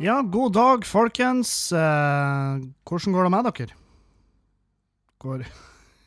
[0.00, 1.72] Ja, god dag, folkens.
[1.76, 3.74] Eh, hvordan går det med dere?
[5.20, 5.42] Går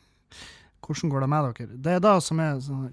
[0.82, 1.76] Hvordan går det med dere?
[1.78, 2.88] Det er det som er sånn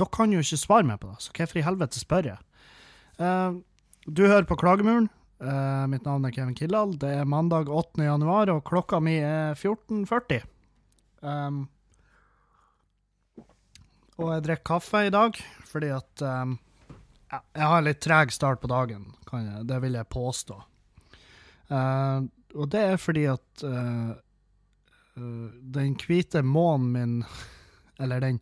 [0.00, 2.40] Dere kan jo ikke svare meg på det, så hvorfor i helvete spør jeg?
[3.20, 3.58] Eh,
[4.08, 5.10] du hører på Klagemuren.
[5.36, 6.96] Eh, mitt navn er Kevin Kildahl.
[6.96, 8.00] Det er mandag 8.
[8.08, 10.48] januar, og klokka mi er 14.40.
[11.20, 11.66] Um,
[14.16, 15.36] og jeg drikker kaffe i dag
[15.68, 16.56] fordi at um,
[17.30, 20.56] jeg har en litt treg start på dagen, jeg, det vil jeg påstå.
[21.70, 22.26] Uh,
[22.58, 24.10] og det er fordi at uh,
[25.14, 27.14] uh, den hvite månen min,
[28.02, 28.40] eller den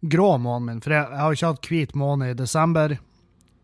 [0.00, 2.98] grå månen min, for jeg, jeg har ikke hatt hvit måne i desember.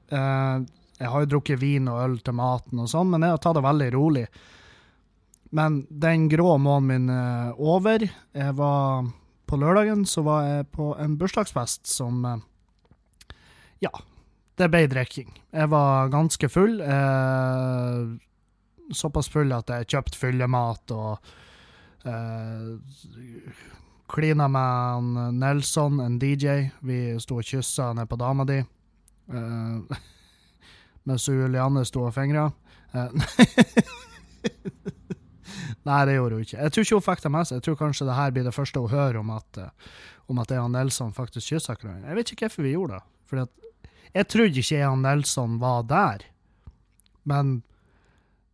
[0.08, 3.58] jeg har jo drukket vin og øl til maten og sånn, men jeg har tatt
[3.58, 4.22] det veldig rolig.
[5.50, 8.04] Men den grå månen min er over.
[8.32, 9.10] Jeg var
[9.48, 12.22] På lørdagen så var jeg på en bursdagsfest som
[13.80, 13.90] Ja,
[14.58, 15.30] det ble drikking.
[15.54, 16.80] Jeg var ganske full.
[16.82, 18.00] Eh,
[18.94, 21.18] såpass full at jeg kjøpte fyllemat og
[22.08, 22.72] eh,
[24.08, 26.68] klina med Nelson, en DJ.
[26.80, 28.58] Vi sto og kyssa ned på dama di.
[28.58, 29.98] Eh,
[31.08, 32.48] mens Julianne sto og fingra.
[32.92, 33.10] Eh,
[35.88, 36.58] Nei, det gjorde hun ikke.
[36.58, 37.60] Jeg tror ikke hun fikk det med seg.
[37.60, 39.94] Jeg tror kanskje det her blir det første hun hører om at, eh,
[40.28, 42.10] om at jeg og Nelson faktisk kyssa hverandre.
[42.10, 43.04] Jeg vet ikke hvorfor vi gjorde det.
[43.28, 43.67] Fordi at
[44.14, 46.26] jeg trodde ikke Jan Nelson var der,
[47.28, 47.58] men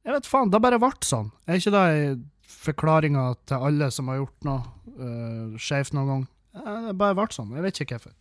[0.05, 1.31] jeg vet faen, det bare ble sånn.
[1.49, 2.17] Er ikke det
[2.65, 4.61] forklaringa til alle som har gjort noe
[4.99, 6.25] uh, skjevt noen gang?
[6.91, 7.55] Det bare ble sånn.
[7.57, 8.13] Jeg vet ikke hvorfor.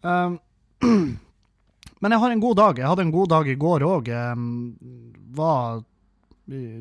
[0.00, 0.38] Um,
[2.00, 2.80] men jeg har en god dag.
[2.80, 4.10] Jeg hadde en god dag i går òg.
[4.32, 4.46] Um,
[5.36, 5.82] var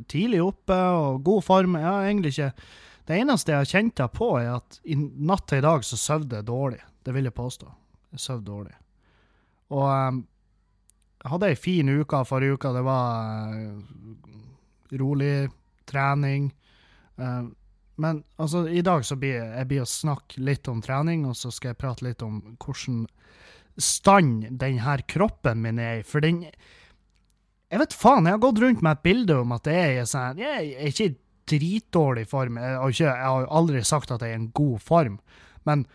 [0.09, 1.75] tidlig oppe og god form.
[1.77, 2.53] Jeg har egentlig ikke
[3.09, 6.27] Det eneste jeg har kjent på, er at i natt til i dag så sov
[6.29, 6.77] jeg dårlig.
[7.01, 7.65] Det vil jeg påstå.
[8.13, 8.75] Jeg sov dårlig.
[9.75, 10.23] Og um,
[11.19, 12.73] jeg hadde ei fin uke forrige uke.
[12.73, 15.33] Det var uh, rolig
[15.89, 16.49] trening.
[17.19, 17.49] Uh,
[17.99, 21.35] men altså, i dag så blir jeg, jeg blir å snakke litt om trening, og
[21.35, 23.03] så skal jeg prate litt om hvordan
[23.79, 26.05] stand denne kroppen min er i.
[26.07, 26.45] For den
[27.69, 30.39] Jeg vet faen, jeg har gått rundt med et bilde om at jeg er sånn
[30.41, 31.17] Jeg er ikke i
[31.49, 32.57] dritdårlig form.
[32.57, 35.19] Jeg har, ikke, jeg har aldri sagt at jeg er i en god form,
[35.67, 35.85] men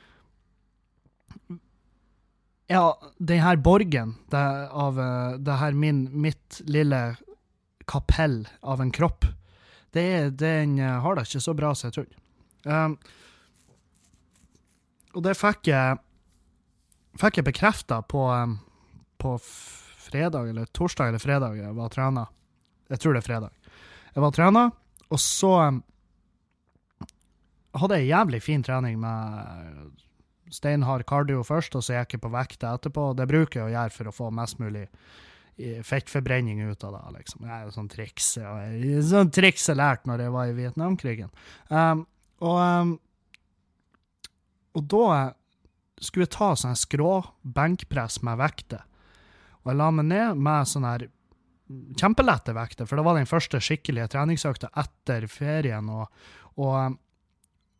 [2.66, 7.16] ja, den her borgen det, av eh, det her min, mitt lille
[7.84, 9.26] kapell av en kropp,
[9.92, 12.20] det, den eh, har det ikke så bra som jeg trodde.
[12.64, 12.96] Um,
[15.14, 15.98] og det fikk jeg
[17.20, 18.56] fikk jeg bekrefta på, um,
[19.20, 19.36] på
[20.08, 22.24] fredag eller torsdag eller fredag jeg var trena.
[22.90, 23.74] Jeg tror det er fredag.
[24.14, 24.64] Jeg var trena,
[25.12, 25.82] og så um,
[27.78, 29.92] hadde jeg jævlig fin trening med
[30.54, 33.10] steinhard kardio først, og så gikk jeg på vekta etterpå.
[33.18, 34.86] Det bruker jeg å gjøre for å få mest mulig
[35.86, 37.18] fettforbrenning ut av det.
[37.18, 37.44] liksom.
[37.44, 38.32] Det er jo sånn triks
[39.10, 41.30] sånn triks jeg lærte når jeg var i Vietnamkrigen.
[41.70, 42.06] Um,
[42.42, 42.94] og, um,
[44.74, 45.06] og da
[46.02, 48.82] skulle jeg ta sånn skrå benkpress med vekter.
[49.62, 51.06] Og jeg la meg ned med sånn her
[51.96, 55.86] kjempelette vekter, for det var den første skikkelige treningsøkta etter ferien.
[55.88, 56.26] Og,
[56.60, 56.98] og,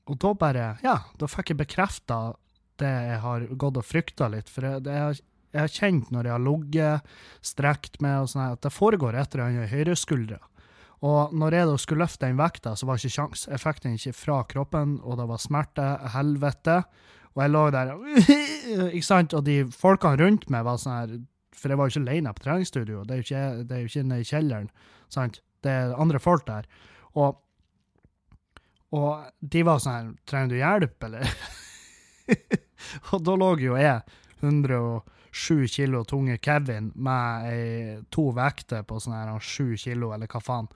[0.09, 2.23] og da bare Ja, da fikk jeg bekrefta
[2.83, 4.51] det jeg har gått og frykta litt.
[4.51, 5.21] For jeg, det jeg,
[5.53, 7.15] jeg, har kjent når jeg har ligget,
[7.45, 10.41] strekt meg og sånn, at det foregår et eller annet i høyreskuldra.
[11.05, 13.45] Og når jeg da skulle løfte den vekta, så var det ikke sjans.
[13.51, 16.79] Jeg fikk den ikke fra kroppen, og det var smerte, helvete.
[17.35, 17.93] Og jeg lå der,
[18.97, 21.17] ikke sant, og de folkene rundt meg var sånn her
[21.59, 23.91] For jeg var jo ikke alene på treningsstudio, det er jo ikke, det er jo
[23.91, 24.71] ikke nede i kjelleren,
[25.13, 25.41] sant.
[25.65, 26.67] Det er andre folk der.
[27.17, 27.39] Og,
[28.93, 31.37] og de var sånn her Trenger du hjelp, eller?
[33.13, 34.01] og da lå jo jeg,
[34.41, 40.43] 107 kilo tunge Kevin, med ei, to vekter på sånn her 7 kilo, eller hva
[40.45, 40.69] faen.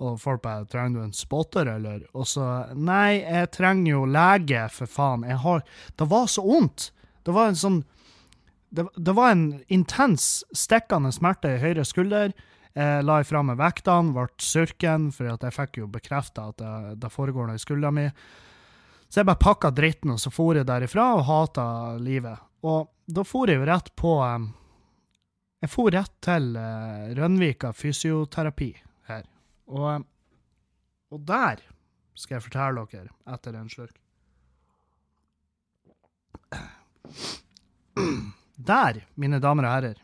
[0.00, 4.68] Og folk bare 'Trenger du en spotter, eller?' Og så 'Nei, jeg trenger jo lege,
[4.70, 5.28] for faen.
[5.28, 5.62] Jeg har
[5.98, 6.90] Det var så vondt!
[7.24, 7.84] Det var en sånn
[8.72, 12.32] Det, det var en intens, stikkende smerte i høyre skulder.
[12.72, 17.10] Jeg la ifra meg vektene, ble surken, for jeg fikk jo bekrefta at det, det
[17.10, 18.04] foregår noe i skuldra mi.
[19.10, 21.66] Så jeg bare pakka dritten, og så for jeg derifra og hata
[21.98, 22.38] livet.
[22.62, 24.14] Og da for jeg jo rett på
[25.60, 28.70] Jeg for rett til uh, Rønvika fysioterapi
[29.10, 29.26] her.
[29.68, 30.06] Og,
[31.12, 31.60] og der
[32.16, 33.98] skal jeg fortelle dere etter en slurk.
[38.56, 40.00] Der, mine damer og herrer,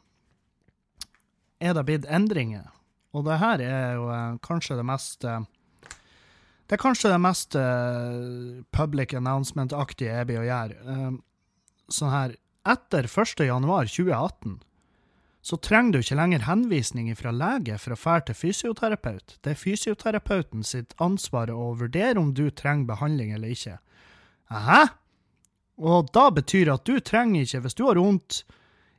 [1.61, 2.69] er det blitt endringer.
[3.17, 5.41] Og det her er jo uh, kanskje det mest uh,
[6.67, 10.79] det er kanskje det mest uh, public announcement-aktige jeg blir å gjøre.
[10.83, 11.13] Uh,
[11.93, 12.37] sånn her
[12.67, 13.45] Etter 1.
[13.47, 14.57] januar 2018
[15.47, 19.37] så trenger du ikke lenger henvisning fra lege for å fære til fysioterapeut.
[19.47, 23.77] Det er fysioterapeuten sitt ansvar å vurdere om du trenger behandling eller ikke.
[24.51, 24.81] Hæ?
[25.87, 28.41] Og da betyr at du trenger ikke, hvis du har vondt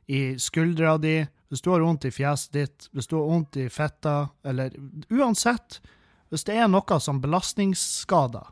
[0.08, 1.18] i skuldra di,
[1.52, 4.16] hvis du har vondt i fjeset ditt, hvis du har vondt i fetta,
[4.48, 4.72] eller
[5.12, 5.82] uansett,
[6.28, 8.48] hvis det er noe som belastningsskader,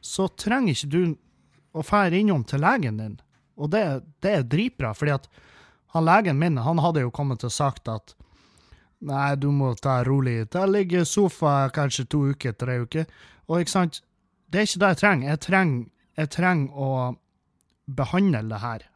[0.00, 1.02] så trenger ikke du
[1.76, 3.18] å fære innom til legen din.
[3.58, 3.82] Og det,
[4.24, 5.28] det er dritbra, fordi at
[5.94, 8.14] han legen min han hadde jo kommet og sagt at
[8.98, 10.48] nei, du må ta rolig.
[10.52, 13.06] Der ligger sofa kanskje to uker, tre uker.
[13.48, 14.02] Og ikke sant,
[14.48, 15.28] det er ikke det jeg trenger.
[15.28, 15.84] Jeg trenger,
[16.18, 16.90] jeg trenger å
[17.98, 18.88] behandle det her.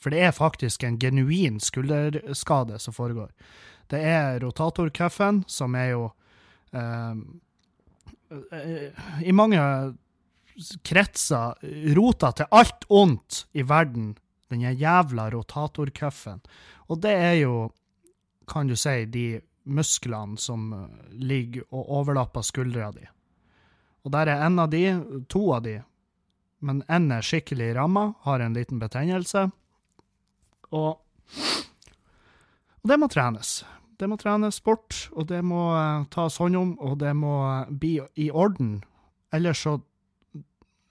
[0.00, 3.30] For det er faktisk en genuin skulderskade som foregår.
[3.88, 6.04] Det er rotatorkøffen, som er jo
[6.76, 7.14] eh,
[9.24, 9.60] I mange
[10.86, 11.58] kretser
[11.96, 14.12] rota til alt ondt i verden
[14.48, 16.40] den jævla rotatorcuffen.
[16.86, 17.70] Og det er jo,
[18.48, 23.06] kan du si, de musklene som eh, ligger og overlapper skuldra di.
[24.04, 24.84] Og der er en av de,
[25.32, 25.78] to av de,
[26.64, 29.46] men én er skikkelig ramma, har en liten betennelse.
[30.76, 31.00] Og,
[32.82, 33.62] og det må trenes.
[33.98, 37.70] Det må trenes bort, og det må uh, tas hånd om, og det må uh,
[37.70, 38.80] bli i orden.
[39.34, 39.78] Ellers så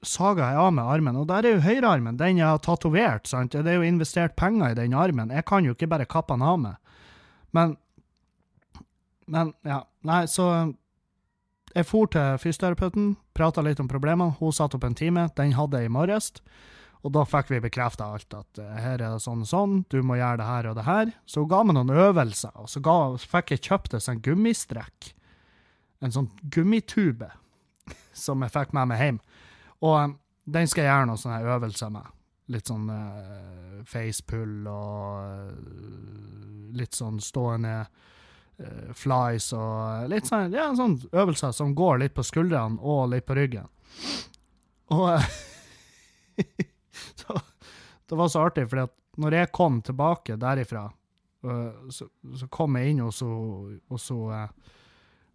[0.03, 1.17] saga jeg av med armen.
[1.19, 3.55] Og der er jo høyrearmen, den jeg har tatovert, sant.
[3.55, 5.31] Det er jo investert penger i den armen.
[5.31, 6.79] Jeg kan jo ikke bare kappe den av meg.
[7.51, 7.77] Men
[9.25, 9.85] Men, ja.
[10.03, 10.73] Nei, så
[11.73, 14.35] jeg for til fysioterapeuten, prata litt om problemene.
[14.39, 15.29] Hun satte opp en time.
[15.37, 16.33] Den hadde jeg i morges.
[17.03, 19.99] Og da fikk vi bekrefta alt, at uh, her er det sånn og sånn, du
[20.07, 21.11] må gjøre det her og det her.
[21.27, 25.11] Så hun ga meg noen øvelser, og så, ga, fikk jeg kjøpt en sånn gummistrekk.
[26.03, 27.29] En sånn gummitube
[28.25, 29.19] som jeg fikk med meg hjem.
[29.83, 30.17] Og um,
[30.55, 32.07] den skal jeg gjøre noen sånne øvelser med.
[32.55, 35.51] Litt sånn uh, facepull og
[36.75, 42.23] litt sånn stående uh, flies og litt sånn, ja, sånn øvelser som går litt på
[42.27, 43.67] skuldrene og litt på ryggen.
[44.95, 45.19] Og
[47.21, 47.37] så,
[48.09, 48.87] det var så artig, for
[49.23, 50.87] når jeg kom tilbake derifra,
[51.91, 52.05] så,
[52.39, 53.19] så, kom jeg inn hos,
[53.91, 54.05] hos,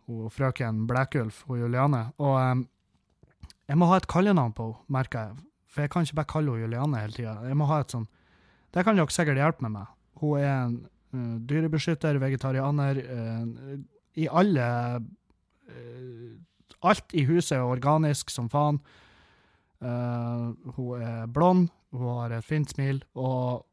[0.09, 2.63] hos frøken Blekulf, og Juliane, og um,
[3.69, 5.43] jeg må ha et kallenavn på henne, merker jeg.
[5.69, 7.35] For jeg kan ikke bare kalle henne Juliane hele tida.
[7.45, 8.07] Jeg må ha et sånn
[8.73, 9.91] Det kan dere sikkert hjelpe med meg.
[10.21, 10.79] Hun er en
[11.13, 13.01] uh, dyrebeskytter, vegetarianer.
[13.05, 13.77] Uh,
[14.17, 16.33] I alle uh,
[16.87, 18.77] Alt i huset er organisk som faen.
[19.81, 23.65] Hun er blond, hun har et fint smil, og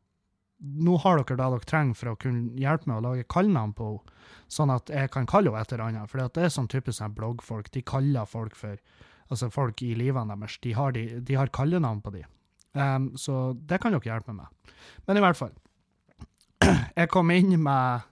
[0.59, 3.89] nå har dere det dere trenger for å kunne hjelpe meg å lage kallenavn på
[3.89, 4.13] henne,
[4.47, 6.11] sånn at jeg kan kalle henne et eller annet.
[6.11, 7.71] For det er sånn typisk sånn bloggfolk.
[7.73, 8.77] De kaller folk for
[9.33, 12.23] altså folk i livene deres, de har, de, de har kallenavn på de.
[12.75, 14.75] Um, så det kan dere hjelpe meg med.
[15.07, 15.53] Men i hvert fall.
[16.99, 18.05] Jeg kom inn med,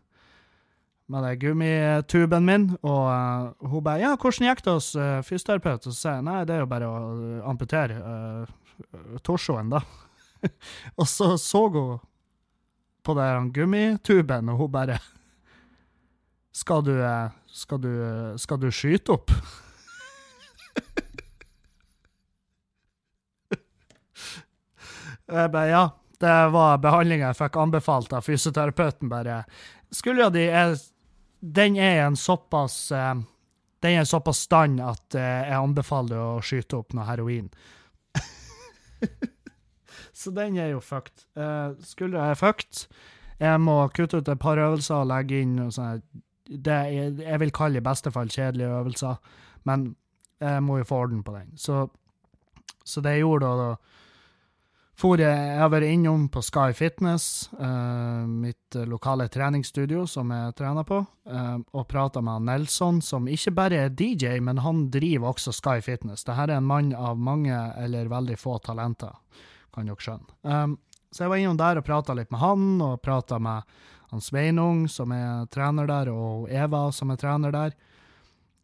[1.14, 5.88] med den gummituben min, og uh, hun bare 'Ja, hvordan gikk det hos uh, fysioterapeut?'
[5.88, 8.46] Og så sier jeg nei, det er jo bare å uh, amputere uh,
[9.22, 9.84] torsoen, da.
[11.00, 12.00] og så så hun
[13.04, 15.00] på den gummituben, og hun bare
[16.54, 16.94] skal du,
[17.48, 17.94] skal du,
[18.38, 19.32] skal du skyte opp?
[25.34, 25.90] Jeg bare, ja,
[26.22, 29.10] det var behandlinga jeg fikk anbefalt av fysioterapeuten.
[29.10, 29.44] bare.
[29.94, 30.76] Skulle jo de, er
[31.44, 33.16] Den er en såpass eh,
[33.84, 37.50] den er såpass stand at eh, jeg anbefaler å skyte opp noe heroin.
[40.20, 41.26] Så den er jo fucked.
[41.36, 42.86] Uh, skuldra er fucked.
[43.42, 46.00] Jeg må kutte ut et par øvelser og legge inn sånne
[46.44, 49.20] det jeg vil kalle i beste fall kjedelige øvelser,
[49.68, 49.94] men
[50.44, 51.54] jeg må jo få orden på den.
[51.58, 51.88] Så,
[52.84, 53.76] så det jeg gjorde da, da
[54.94, 60.54] For jeg, jeg har vært innom på Sky Fitness, uh, mitt lokale treningsstudio som jeg
[60.60, 65.34] trener på, uh, og prata med Nelson, som ikke bare er DJ, men han driver
[65.34, 66.26] også Sky Fitness.
[66.28, 69.18] Dette er en mann av mange eller veldig få talenter,
[69.74, 70.38] kan dere skjønne.
[70.46, 70.78] Um,
[71.14, 73.66] så jeg var innom der og prata litt med han, og prata med
[74.14, 77.74] han Sveinung, som er trener der, og Eva, som er trener der.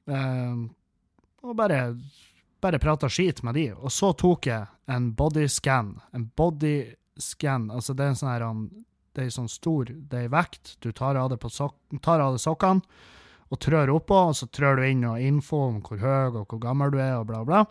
[0.06, 0.70] Um,
[1.42, 1.82] og bare
[2.62, 3.70] bare prata skit med de.
[3.74, 5.96] Og så tok jeg en bodyscan.
[6.16, 8.48] En bodyscan, altså det er en sånn her
[9.16, 10.78] Det er sånn stor Det er vekt.
[10.80, 11.76] Du tar av det, sok
[12.38, 12.82] sokkene
[13.50, 16.60] og trør oppå, og så trør du inn noe info om hvor høy og hvor
[16.62, 17.64] gammel du er, og bla, bla.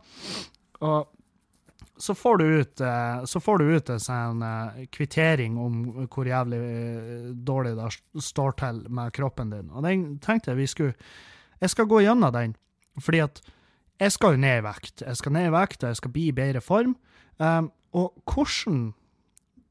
[0.83, 1.07] Og
[1.99, 6.27] så får du ut, eh, så får du ut en sånn eh, kvittering om hvor
[6.27, 7.89] jævlig eh, dårlig det
[8.23, 9.71] står til med kroppen din.
[9.71, 10.95] Og den tenkte jeg vi skulle
[11.59, 12.53] Jeg skal gå gjennom den,
[13.03, 13.41] fordi at
[13.99, 15.03] jeg skal jo ned i vekt.
[15.03, 16.97] Jeg skal ned i vekt, og jeg skal bli i bedre form.
[17.39, 18.93] Um, og hvordan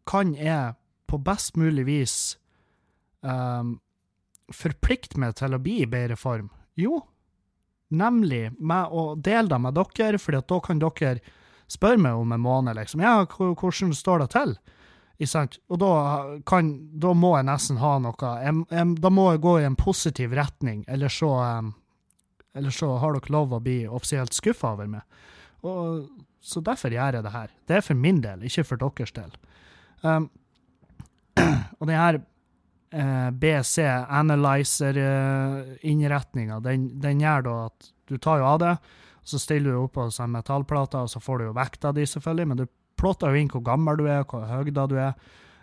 [0.07, 0.75] kan jeg
[1.07, 2.15] på best mulig vis
[3.21, 3.77] um,
[4.51, 6.49] forplikte meg til å bli i bedre form?
[6.79, 7.01] Jo,
[7.89, 11.19] nemlig med å dele det med dere, for da kan dere
[11.71, 13.03] spørre meg om en måned, liksom.
[13.03, 14.57] Ja, hvordan står det til?
[15.17, 15.91] Og da,
[16.45, 16.69] kan,
[17.01, 20.35] da, må jeg nesten ha noe jeg, jeg, Da må jeg gå i en positiv
[20.37, 21.71] retning, eller så, um,
[22.57, 25.03] eller så har dere lov å bli offisielt skuffa over meg.
[25.67, 25.83] Og,
[26.47, 27.49] så derfor gjør jeg det her.
[27.67, 29.31] Det er for min del, ikke for deres del.
[30.03, 30.29] Um,
[31.79, 32.15] og den her
[32.91, 33.77] eh, BC
[34.19, 38.75] Analyzer-innretninga, den, den, gjør da at du tar jo av det,
[39.27, 42.47] så stiller du opp på sånn metallplater, og så får du jo vekta di, selvfølgelig,
[42.47, 42.65] men du
[42.97, 45.13] plotter jo inn hvor gammel du er, hvor høy du er,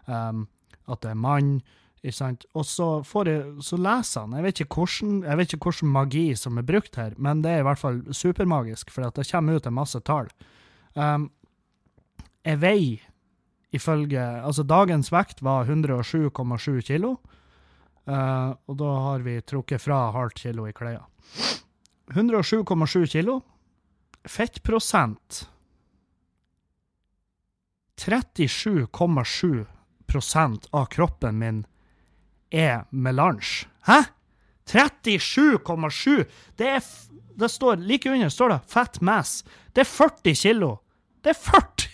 [0.06, 0.38] um,
[0.84, 1.62] at du er mann.
[2.04, 2.44] Ikke sant?
[2.52, 4.36] Og så, får jeg, så leser han.
[4.36, 7.54] Jeg vet, ikke hvordan, jeg vet ikke hvordan magi som er brukt her, men det
[7.54, 10.28] er i hvert fall supermagisk, for det kommer ut en masse tall.
[10.94, 11.30] Um,
[12.44, 13.10] jeg veier
[13.74, 17.16] ifølge Altså, dagens vekt var 107,7 kilo.
[18.04, 21.08] Uh, og da har vi trukket fra halvt kilo i klærne.
[22.12, 23.40] 107,7 kilo.
[24.28, 25.48] Fettprosent
[27.96, 29.64] 37,7
[30.06, 31.64] prosent av kroppen min
[32.54, 33.66] er melange.
[33.86, 34.04] Hæ?!
[34.70, 36.24] 37,7!
[36.56, 36.80] Det er
[37.38, 39.44] det står, Like under står det 'fat mass'.
[39.74, 40.76] Det er 40 kilo.
[41.24, 41.88] Det er 40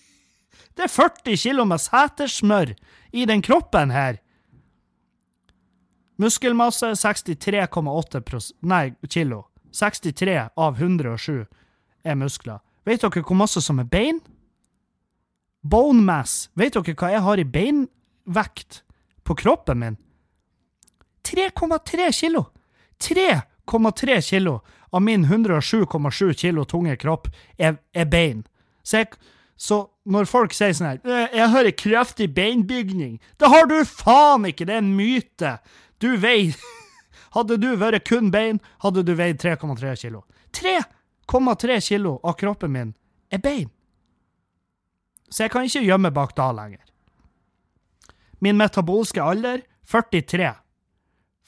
[0.76, 2.74] Det er 40 kilo med setersmør
[3.12, 4.16] i den kroppen her.
[6.18, 9.44] Muskelmasse 63,8 Nei, kilo.
[9.72, 11.46] 63 av 107
[12.04, 12.58] er muskler.
[12.84, 14.20] Vet dere hvor masse som er bein?
[15.62, 16.50] Bone mass.
[16.54, 18.82] Vet dere hva jeg har i beinvekt
[19.28, 19.96] på kroppen min?
[21.28, 22.46] 3,3 kilo!
[22.98, 28.46] 3,3 kilo av min 107,7 kilo tunge kropp er, er bein.
[28.82, 29.12] Så jeg
[29.58, 34.46] så når folk sier sånn her 'Jeg har en kraftig beinbygning', det har du faen
[34.46, 34.64] ikke!
[34.64, 35.58] Det er en myte!
[35.98, 36.54] Du veier
[37.36, 40.24] Hadde du vært kun bein, hadde du veid 3,3 kilo.
[40.52, 42.94] 3,3 kilo av kroppen min
[43.30, 43.68] er bein!
[45.28, 46.87] Så jeg kan ikke gjemme bak da lenger.
[48.38, 50.54] Min metabolske alder 43.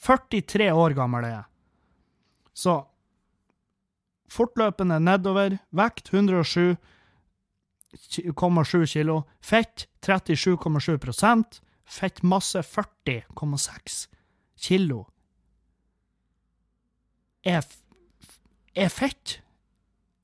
[0.01, 1.43] 43 år gammel er jeg.
[2.53, 2.83] Så
[4.31, 5.57] fortløpende nedover.
[5.71, 9.21] Vekt 107,7 kilo.
[9.41, 14.07] Fett 37,7% Fettmasse 40,6
[14.55, 15.05] kilo.
[17.43, 17.65] Er,
[18.75, 19.41] er fett.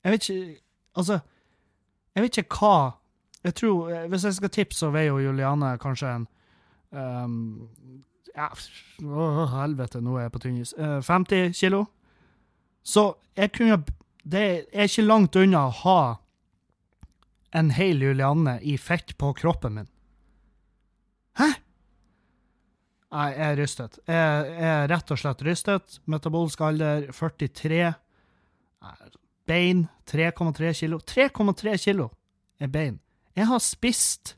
[0.04, 0.60] Jeg vet ikke
[0.98, 1.18] Altså,
[2.14, 2.90] jeg vet ikke hva
[3.44, 6.26] Jeg tror, Hvis jeg skal tippe, så veier jo Juliane kanskje en
[6.90, 7.68] um,
[8.34, 8.48] ja,
[9.02, 10.74] å, helvete, nå er jeg på tynnis.
[10.78, 11.84] Uh, 50 kilo.
[12.86, 13.82] Så jeg kunne
[14.28, 16.00] Det er ikke langt unna å ha
[17.56, 19.88] en hel Julianne i fett på kroppen min.
[21.38, 21.48] Hæ?
[23.08, 23.98] Nei, jeg er rystet.
[24.04, 25.96] Jeg er rett og slett rystet.
[26.04, 27.94] Metabolsk alder 43.
[29.48, 30.98] Bein 3,3 kilo.
[31.00, 32.10] 3,3 kilo
[32.60, 32.98] er bein.
[33.38, 34.34] Jeg har spist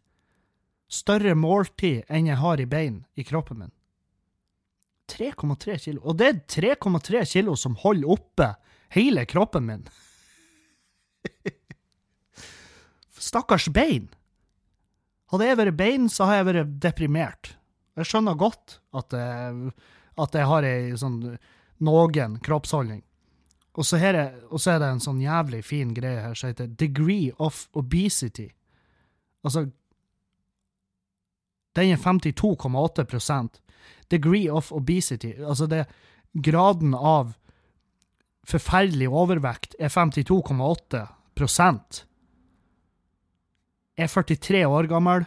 [0.90, 3.74] større måltid enn jeg har i bein i kroppen min.
[5.10, 6.02] 3,3 kilo.
[6.04, 8.48] Og det er 3,3 kilo som holder oppe
[8.94, 9.84] hele kroppen min.
[13.30, 14.08] Stakkars bein.
[15.30, 17.54] Hadde jeg vært bein, så har jeg vært deprimert.
[17.98, 19.74] Jeg skjønner godt at jeg,
[20.18, 21.20] at jeg har ei sånn
[21.80, 23.02] noen kroppsholdning.
[23.78, 24.18] Og så, er,
[24.50, 28.48] og så er det en sånn jævlig fin greie her som heter degree of obesity.
[29.46, 29.68] Altså
[31.76, 33.60] Den er 52,8%
[34.10, 35.32] Degree of obesity.
[35.38, 35.86] Altså det
[36.32, 37.34] Graden av
[38.46, 42.04] forferdelig overvekt er 52,8%
[44.00, 45.24] er 43 år gammel.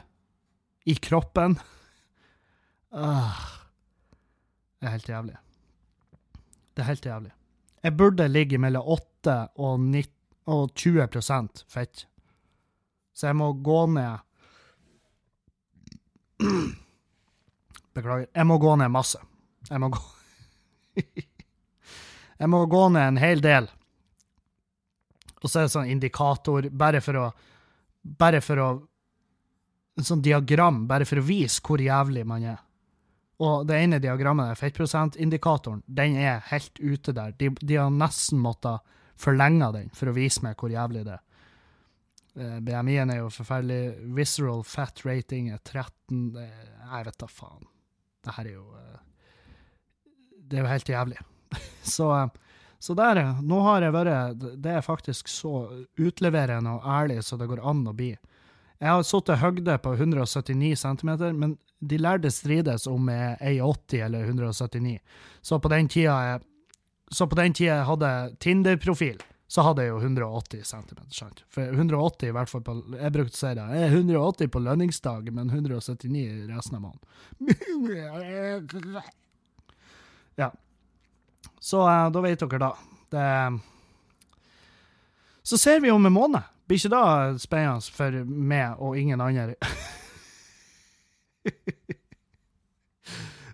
[0.85, 1.55] I kroppen.
[2.91, 3.31] Uh,
[4.79, 5.38] Det er helt jævlig.
[6.75, 7.31] Det er helt jævlig.
[7.83, 10.12] Jeg burde ligge mellom 8 og, 19,
[10.45, 11.07] og 20
[11.71, 12.07] fett.
[13.13, 14.17] Så jeg må gå ned
[17.93, 18.27] Beklager.
[18.33, 19.21] Jeg må gå ned masse.
[19.69, 20.01] Jeg må gå
[22.41, 23.69] Jeg må gå ned en hel del.
[25.43, 27.27] Og så er det sånn indikator, bare for å
[28.03, 28.71] bare for å
[29.93, 32.62] En sånn diagram, bare for å vise hvor jævlig man er.
[33.45, 37.35] Og det ene diagrammet, er fettprosentindikatoren, den er helt ute der.
[37.38, 38.81] De, de har nesten måttet
[39.21, 41.21] forlenge den for å vise meg hvor jævlig det er.
[42.35, 43.97] Eh, BMI-en er jo forferdelig.
[44.17, 47.67] Visceral fat rating er 13 Jeg vet da faen.
[48.23, 49.01] Det her er jo eh,
[50.33, 51.19] Det er jo helt jævlig.
[51.95, 52.31] Så eh,
[52.83, 57.47] så der, nå har jeg vært Det er faktisk så utleverende og ærlig så det
[57.47, 58.09] går an å bli.
[58.75, 64.03] Jeg har sittet høgde på 179 cm, men de lærde strides om jeg er 1,80
[64.03, 64.97] eller 179.
[65.39, 66.43] Så på den tida jeg,
[67.07, 68.11] så på den tida jeg hadde
[68.43, 71.01] Tinder-profil, så hadde jeg jo 180 cm.
[71.13, 71.43] Sant?
[71.53, 73.65] For 180 i hvert fall på Jeg brukte å si det.
[73.75, 77.05] Jeg er 180 på lønningsdag, men 179 resten av måneden.
[80.35, 80.47] Ja.
[81.62, 82.73] Så eh, da vet dere, da.
[83.13, 83.59] Det
[85.43, 86.41] Så ser vi om en måned.
[86.65, 89.53] Blir ikke da spennende for meg og ingen andre?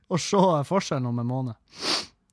[0.10, 1.56] Å se forskjellen om en måned.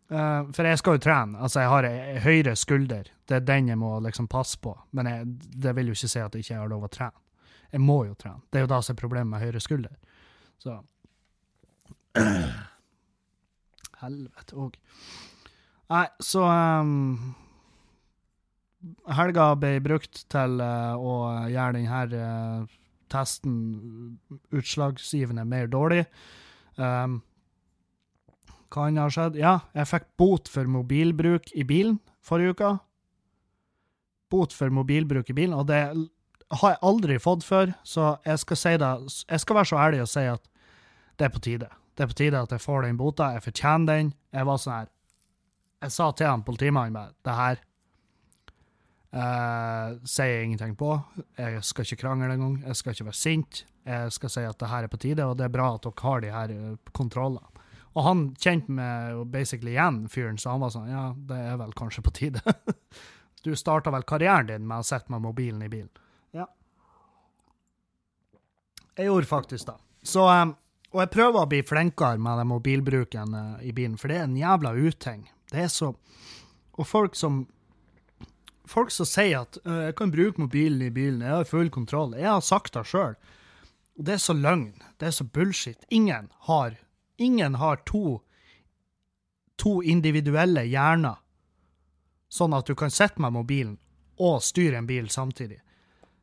[0.06, 1.40] Uh, for jeg skal jo trene.
[1.42, 1.84] Altså, jeg har
[2.22, 3.15] høyre skulder.
[3.26, 4.72] Det er den jeg må liksom passe på.
[4.96, 5.26] Men jeg,
[5.66, 7.24] det vil jo ikke si at jeg ikke har lov å trene.
[7.72, 8.44] Jeg må jo trene.
[8.50, 9.96] Det er jo da som er problemet med høyre skulder.
[10.62, 10.78] Så
[14.00, 14.76] Helvete òg.
[15.92, 17.34] Nei, så um,
[19.16, 21.14] helga ble brukt til uh, å
[21.52, 22.74] gjøre denne uh,
[23.12, 23.54] testen
[24.54, 26.04] utslagsgivende mer dårlig.
[26.76, 27.20] Um,
[28.72, 29.38] hva annet har skjedd?
[29.40, 32.72] Ja, jeg fikk bot for mobilbruk i bilen forrige uke.
[34.30, 35.80] Bot for mobilbruk i bilen, og det
[36.54, 38.90] har jeg aldri fått før, så jeg skal si det
[39.30, 40.42] Jeg skal være så ærlig og si at
[41.18, 41.68] det er på tide.
[41.96, 43.32] Det er på tide at jeg får den bota.
[43.32, 44.12] Jeg fortjener den.
[44.32, 44.90] Jeg var sånn her
[45.82, 47.62] Jeg sa til han politimannen bare Det her
[49.16, 50.92] eh, sier jeg ingenting på.
[51.38, 52.60] Jeg skal ikke krangle engang.
[52.66, 53.64] Jeg skal ikke være sint.
[53.86, 56.02] Jeg skal si at det her er på tide, og det er bra at dere
[56.02, 57.62] har de her uh, kontrollene.
[57.96, 61.72] Og han kjente meg basically igjen, fyren, så han var sånn Ja, det er vel
[61.78, 62.42] kanskje på tide.
[63.46, 65.90] du starta vel karrieren din med å sitte med mobilen i bilen?
[66.36, 66.46] Ja.
[68.96, 69.76] Jeg gjorde faktisk det.
[70.06, 70.54] Så um,
[70.94, 74.28] Og jeg prøver å bli flinkere med den mobilbruken uh, i bilen, for det er
[74.28, 75.26] en jævla uting.
[75.50, 75.94] Det er så
[76.76, 77.46] Og folk som
[78.66, 82.16] folk som sier at 'jeg kan bruke mobilen i bilen, jeg har full kontroll'.
[82.18, 83.14] Jeg har sagt det sjøl.
[83.96, 84.74] Det er så løgn.
[85.00, 85.84] Det er så bullshit.
[85.90, 86.76] Ingen har,
[87.18, 88.20] ingen har to,
[89.56, 91.16] to individuelle hjerner,
[92.28, 93.76] sånn at du kan sitte med mobilen
[94.22, 95.60] og styre en bil samtidig.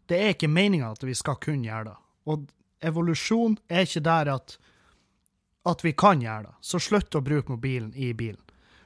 [0.10, 1.98] Det er ikke meninga at vi skal kunne gjøre det.
[2.30, 2.48] Og
[2.84, 4.58] evolusjon er ikke der at,
[5.70, 6.56] at vi kan gjøre det.
[6.62, 8.42] Så slutt å bruke mobilen i bilen.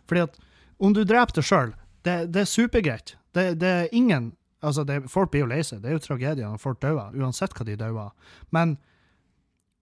[0.07, 0.37] Fordi at
[0.77, 1.73] om du dreper deg sjøl,
[2.05, 3.15] det, det, er supergreit.
[3.33, 4.33] Det, det er ingen
[4.65, 5.83] Altså, det, folk blir jo lei seg.
[5.83, 8.31] Det er jo tragedier når folk dør, uansett hva de dauer.
[8.49, 8.71] Men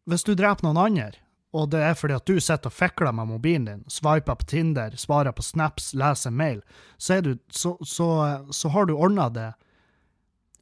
[0.04, 1.22] hvis du dreper noen andre,
[1.56, 4.96] og det er fordi at du sitter og fikler med mobilen din, sveiper på Tinder,
[5.00, 6.60] svarer på snaps, leser mail,
[6.98, 8.08] så, du, så, så,
[8.52, 9.54] så har du ordna det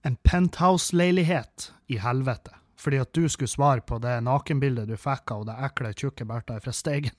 [0.05, 2.51] en penthouse-leilighet i helvete.
[2.77, 6.59] Fordi at du skulle svare på det nakenbildet du fikk av det ekle, tjukke Bertha
[6.61, 7.15] fra Steigen.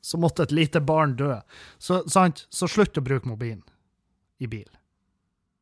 [0.00, 1.40] så måtte et lite barn dø.
[1.78, 2.46] Så, sant?
[2.48, 3.64] så slutt å bruke mobilen
[4.38, 4.68] i bil.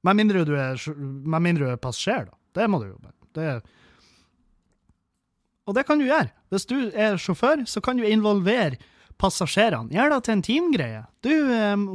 [0.07, 0.77] Med mindre du er,
[1.41, 2.36] mindre du er passasjer, da.
[2.57, 2.97] Det må du jo.
[3.37, 3.61] Det,
[5.67, 6.31] og det kan du gjøre.
[6.55, 8.79] Hvis du er sjåfør, så kan du involvere
[9.21, 9.91] passasjerene.
[9.95, 11.05] Gjør det til en teamgreie.
[11.25, 11.33] Du,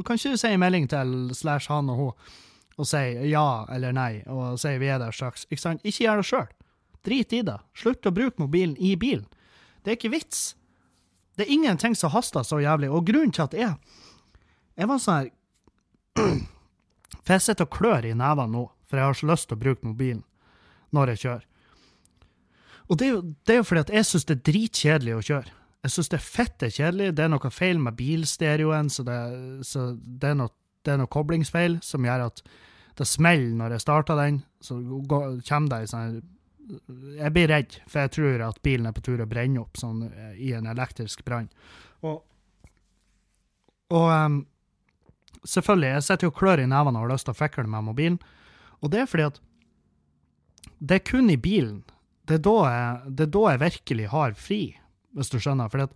[0.06, 2.40] kan ikke du si en melding til slash han og hun
[2.80, 5.44] og si ja eller nei, og si vi er der straks?
[5.52, 5.82] Ikke sant?
[5.84, 6.46] Ikke gjør det sjøl.
[7.04, 7.58] Drit i det.
[7.76, 9.26] Slutt å bruke mobilen i bilen.
[9.84, 10.54] Det er ikke vits.
[11.36, 12.88] Det er ingenting som haster så jævlig.
[12.90, 13.76] Og grunnen til at jeg
[14.76, 15.30] Jeg var sånn her
[17.22, 19.60] For jeg sitter og klør i nevene nå, for jeg har så lyst til å
[19.60, 20.24] bruke mobilen
[20.92, 21.48] når jeg kjører.
[22.90, 25.22] Og det er jo, det er jo fordi at jeg syns det er dritkjedelig å
[25.28, 25.54] kjøre.
[25.82, 27.14] Jeg syns det er fette kjedelig.
[27.16, 29.18] Det er noe feil med bilstereoen, så det,
[29.66, 30.52] så det, er, noe,
[30.86, 32.44] det er noe koblingsfeil som gjør at
[33.00, 34.42] det smeller når jeg starter den.
[34.62, 36.20] Så går, kommer det ei sånn
[37.18, 40.04] jeg blir redd, for jeg tror at bilen er på tur å brenne opp sånn,
[40.06, 41.48] eh, i en elektrisk brann.
[42.06, 42.22] Og,
[43.92, 44.38] og um,
[45.42, 47.88] selvfølgelig, jeg sitter jo og klør i nevene og har lyst til å fikle med
[47.88, 48.20] mobilen.
[48.80, 49.42] Og det er fordi at
[50.82, 51.82] det er kun i bilen.
[52.26, 54.60] Det er da jeg, det er da jeg virkelig har fri,
[55.14, 55.70] hvis du skjønner.
[55.70, 55.86] For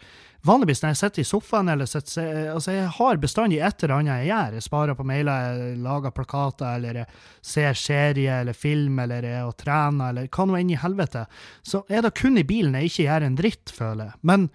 [0.46, 4.20] vanligvis når jeg sitter i sofaen eller sitter, altså Jeg har bestandig et eller annet
[4.20, 4.57] jeg gjør.
[4.59, 7.07] Jeg sparer på mailer, jeg lager plakater, eller jeg
[7.42, 11.27] ser serie eller film, eller jeg og trener, eller hva nå enn i helvete.
[11.66, 14.18] Så er det kun i bilen jeg ikke gjør en dritt, føler jeg.
[14.22, 14.49] Men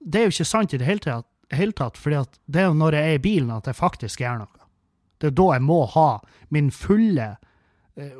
[0.00, 2.76] det er jo ikke sant i det hele tatt, hele tatt fordi det er jo
[2.76, 4.66] når jeg er i bilen at jeg faktisk gjør noe.
[5.18, 6.10] Det er da jeg må ha
[6.54, 7.38] min fulle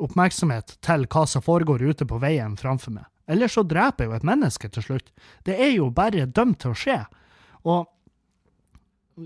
[0.03, 3.07] oppmerksomhet til hva som foregår ute på veien framfor meg.
[3.29, 5.13] Eller så dreper jeg jo et menneske til slutt.
[5.45, 6.99] Det er jo bare dømt til å skje.
[7.69, 7.87] Og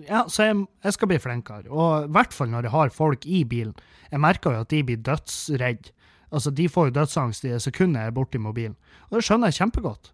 [0.08, 1.70] ja, så jeg, jeg skal bli flinkere.
[1.70, 3.76] Og i hvert fall når jeg har folk i bilen.
[4.10, 5.94] Jeg merker jo at de blir dødsredde.
[6.32, 8.76] Altså, de får jo dødsangst i det sekundet jeg er borti mobilen.
[9.10, 10.12] Og det skjønner jeg kjempegodt.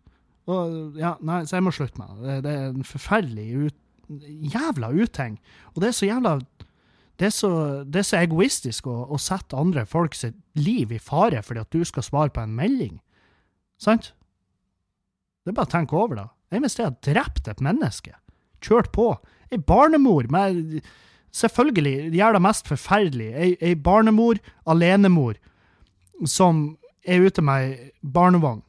[0.49, 2.39] Og ja, nei, Så jeg må slutte med det.
[2.45, 3.77] Det er en forferdelig ut,
[4.53, 5.37] jævla uting.
[5.75, 6.39] Og det er så jævla
[7.19, 7.51] det er så,
[7.83, 11.75] det er så egoistisk å, å sette andre folk sitt liv i fare fordi at
[11.75, 13.01] du skal svare på en melding.
[13.83, 14.13] Sant?
[15.43, 16.29] Det er bare å tenke over det.
[16.53, 18.15] Jeg hvis jeg har drept et menneske,
[18.65, 19.13] kjørt på,
[19.51, 20.81] ei barnemor med
[21.39, 23.27] Selvfølgelig gjør det mest forferdelig.
[23.37, 25.37] Ei, ei barnemor, alenemor,
[26.25, 28.63] som er ute med ei barnevogn,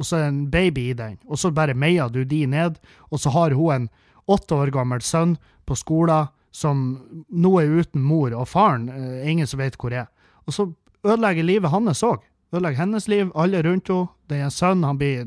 [0.00, 2.78] og så er det en baby i den, og så bare meier du de ned,
[3.12, 3.88] og så har hun en
[4.24, 5.36] åtte år gammel sønn
[5.68, 6.84] på skolen som
[7.30, 10.08] nå er uten mor, og faren eh, ingen som vet hvor er.
[10.48, 10.68] Og så
[11.06, 12.24] ødelegger livet hans òg.
[12.52, 14.14] Ødelegger hennes liv, alle rundt henne.
[14.28, 15.26] Det er en sønn, han blir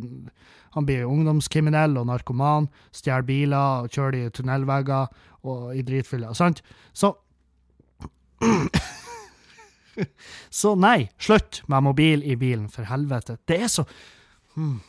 [0.72, 5.10] han blir ungdomskriminell og narkoman, stjeler biler og kjører i tunnelvegger
[5.52, 6.32] og i dritfylla.
[6.38, 6.62] Sant?
[6.94, 7.12] Så
[10.62, 13.36] Så nei, slutt med mobil i bilen, for helvete.
[13.46, 13.84] Det er så
[14.56, 14.80] hmm.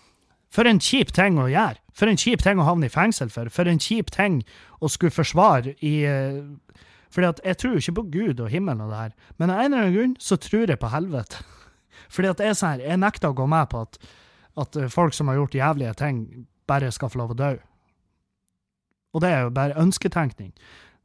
[0.53, 1.82] For en kjip ting å gjøre.
[1.93, 3.51] For en kjip ting å havne i fengsel for.
[3.53, 4.41] For en kjip ting
[4.81, 6.41] å skulle forsvare i uh,
[7.13, 9.67] fordi at jeg tror ikke på Gud og himmelen og det her, men av en
[9.67, 11.43] eller annen grunn så tror jeg på helvete.
[12.15, 13.99] Fordi at jeg, sånn her, jeg nekter å gå med på at
[14.61, 17.53] at eh, folk som har gjort jævlige ting, bare skal få lov å dø.
[19.13, 20.53] Og det er jo bare ønsketenkning.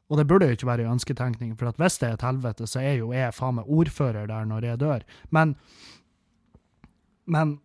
[0.08, 3.02] Og det burde jo ikke være ønsketenkning, for hvis det er et helvete, så er
[3.02, 5.08] jo jeg faen meg ordfører der når jeg dør.
[5.30, 5.56] Men
[7.26, 7.60] Men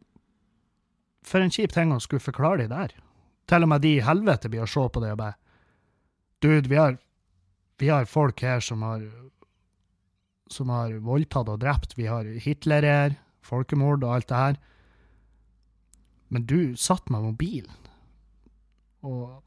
[1.23, 2.95] for en kjip ting å skulle forklare de der.
[3.51, 5.39] Til og med de i helvete blir å se på det og bare
[6.43, 6.97] Dude, vi har,
[7.79, 9.05] vi har folk her som har
[10.53, 11.97] som har voldtatt og drept.
[11.99, 14.59] Vi har Hitler her, folkemord og alt det her.
[16.33, 17.73] Men du satt med mobilen
[19.03, 19.43] og,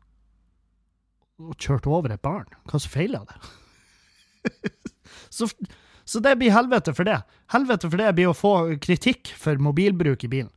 [1.41, 2.49] og kjørte over et barn.
[2.69, 3.39] Hva som feila det?
[5.35, 5.47] så,
[6.03, 7.21] så, det blir helvete for det.
[7.53, 10.53] Helvete for det blir å få kritikk for mobilbruk i bilen.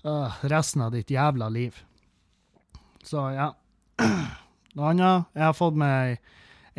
[0.00, 1.76] Uh, resten av ditt jævla liv.
[3.06, 3.52] Så ja.
[4.76, 6.20] Noe annet Jeg har fått meg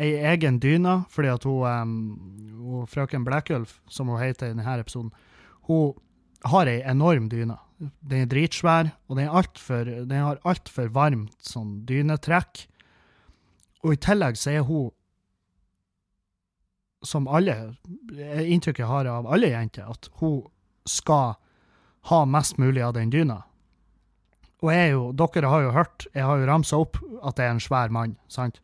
[0.00, 5.12] ei egen dyne, fordi at hun, um, frøken Blackulf, som hun heter i denne episoden,
[5.68, 5.92] hun
[6.48, 7.58] har ei enorm dyne.
[7.78, 12.64] Den er dritsvær, og den, er alt for, den har altfor varmt sånn dynetrekk.
[13.82, 14.90] Og i tillegg så er hun,
[17.02, 17.74] som alle
[18.12, 20.44] Inntrykket jeg har av alle jenter, at hun
[20.86, 21.34] skal
[22.10, 23.40] ha mest mulig av den dyna.
[24.62, 27.46] Og jeg er jo, dere har jo hørt, jeg har jo ramsa opp at det
[27.46, 28.60] er en svær mann, sant?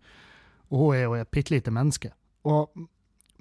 [0.70, 2.12] Og hun er jo et bitte lite menneske.
[2.46, 2.70] Og,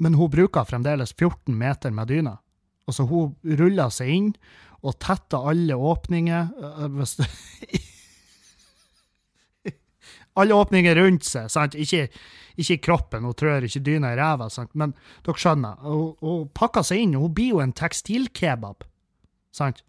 [0.01, 2.37] men hun bruker fremdeles 14 meter med dyna.
[2.87, 4.31] Altså, hun ruller seg inn
[4.81, 6.49] og tetter alle åpninger.
[6.97, 7.17] Hvis
[10.39, 11.77] alle åpninger rundt seg, sant?
[11.77, 12.07] Ikke,
[12.57, 14.73] ikke i kroppen, hun trør ikke dyna i ræva, sant?
[14.73, 15.81] men dere skjønner.
[15.83, 18.87] Hun, hun pakker seg inn, hun blir jo en tekstilkebab,
[19.53, 19.83] sant?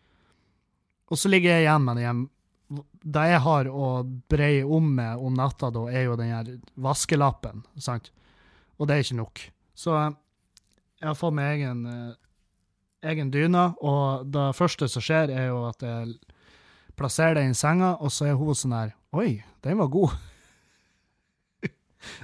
[1.09, 2.27] Og så ligger jeg igjen med den
[2.69, 3.91] Det jeg har å
[4.29, 8.11] breie om med om natta, da, er jo den her vaskelappen, sant?
[8.77, 9.45] Og det er ikke nok.
[9.79, 11.87] Så jeg har fått meg egen
[13.07, 16.17] egen dyne, og det første som skjer, er jo at jeg
[16.99, 20.17] plasserer den i senga, og så er hun sånn her Oi, den var god.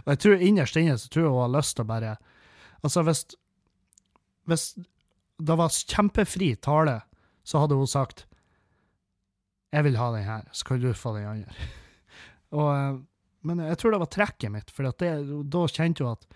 [0.04, 2.16] og jeg tror innerst inne så tror jeg hun har lyst til å bare
[2.84, 3.22] Altså, hvis,
[4.44, 4.64] hvis
[5.40, 6.98] det var kjempefri tale,
[7.40, 8.26] så hadde hun sagt
[9.74, 11.70] Jeg vil ha den her, så kan du få den andre.
[12.58, 13.00] og, eh,
[13.44, 15.14] men jeg tror det var trekket mitt, for det,
[15.52, 16.28] da kjente hun at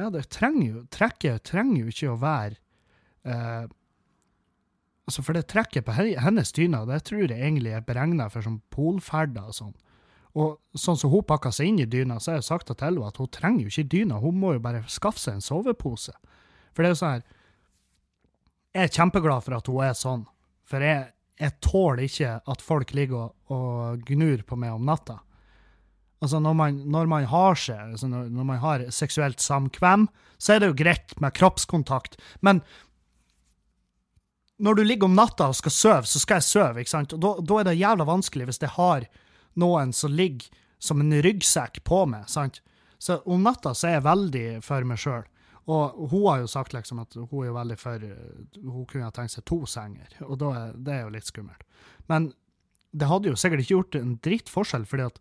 [0.00, 2.56] ja, det trenger jo, trekket trenger jo ikke å være
[3.28, 3.70] eh,
[5.02, 8.60] altså For det trekket på hennes dyna, det tror jeg egentlig er beregna for sånn
[8.72, 9.72] polferder og sånn.
[10.38, 13.08] Og sånn som hun pakka seg inn i dyna, så har jeg sagt til henne
[13.08, 16.14] at hun trenger jo ikke dyna, hun må jo bare skaffe seg en sovepose.
[16.72, 17.26] For det er jo sånn her
[18.72, 20.22] Jeg er kjempeglad for at hun er sånn,
[20.64, 25.18] for jeg, jeg tåler ikke at folk ligger og, og gnur på meg om natta.
[26.22, 30.06] Altså, når man, når man har seg, altså når, når, man har seksuelt samkvem,
[30.38, 32.14] så er det jo greit med kroppskontakt,
[32.46, 32.62] men
[34.62, 37.14] når du ligger om natta og skal sove, så skal jeg sove, ikke sant?
[37.16, 39.08] Og da, er det jævla vanskelig hvis jeg har
[39.58, 40.46] noen som ligger
[40.82, 42.60] som en ryggsekk på meg, sant?
[43.02, 45.26] Så om natta så er jeg veldig for meg sjøl.
[45.70, 48.02] Og hun har jo sagt liksom at hun er jo veldig for
[48.58, 51.62] Hun kunne ha tenkt seg to senger, og da det er jo litt skummelt.
[52.10, 52.32] Men
[52.92, 55.20] det hadde jo sikkert ikke gjort en dritt forskjell, fordi at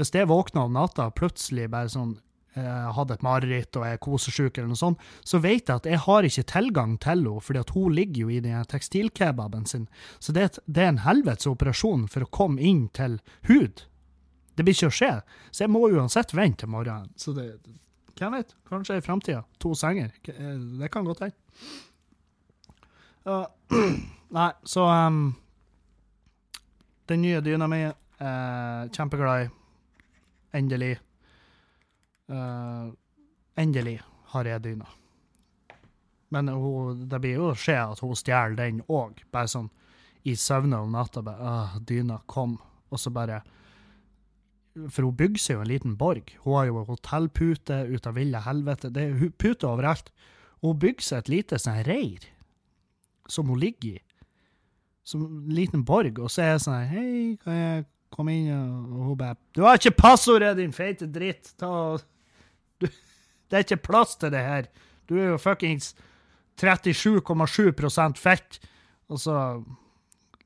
[0.00, 2.16] hvis jeg våkna om natta og plutselig bare sånn
[2.54, 6.00] Eh, hadde et mareritt og er kosesjuk, eller noe sånt, så vet jeg at jeg
[6.04, 9.86] har ikke tilgang til henne, fordi at hun ligger jo i den tekstilkebaben sin.
[10.20, 13.16] Så det, det er en helvetes operasjon for å komme inn til
[13.48, 13.86] hud.
[14.52, 15.12] Det blir ikke å skje.
[15.48, 17.08] Så jeg må uansett vente til morgenen.
[17.16, 17.54] Så det,
[18.18, 18.54] hvem vet?
[18.68, 19.44] Kanskje i framtida.
[19.58, 20.12] To senger.
[20.28, 21.36] Eh, det kan godt hende.
[23.22, 23.46] Uh,
[24.36, 25.34] nei, så um,
[27.06, 29.50] Den nye dyna mi, uh, kjempeglad i.
[30.58, 30.96] Endelig.
[32.30, 32.90] Uh,
[33.56, 34.00] endelig
[34.32, 34.88] har jeg dyna.
[36.32, 39.68] Men hun, det blir jo skje at hun stjeler den òg, bare sånn
[40.24, 41.22] i søvne om natta.
[41.22, 42.56] bare, uh, Dyna, kom.
[42.90, 43.42] Og så bare
[44.72, 46.30] For hun bygger seg jo en liten borg.
[46.44, 48.92] Hun har jo hotellpute ut av ville helvete.
[48.92, 50.08] Det er puter overalt.
[50.64, 52.24] Hun bygger seg et lite sånn reir
[53.30, 54.02] som hun ligger i.
[55.04, 56.20] Som en liten borg.
[56.22, 58.48] Og så er jeg sånn Hei, kan jeg komme inn?
[58.54, 61.52] Og hun bare Du har ikke passordet, din feite dritt!
[61.60, 61.98] Ta
[62.80, 64.72] du, Det er ikke plass til det her.
[65.10, 65.92] Du er jo fuckings
[66.60, 68.60] 37,7% fett.
[69.12, 69.36] Og så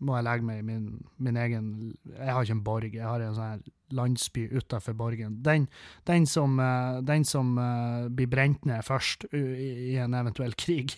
[0.03, 0.87] må jeg legge meg i min,
[1.23, 1.69] min egen
[2.11, 5.42] Jeg har ikke en borg, jeg har en sånn her landsby utafor borgen.
[5.42, 5.66] Den,
[6.05, 10.96] den som, eh, den som eh, blir brent ned først i, en eventuell krig.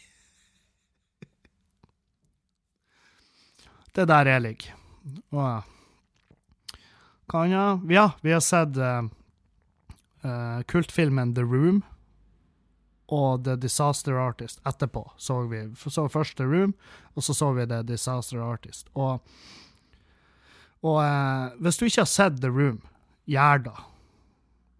[3.92, 4.74] Det er der jeg ligger.
[5.34, 5.62] Og
[7.28, 9.04] kan jeg Ja, vi har sett uh,
[10.24, 11.82] eh, kultfilmen The Room
[13.08, 15.10] og The Disaster Artist etterpå.
[15.16, 16.74] Så vi så først The Room,
[17.14, 18.88] og så så vi The Disaster Artist.
[18.94, 19.20] Og,
[20.86, 22.82] og eh, hvis du ikke har sett The Room,
[23.28, 23.76] gjør det.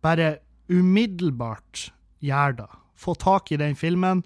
[0.05, 0.29] Bare
[0.71, 1.89] umiddelbart
[2.25, 2.69] gjør det.
[2.99, 4.23] Få tak i den filmen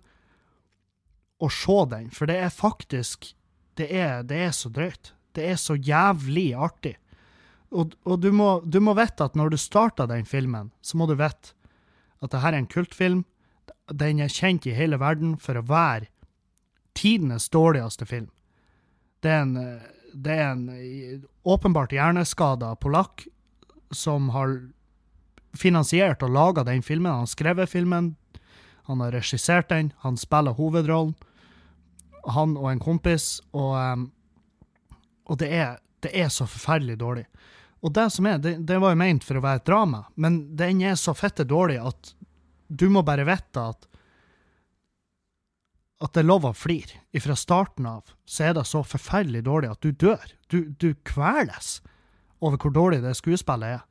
[1.42, 3.34] og se den, for det er faktisk
[3.72, 5.14] Det er, det er så drøyt.
[5.32, 6.98] Det er så jævlig artig.
[7.72, 11.06] Og, og du, må, du må vite at når du starter den filmen, så må
[11.08, 11.54] du vite
[12.20, 13.22] at det her er en kultfilm.
[13.88, 16.10] Den er kjent i hele verden for å være
[16.92, 18.28] tidenes dårligste film.
[19.24, 23.26] Det er en, eh, det er en eh, åpenbart hjerneskada polakk
[23.90, 24.56] som har
[25.56, 27.12] finansiert og laga den filmen.
[27.12, 28.14] Han har skrevet filmen,
[28.88, 31.14] han har regissert den, han spiller hovedrollen.
[32.34, 34.04] Han og en kompis, og, em,
[35.26, 37.24] og det, er, det er så forferdelig dårlig.
[37.82, 40.44] Og det som er, det, det var jo ment for å være et drama, men
[40.56, 42.12] den er så fette dårlig at
[42.70, 43.88] du må bare vite at
[46.02, 47.00] at det er lov å flire.
[47.22, 50.22] Fra starten av så er det så forferdelig dårlig at du dør.
[50.50, 51.78] Du, du kveles
[52.42, 53.82] over hvor dårlig det skuespillet er.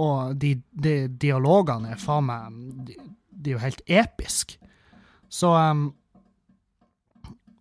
[0.00, 2.96] Og de, de dialogene er faen meg de,
[3.30, 4.56] de er jo helt episke.
[5.30, 5.90] Så um,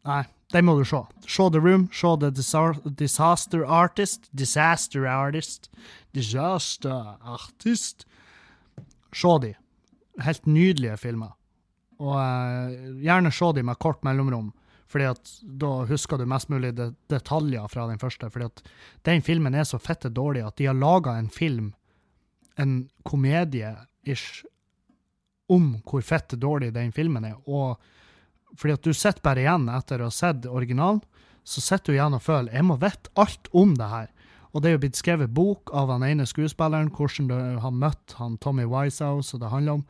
[0.08, 0.24] Nei,
[0.56, 1.02] den må du se.
[1.30, 4.30] Se The Room, se The Disaster Artist.
[4.34, 5.68] Disaster Artist.
[6.16, 8.08] Disaster Artist.
[9.14, 9.54] Se de.
[10.24, 11.36] Helt nydelige filmer.
[12.00, 14.52] Og eh, gjerne se de med kort mellomrom,
[14.90, 18.30] fordi at da husker du mest mulig det, detaljer fra den første.
[18.30, 18.64] fordi at
[19.06, 21.74] den filmen er så fette dårlig at de har laga en film,
[22.58, 24.46] en komedie-ish,
[25.50, 27.36] om hvor fette dårlig den filmen er.
[27.46, 27.78] Og
[28.58, 31.02] fordi at du sitter bare igjen etter å ha sett originalen,
[31.44, 34.10] så sitter du igjen og føler jeg må vite alt om det her.
[34.50, 38.16] Og det er jo blitt skrevet bok av han ene skuespilleren, hvordan du har møtt
[38.18, 39.86] han Tommy Wisehouse, og det handler om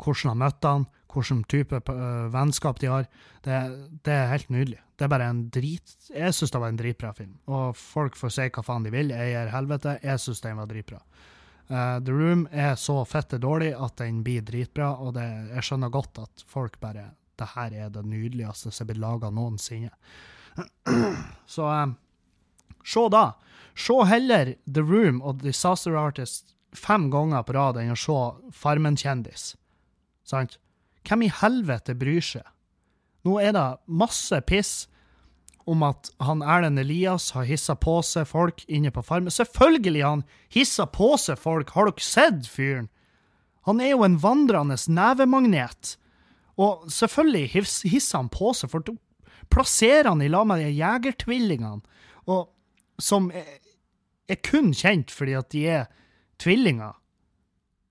[0.00, 3.08] hvordan han møtte han, hvilken type øh, vennskap de har.
[3.44, 3.58] Det,
[4.06, 4.80] det er helt nydelig.
[4.96, 5.94] Det er bare en drit...
[6.12, 7.38] Jeg syns det var en dritbra film.
[7.50, 9.96] Og folk får si hva faen de vil, jeg gir helvete.
[10.04, 11.00] Jeg syns den var dritbra.
[11.70, 15.92] Uh, The Room er så fette dårlig at den blir dritbra, og det, jeg skjønner
[15.94, 19.94] godt at folk bare Det her er det nydeligste som er blitt laga noensinne.
[21.54, 21.94] Så um,
[22.84, 23.22] se da.
[23.72, 28.18] Se heller The Room og Disaster Artist fem ganger på rad enn å se
[28.52, 29.54] Farmen-kjendis.
[30.30, 30.58] Sant?
[31.08, 32.46] Hvem i helvete bryr seg?
[33.26, 33.66] Nå er det
[34.00, 34.74] masse piss
[35.68, 39.32] om at han Erlend Elias har hissa på seg folk inne på Farmen.
[39.32, 41.74] Selvfølgelig han hissa på seg folk!
[41.76, 42.88] Har dere sett fyren?
[43.68, 45.96] Han er jo en vandrende nevemagnet.
[46.60, 48.88] Og selvfølgelig hiss- hisser han på seg, for
[49.52, 51.80] plasserer han i lag med de jegertvillingene,
[52.30, 52.50] og
[53.00, 53.46] som er,
[54.28, 55.86] er kun kjent fordi at de er
[56.40, 56.96] tvillinger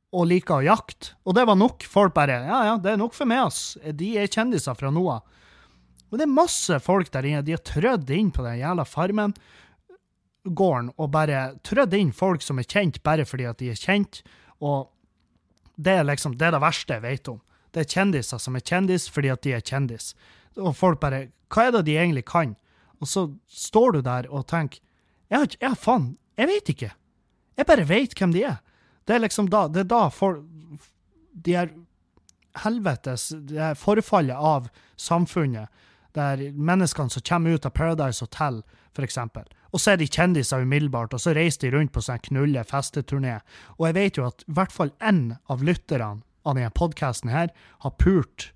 [0.09, 1.13] og liker å jakte.
[1.27, 1.85] Og det var nok.
[1.85, 3.77] Folk bare Ja, ja, det er nok for meg, ass.
[3.93, 5.25] De er kjendiser fra nå av.
[6.09, 7.43] Og det er masse folk der inne.
[7.45, 9.35] De har trødd inn på den jævla farmen
[10.43, 14.21] gården og bare trødd inn folk som er kjent bare fordi at de er kjent.
[14.63, 14.89] Og
[15.77, 17.41] det er liksom det, er det verste jeg vet om.
[17.69, 20.13] Det er kjendiser som er kjendis fordi at de er kjendis.
[20.57, 22.55] Og folk bare Hva er det de egentlig kan?
[23.01, 24.81] Og så står du der og tenker
[25.29, 26.91] Jeg, har faen, jeg vet ikke.
[27.57, 28.57] Jeg bare vet hvem de er.
[29.09, 30.43] Det er liksom da, det er da for,
[31.33, 31.71] de her
[32.61, 34.69] helvetes det her forfallet av
[35.01, 35.69] samfunnet,
[36.13, 38.61] der menneskene som kommer ut av Paradise Hotel,
[38.99, 42.65] eksempel, og så er de kjendiser umiddelbart, og så reiser de rundt på sånn knulle
[42.67, 43.37] festeturné.
[43.77, 47.53] Og jeg vet jo at i hvert fall én av lytterne av denne podkasten her
[47.85, 48.49] har pult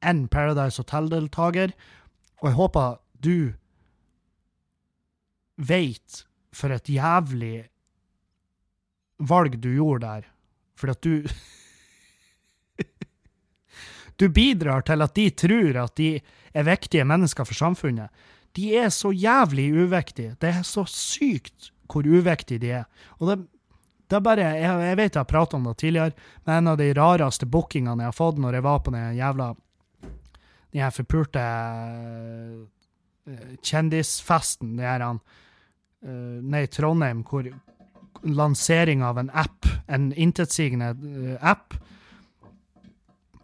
[0.00, 1.74] en Paradise Hotel-deltaker,
[2.40, 3.36] og jeg håper du
[5.60, 6.22] veit
[6.56, 7.68] for et jævlig
[9.20, 10.28] valg du gjorde der,
[10.80, 11.14] fordi at du
[14.20, 16.20] Du bidrar til at de tror at de
[16.52, 18.10] er viktige mennesker for samfunnet.
[18.52, 20.34] De er så jævlig uviktige.
[20.40, 22.84] Det er så sykt hvor uviktige de er.
[23.18, 23.38] Og det,
[24.10, 26.12] det er bare, jeg, jeg vet jeg har pratet om det tidligere,
[26.44, 29.54] men en av de rareste bookingene jeg har fått når jeg var på den jævla
[30.70, 31.40] Den her forpulte
[33.26, 35.18] eh, kjendisfesten, det her uh,
[36.46, 37.48] Nei, Trondheim, hvor
[38.22, 41.76] lansering av en app, en intetsigende uh, app,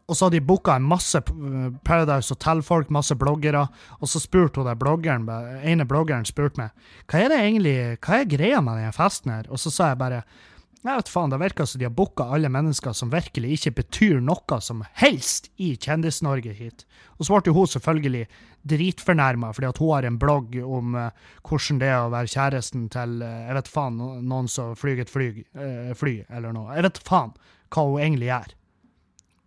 [0.06, 3.64] og så hadde de booka en masse eh, Paradise Hotel-folk, masse bloggere,
[3.98, 5.26] og så spurte hun der bloggeren,
[5.66, 9.48] ene bloggeren spurte meg hva er det egentlig, hva er greia med denne festen her,
[9.50, 10.22] og så sa jeg bare
[10.92, 14.20] jeg vet faen, Det virker som de har booka alle mennesker som virkelig ikke betyr
[14.20, 16.84] noe som helst i Kjendis-Norge hit.
[17.18, 18.26] Og så ble hun selvfølgelig
[18.66, 21.10] dritfornærma fordi at hun har en blogg om uh,
[21.46, 25.12] hvordan det er å være kjæresten til uh, jeg vet faen, noen som flyr et
[25.12, 26.74] fly, uh, fly, eller noe.
[26.76, 27.34] Jeg vet faen
[27.74, 28.56] hva hun egentlig gjør.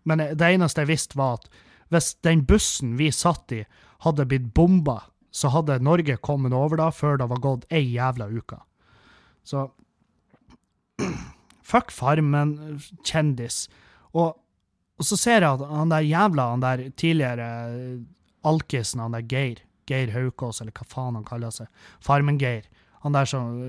[0.09, 1.49] Men det eneste jeg visste, var at
[1.93, 3.63] hvis den bussen vi satt i,
[4.05, 8.29] hadde blitt bomba, så hadde Norge kommet over da før det var gått ei jævla
[8.31, 8.57] uke.
[9.45, 9.67] Så
[11.69, 13.67] Fuck Farmen, kjendis.
[14.13, 14.33] Og,
[14.97, 17.49] og, så ser jeg at han der jævla, han der tidligere
[18.47, 21.69] alkisen, han der Geir, Geir Haukås, eller hva faen han kaller seg,
[22.05, 22.65] Farmen-Geir,
[23.03, 23.59] han der som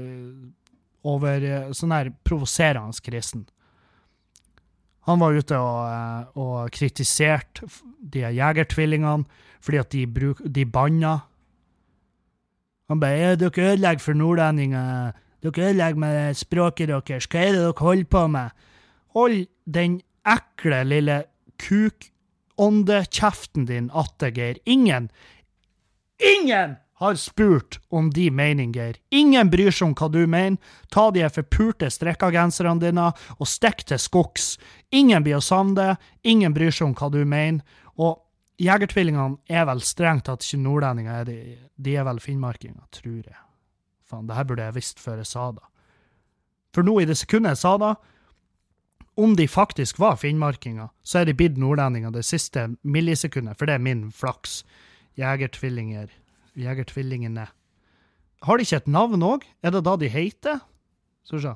[1.07, 3.47] over Sånn der provoserende kristen.
[5.09, 7.69] Han var ute og, eh, og kritiserte
[8.01, 9.25] de jegertvillingene
[9.61, 11.19] fordi at de, bruk, de banna.
[12.89, 15.13] Han bare 'Dere ødelegger for nordlendinger.
[15.43, 17.27] Dere ødelegger med språket deres.
[17.27, 18.51] Hva er det dere holder på med?'
[19.15, 21.25] Hold den ekle lille
[21.59, 24.57] kukåndekjeften din atte, Geir.
[24.65, 25.11] Ingen,
[26.19, 28.97] ingen har spurt om de mening, Geir.
[29.11, 30.59] Ingen bryr seg om hva du mener.
[30.93, 34.59] Ta de forpurte strikkagenserne dine og stikk til skogs.
[34.93, 35.97] Ingen blir å savne det.
[36.29, 37.65] Ingen bryr seg om hva du mener.
[37.97, 38.21] Og
[38.61, 43.41] Jegertvillingene er vel strengt tatt ikke nordlendinger, de, de er vel finnmarkinger, tror jeg.
[44.11, 45.67] Faen, det her burde jeg visst før jeg sa det.
[46.75, 47.95] For nå, i det sekundet jeg sa det,
[49.21, 53.77] om de faktisk var finnmarkinger, så er de blitt nordlendinger det siste millisekundet, for det
[53.77, 54.63] er min flaks.
[55.19, 56.09] Jegertvillinger
[56.59, 57.47] Jegertvillingene.
[58.43, 59.45] Har de ikke et navn òg?
[59.63, 60.63] Er det da de heter?
[61.25, 61.55] Skal vi se.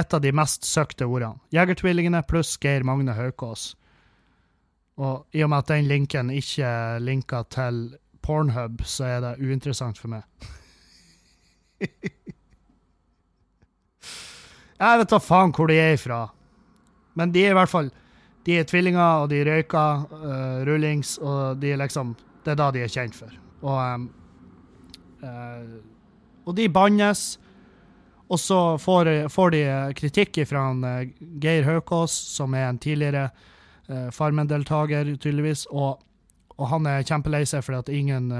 [0.00, 1.40] Et av de mest søkte ordene.
[1.52, 3.72] Jegertvillingene pluss Geir Magne Haukås.
[5.00, 6.68] Og i og med at den linken ikke
[7.00, 7.82] linker til
[8.22, 10.22] Pornhub, så er det uinteressant for meg.
[14.82, 16.24] Jeg vet da faen hvor de er ifra.
[17.18, 17.90] Men de er i hvert fall
[18.46, 22.70] de er tvillinger, og de røyker uh, rullings, og de er liksom Det er da
[22.74, 23.30] de er kjent for.
[23.62, 24.08] Og, um,
[25.22, 25.76] uh,
[26.42, 27.38] og de bannes.
[28.26, 29.60] Og så får, får, de
[29.94, 30.64] kritikk fra
[31.38, 33.28] Geir Haukås, som er en tidligere
[33.86, 35.68] uh, Farmen-deltaker, tydeligvis.
[35.70, 36.00] Og,
[36.58, 38.30] og, han er kjempelei seg fordi at ingen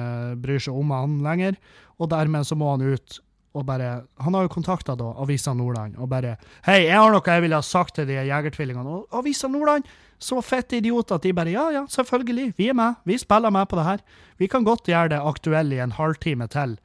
[0.42, 1.56] bryr seg om han lenger.
[1.98, 3.20] Og dermed så må han ut
[3.52, 7.42] og bare Han har jo kontakta Avisa Nordland og bare 'Hei, jeg har noe jeg
[7.42, 9.84] ville ha sagt til de jegertvillingene.' Og Avisa Nordland,
[10.18, 12.94] så fette idioter at de bare 'Ja, ja, selvfølgelig, vi er med.
[13.04, 13.98] Vi spiller med på det her.
[14.38, 16.78] Vi kan godt gjøre det aktuelle i en halvtime til,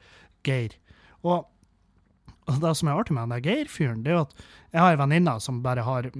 [0.44, 0.76] Geir.'
[1.22, 1.48] Og,
[2.46, 4.34] og det som er artig med den der Geir-fyren, det er jo at
[4.72, 6.10] jeg har ei venninne som bare har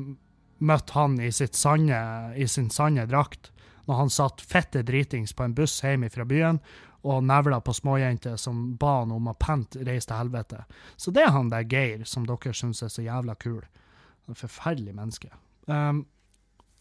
[0.58, 3.52] møtt han i, sanne, i sin sanne drakt
[3.88, 6.60] når han satt fette dritings på en buss hjemme fra byen
[7.08, 10.64] og nevla på småjenter som ba han om å pent reise til helvete.
[10.96, 13.62] Så det er han der Geir, som dere syns er så jævla kul.
[14.28, 15.30] En forferdelig menneske.
[15.66, 16.04] Um,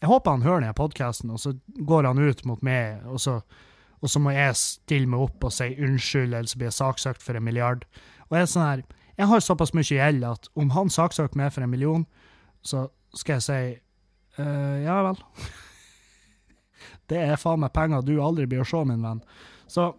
[0.02, 1.54] jeg håper han hører denne podkasten, og så
[1.86, 3.38] går han ut mot meg, og så,
[4.02, 7.24] og så, må jeg stille meg opp og si unnskyld, eller så blir jeg saksøkt
[7.24, 7.86] for en milliard.
[8.28, 8.84] Og jeg er sånn her,
[9.18, 12.04] jeg har såpass mye gjeld at om han saksøker meg for en million,
[12.62, 13.62] så skal jeg si
[14.42, 15.22] uh, ja vel.
[17.08, 19.22] det er faen meg penger du aldri blir å se, min venn.
[19.70, 19.92] Så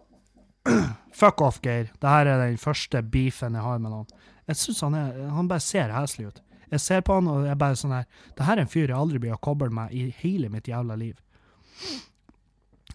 [1.20, 1.90] Fuck off, Geir.
[1.98, 4.12] Dette er den første beefen jeg har med noen.
[4.50, 4.98] Jeg synes han,
[5.34, 6.44] han bare ser heslig ut.
[6.70, 8.06] Jeg ser på han, og jeg bare sånn her
[8.38, 10.98] Det her er en fyr jeg aldri blir å koble med i hele mitt jævla
[11.00, 11.16] liv.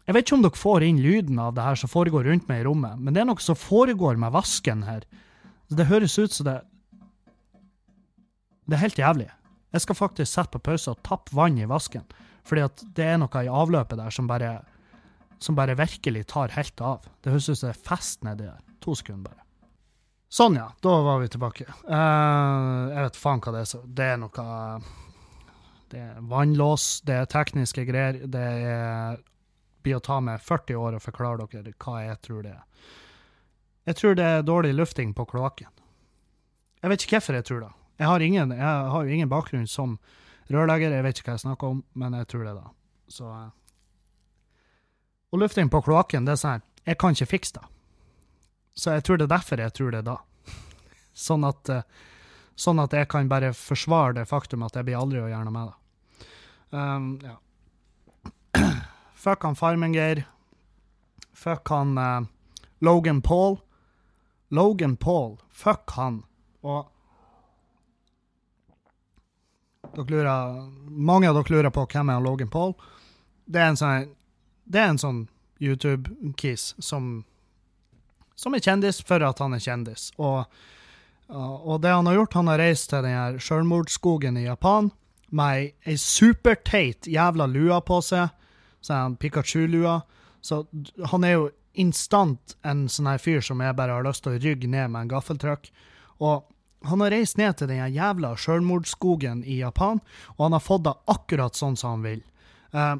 [0.04, 2.60] Jeg vet ikke om dere får inn lyden av det her som foregår rundt meg
[2.60, 5.06] i rommet, men det er noe som foregår med vasken her.
[5.72, 6.60] Det høres ut som det
[8.64, 9.28] Det er helt jævlig.
[9.74, 12.04] Jeg skal faktisk sette på pause og tappe vann i vasken,
[12.44, 14.58] fordi at det er noe i avløpet der som bare
[15.42, 17.04] som bare virkelig tar helt av.
[17.20, 18.60] Det høres ut som det er fest nedi der.
[18.84, 19.42] To sekunder, bare.
[20.32, 20.70] Sånn, ja.
[20.82, 21.66] Da var vi tilbake.
[21.84, 23.68] Uh, jeg vet faen hva det er.
[23.68, 23.82] Så.
[23.84, 24.46] Det er noe
[25.92, 28.22] Det er vannlås, det er tekniske greier.
[28.24, 29.20] Det er
[29.84, 32.92] blir å ta med 40 år å forklare dere hva jeg tror det er.
[33.84, 35.68] Jeg tror det er dårlig lufting på kloakken.
[36.80, 37.72] Jeg vet ikke hvorfor jeg tror det.
[38.00, 38.60] Jeg har, jeg
[38.94, 39.98] har jo ingen bakgrunn som
[40.52, 40.92] rørlegger.
[40.92, 42.72] Jeg vet ikke hva jeg snakker om, men jeg tror det, da.
[43.12, 43.52] Så eh.
[45.34, 47.64] Og lufting på kloakken, det er sånn her Jeg kan ikke fikse det.
[48.78, 50.18] Så jeg tror det er derfor jeg tror det da.
[51.26, 51.86] Sånn at, eh,
[52.58, 55.54] sånn at jeg kan bare forsvare det faktum at jeg blir aldri å gjøre noe
[55.54, 56.28] med det.
[56.74, 57.36] Um, ja.
[59.24, 60.24] Fuck han Farminger.
[61.32, 62.26] Fuck han uh,
[62.82, 63.60] Logan Paul.
[64.50, 65.38] Logan Paul.
[65.50, 66.24] Fuck han.
[66.66, 66.90] Og
[69.82, 72.74] dere lurer, mange av dere lurer på hvem er Logan Paul.
[73.46, 74.10] Det er en sånn,
[75.00, 75.22] sånn
[75.62, 77.24] YouTube-kiss som,
[78.34, 80.10] som er kjendis for at han er kjendis.
[80.18, 80.44] Og,
[81.28, 84.90] og det han har gjort, han har reist til den sjølmordsskogen i Japan
[85.34, 88.30] med ei superteit jævla lua på seg,
[88.84, 90.00] sånn Pikachu-lua.
[90.44, 90.64] Så
[91.10, 91.46] han er jo
[91.80, 95.06] instant en sånn her fyr som jeg bare har lyst til å rygge ned med
[95.06, 95.70] en gaffeltrykk.
[96.22, 96.44] Og
[96.84, 100.00] han har reist ned til den jævla sjølmordsskogen i Japan,
[100.36, 102.22] og han har fått det akkurat sånn som han vil.
[102.74, 102.96] Uh,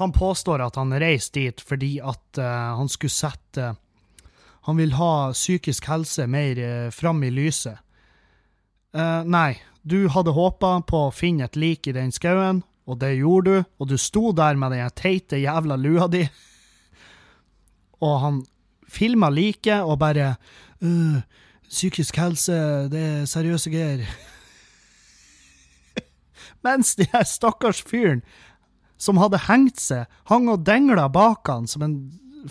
[0.00, 3.74] han påstår at han reiste dit fordi at uh, han skulle sette
[4.62, 7.80] Han vil ha psykisk helse mer uh, fram i lyset.
[8.94, 13.16] Uh, nei, du hadde håpa på å finne et lik i den skauen, og det
[13.16, 16.22] gjorde du, og du sto der med den teite jævla lua di,
[18.06, 18.38] og han
[18.86, 20.36] filma liket og bare
[20.84, 21.18] uh,
[21.72, 22.54] Psykisk helse,
[22.92, 24.04] det er seriøse greier.
[26.66, 28.20] Mens de her stakkars fyren
[29.00, 31.96] som hadde hengt seg, hang og dengla bak han som en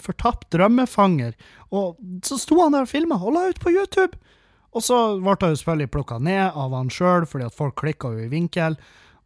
[0.01, 1.35] fortapt drømmefanger.
[1.71, 4.17] Og så sto han der og filma og la ut på YouTube!
[4.71, 8.23] Og så ble jo selvfølgelig plukka ned av han sjøl, fordi at folk klikka jo
[8.23, 8.77] i vinkel.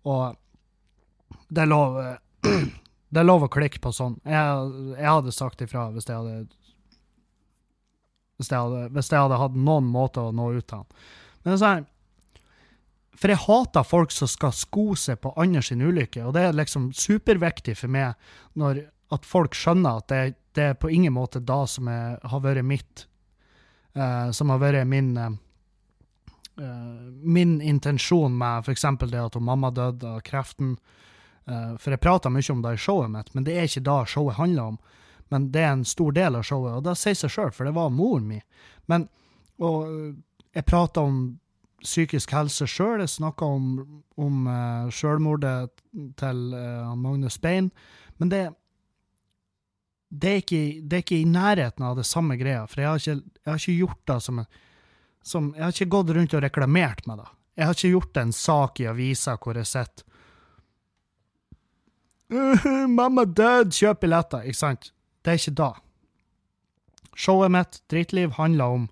[0.10, 0.34] Og
[1.54, 2.00] det er lov,
[3.14, 4.18] det er lov å klikke på sånn.
[4.26, 6.48] Jeg, jeg hadde sagt ifra hvis jeg hadde
[8.38, 11.04] hvis jeg, hadde, hvis jeg hadde hatt noen måte å nå ut til han.
[11.46, 11.86] Men sånn,
[13.16, 16.58] For jeg hater folk som skal sko seg på andre sin ulykke, og det er
[16.58, 18.14] liksom superviktig for meg
[18.60, 18.84] når,
[19.16, 20.22] at folk skjønner at det,
[20.58, 23.06] det er på ingen måte da som er, har vært mitt
[23.96, 25.38] eh, Som har vært min eh,
[27.22, 28.86] min intensjon med f.eks.
[29.12, 30.78] det at mamma døde av kreften.
[31.46, 33.98] Uh, for jeg prater mye om det i showet mitt, men det er ikke det
[34.10, 34.78] showet handler om
[35.34, 37.76] men det er en stor del av showet, og det sier seg sjøl, for det
[37.76, 38.46] var moren min.
[38.92, 39.08] Men
[39.64, 39.88] og
[40.56, 41.20] jeg prata om
[41.86, 43.66] psykisk helse sjøl, jeg snakka om,
[44.20, 45.72] om uh, sjølmordet
[46.20, 47.70] til uh, Magnus Bein,
[48.18, 48.42] men det,
[50.10, 53.04] det, er ikke, det, er ikke, i nærheten av det samme greia, for jeg har
[53.04, 54.42] ikke, jeg har ikke gjort det som,
[55.26, 57.30] som Jeg har ikke gått rundt og reklamert med det.
[57.56, 60.04] Jeg har ikke gjort en sak i avisa hvor jeg sitter
[62.34, 64.92] uh, 'Mamma død, kjøp billetter', ikke sant?
[65.26, 65.72] Det er ikke da.
[67.16, 68.86] Showet mitt, Drittliv, handler om,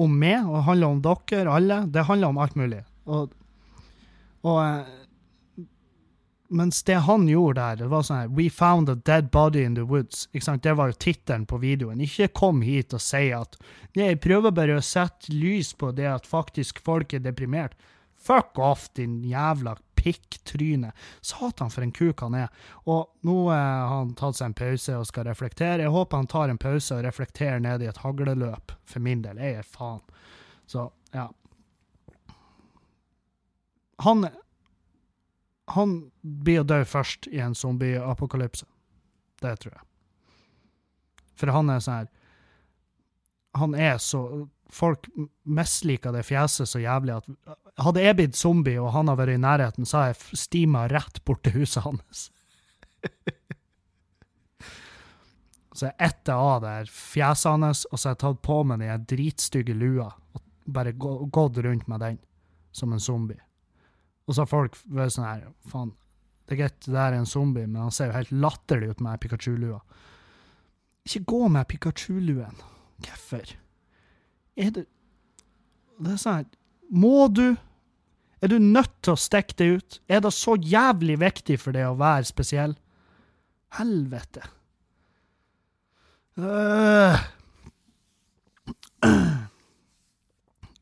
[0.00, 1.84] om meg, og handler om dere alle.
[1.86, 2.82] Det handler om alt mulig.
[3.04, 3.34] Og,
[4.42, 5.04] og eh,
[6.54, 9.78] mens det han gjorde der, det var sånn her We found a dead body in
[9.78, 10.26] the woods.
[10.32, 12.02] Det var jo tittelen på videoen.
[12.02, 13.58] Ikke kom hit og si at
[13.94, 17.76] Nei, jeg prøver bare å sette lys på det at faktisk folk er deprimert.
[18.14, 20.92] Fuck off, din jævla pikktryne.
[21.20, 22.48] Satan, for en kuk han er.
[22.84, 25.82] Og nå eh, har han tatt seg en pause og skal reflektere.
[25.86, 29.40] Jeg håper han tar en pause og reflekterer ned i et hagleløp, for min del.
[29.40, 30.04] Jeg er faen.
[30.66, 31.28] Så, ja.
[34.04, 34.28] Han
[35.72, 38.66] Han blir å dø først i en zombieapokalypse.
[39.40, 39.86] Det tror jeg.
[41.40, 42.10] For han er sånn her
[43.56, 44.20] Han er så
[44.74, 45.08] Folk
[45.44, 47.28] misliker det fjeset så jævlig at
[47.80, 51.20] hadde jeg blitt zombie og han hadde vært i nærheten, så hadde jeg stima rett
[51.26, 52.28] bort til huset hans.
[55.76, 59.08] så jeg etter av det fjeset hans, og så har jeg tatt på meg den
[59.10, 62.22] dritstygge lua og bare gått rundt med den
[62.74, 63.42] som en zombie.
[64.24, 65.92] Og så har folk vært sånn her Faen,
[66.44, 69.02] det er greit, det der er en zombie, men han ser jo helt latterlig ut
[69.04, 69.80] med Pikachu-lua.
[71.04, 72.58] Ikke gå med Pikachu-luen.
[73.04, 73.54] Hvorfor?
[74.56, 74.86] Er det
[75.98, 76.48] Det er sånn
[76.94, 77.56] må du?
[78.44, 80.00] Er du nødt til å stikke det ut?
[80.08, 82.74] Er det så jævlig viktig for deg å være spesiell?
[83.78, 84.44] Helvete.
[86.38, 87.16] Uh.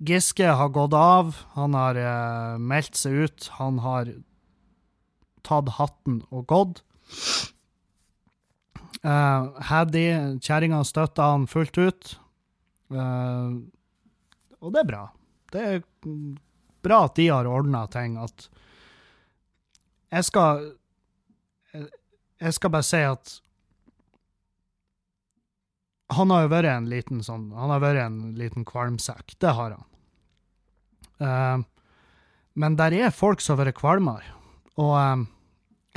[0.02, 1.36] Giske har gått av.
[1.54, 3.48] Han har uh, meldt seg ut.
[3.60, 4.10] Han har
[5.46, 6.82] tatt hatten og gått.
[9.02, 10.04] Uh, Haddy,
[10.42, 12.12] kjerringa, støtta han fullt ut.
[12.92, 13.62] Uh,
[14.62, 15.06] og det er bra.
[15.52, 15.82] Det er
[16.82, 18.18] bra at de har ordna ting.
[18.18, 18.48] At
[20.12, 20.72] jeg skal
[22.42, 23.38] Jeg skal bare si at
[26.12, 29.36] han har jo vært en liten sånn Han har vært en liten kvalmsekk.
[29.40, 29.86] Det har han.
[31.22, 31.64] Uh,
[32.54, 34.34] Men der er folk som har vært kvalmere.
[34.76, 35.26] Og um,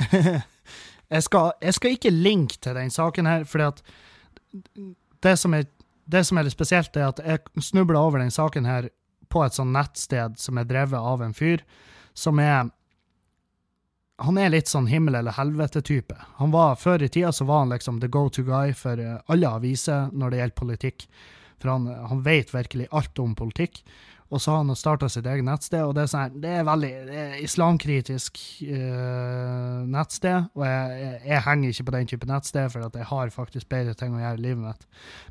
[1.12, 3.82] jeg, skal, jeg, skal, ikke linke til den saken her, at
[5.22, 5.66] det som er,
[6.06, 8.88] det som er litt spesielt, er at jeg snubla over den saken her
[9.36, 11.62] på et sånt nettsted som er drevet av en fyr
[12.16, 12.72] som er
[14.16, 16.16] han er litt sånn himmel eller helvete-type.
[16.38, 19.18] Han var, Før i tida så var han liksom the go to guy for eh,
[19.28, 21.04] alle aviser når det gjelder politikk.
[21.60, 23.82] For han, han vet virkelig alt om politikk.
[24.32, 26.90] Og så har han starta sitt eget nettsted, og det er, sånn, det er veldig
[27.06, 30.48] det er islamkritisk uh, nettsted.
[30.58, 33.94] Og jeg, jeg, jeg, henger ikke på den type nettsted, for jeg har faktisk bedre
[33.94, 34.88] ting å gjøre i livet mitt.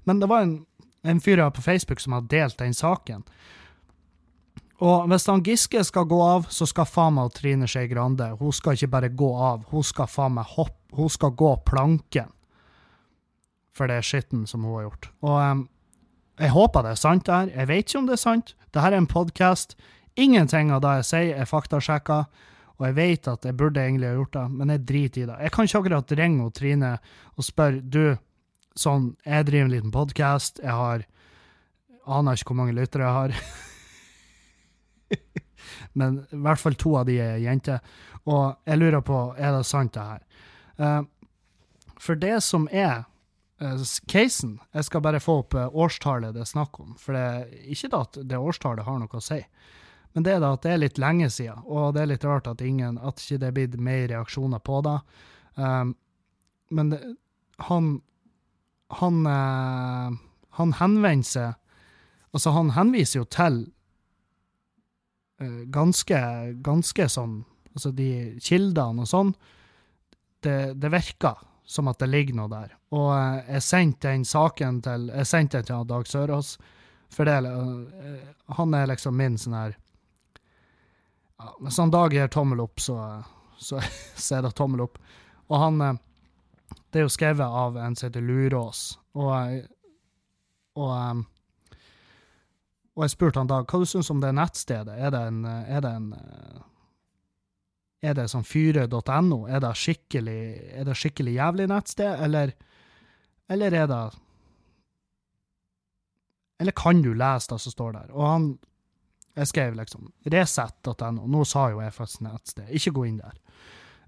[0.08, 0.56] Men det var en,
[1.04, 3.26] en fyr på Facebook som har delt den saken.
[4.84, 8.52] Og hvis han Giske skal gå av, så skal faen meg Trine Skei Grande Hun
[8.56, 12.32] skal ikke bare gå av, hun skal faen meg hoppe, hun skal gå planken.
[13.76, 15.10] For det skitten som hun har gjort.
[15.24, 15.64] Og um,
[16.40, 17.52] jeg håper det er sant, det her.
[17.52, 18.56] Jeg vet ikke om det er sant.
[18.66, 19.76] Dette er en podkast.
[20.20, 22.20] Ingenting av det jeg sier, er faktasjekka.
[22.76, 25.38] Og jeg vet at jeg burde egentlig ha gjort det, men jeg driter i det.
[25.48, 26.90] Jeg kan ikke akkurat ringe Trine
[27.36, 28.18] og spørre du,
[28.76, 31.06] sånn, jeg driver en liten podkast, jeg har
[32.06, 33.32] Aner ikke hvor mange lyttere jeg har.
[35.94, 37.82] Men i hvert fall to av de er jenter.
[38.30, 40.24] Og jeg lurer på, er det sant, det her?
[40.80, 41.04] Uh,
[42.02, 43.06] for det som er
[43.64, 46.96] uh, casen Jeg skal bare få opp uh, årstallet det er snakk om.
[47.00, 49.42] For det er ikke da at det årstallet har noe å si.
[50.16, 52.48] Men det er da at det er litt lenge siden, og det er litt rart
[52.48, 54.96] at, ingen, at ikke det er blitt mer reaksjoner på det.
[55.60, 55.96] Um,
[56.72, 57.02] men det,
[57.70, 57.98] han
[58.96, 59.26] han,
[60.56, 61.56] han henvender seg
[62.36, 63.75] Altså, han henviser jo til Eh,
[65.74, 66.22] ganske,
[66.64, 67.44] ganske sånn
[67.76, 69.34] Altså, de kildene og sånn,
[70.46, 72.76] det, det virker som at det ligger noe der.
[72.96, 76.54] Og eh, jeg sendte den saken til Jeg sendte den til Dag Sørås,
[77.12, 82.64] for det, eh, han er liksom min sånn her ja, Hvis han Dag gir tommel
[82.64, 83.00] opp, så,
[83.58, 83.82] så,
[84.16, 85.00] så, er det tommel opp.
[85.50, 89.66] Og han Det er jo skrevet av en som heter Lurås, og,
[90.80, 91.26] og
[92.96, 94.96] og jeg spurte han da hva du syns om det nettstedet.
[94.96, 96.14] Er det en, er det en
[98.06, 99.40] er det sånn fyre.no?
[99.50, 100.42] Er det skikkelig,
[100.78, 102.54] er det skikkelig jævlig nettsted, eller,
[103.52, 104.04] eller er det
[106.60, 108.12] Eller kan du lese det som står der?
[108.14, 108.60] Og han
[109.36, 111.26] Jeg skrev liksom resett.no.
[111.28, 113.34] Nå sa jo jeg faktisk nettsted, ikke gå inn der.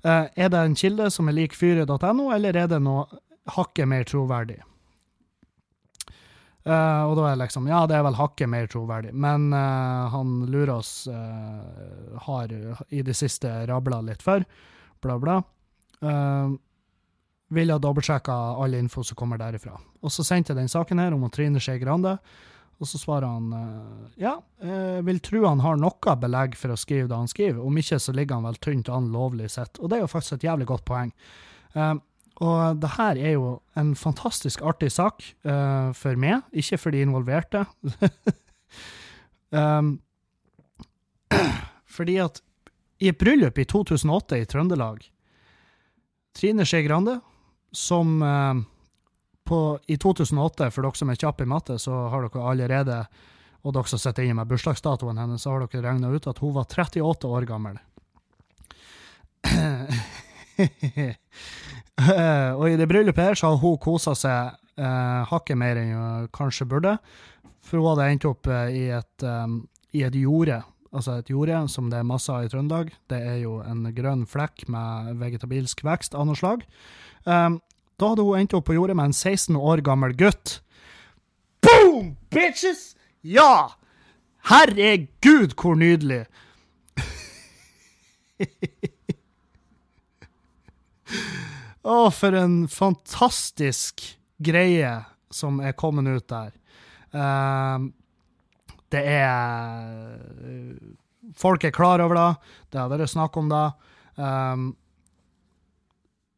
[0.05, 3.03] Uh, er det en kilde som er lik fyre.no, eller er det noe
[3.51, 4.61] hakket mer troverdig?
[6.68, 9.13] Uh, og da er det liksom Ja, det er vel hakket mer troverdig.
[9.15, 12.51] Men uh, han Lurås uh, har
[12.89, 14.43] i det siste rabla litt for,
[15.03, 15.38] bla, bla.
[16.03, 16.57] Uh,
[17.55, 19.78] vil ha dobbeltsjekka all info som kommer derifra.
[20.03, 22.18] Og så sendte jeg den saken her om Trine Skei Grande,
[22.78, 24.36] og så svarer han ja,
[25.01, 27.63] vil tro han har noe belegg for å skrive det han skriver.
[27.63, 29.80] Om ikke så ligger han vel tynt an lovlig sett.
[29.80, 31.15] Og det er jo faktisk et jævlig godt poeng.
[31.74, 31.95] Uh,
[32.38, 37.01] og det her er jo en fantastisk artig sak uh, for meg, ikke for de
[37.01, 37.63] involverte.
[39.57, 39.95] um,
[41.97, 42.41] fordi at
[43.01, 45.05] i et bryllup i 2008 i Trøndelag
[46.38, 47.17] Trine Skei Grande,
[47.73, 48.61] som uh,
[49.47, 53.01] på, i 2008, for dere som er kjappe i matte, så har dere allerede
[53.65, 56.53] og dere som sitter inne med bursdagsdatoen hennes, så har dere regna ut at hun
[56.55, 57.81] var 38 år gammel.
[61.98, 65.95] Uh, og i det bryllupet her så har hun kosa seg eh, hakket mer enn
[65.98, 66.98] hun kanskje burde.
[67.66, 69.64] For hun hadde endt opp uh, i, et, um,
[69.98, 70.62] i et jorde,
[70.93, 72.93] altså et jorde som det er masse av i Trøndelag.
[73.10, 76.64] Det er jo en grønn flekk med vegetabilsk vekst av noe slag.
[77.26, 77.60] Um,
[77.98, 80.60] da hadde hun endt opp på jordet med en 16 år gammel gutt.
[81.66, 82.91] Boom, bitches!
[83.26, 83.74] Ja!
[84.48, 86.28] Herregud, hvor nydelig!
[91.88, 94.03] Å, for en fantastisk
[94.43, 94.91] greie
[95.31, 96.51] som er kommet ut der.
[97.15, 97.88] Uh,
[98.91, 100.75] det er
[101.38, 102.51] Folk er klar over det.
[102.71, 103.63] Det har vært snakk om det.
[104.15, 104.69] Um,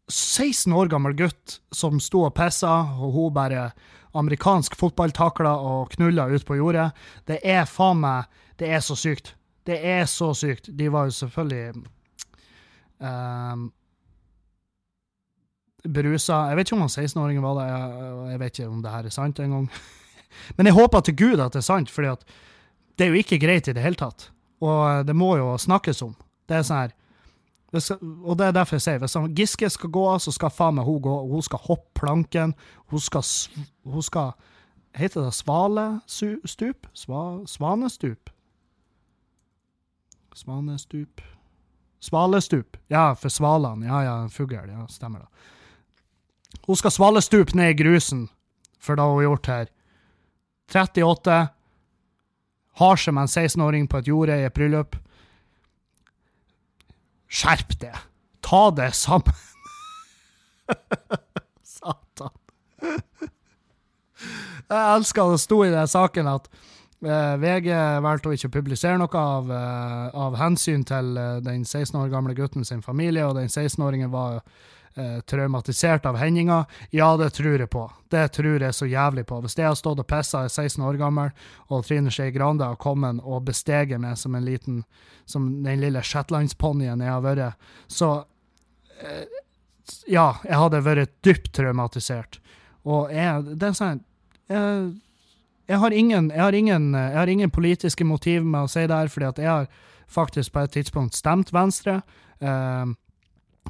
[0.09, 3.67] 16 år gammel gutt som sto og pissa, og hun bare
[4.17, 6.89] amerikansk fotballtakla og knulla ut på jordet.
[7.29, 8.25] Det er faen meg
[8.59, 9.35] Det er så sykt.
[9.63, 10.71] Det er så sykt.
[10.75, 11.85] De var jo selvfølgelig
[12.97, 13.69] um,
[15.83, 16.47] berusa.
[16.49, 17.67] Jeg vet ikke om han 16-åringen var det,
[18.31, 19.69] jeg, vet ikke om det her er sant engang.
[20.57, 23.67] Men jeg håper til Gud at det er sant, for det er jo ikke greit
[23.67, 24.29] i det hele tatt.
[24.59, 26.15] Og det må jo snakkes om.
[26.49, 26.95] Det er sånn her
[27.69, 30.87] og det er derfor jeg sier, hvis Giske skal gå av, så skal faen meg
[30.87, 31.15] hun gå.
[31.29, 32.55] Hun skal hoppe planken.
[32.89, 33.21] Hun skal,
[33.85, 34.31] hun skal
[34.97, 36.87] Heter det svalestup?
[36.97, 38.31] Sva, svanestup?
[40.33, 41.21] Svanestup
[41.99, 42.77] Svalestup.
[42.89, 43.85] Ja, for svalene.
[43.85, 44.55] Ja, ja, fugl.
[44.55, 45.27] Ja, stemmer det.
[46.67, 48.27] Hun skal svalestupe ned i grusen,
[48.79, 49.69] for det har hun gjort her.
[50.69, 51.37] 38.
[52.79, 54.95] Har seg med en 16-åring på et jorde i et bryllup.
[57.29, 57.95] Skjerp det!
[58.45, 59.35] Ta det sammen!
[61.75, 62.33] Satan.
[64.69, 66.49] Jeg elsker det sto i den saken at
[67.01, 67.69] eh, VG
[68.05, 72.35] valgte å ikke publisere noe av, eh, av hensyn til eh, den 16 år gamle
[72.37, 74.43] gutten sin familie, og den 16-åringen var
[74.95, 76.65] eh, traumatisert av hendinga.
[76.89, 77.85] Ja, det tror jeg på.
[78.09, 79.41] Det tror jeg så jævlig på.
[79.43, 81.31] Hvis jeg har stått og pissa, er 16 år gammel,
[81.69, 84.83] og Trine Skei Grande har kommet og besteget meg som en liten
[85.29, 88.23] som den lille shetlandsponnien jeg har vært, så
[89.01, 89.27] eh,
[90.05, 92.37] Ja, jeg hadde vært dypt traumatisert.
[92.85, 94.03] Og jeg, det er sånn
[94.49, 94.83] jeg,
[95.69, 98.95] jeg, har ingen, jeg, har ingen, jeg har ingen politiske motiv med å si det
[98.95, 99.69] her, fordi at jeg har
[100.09, 101.99] faktisk på et tidspunkt stemt Venstre.
[102.41, 102.93] Uh,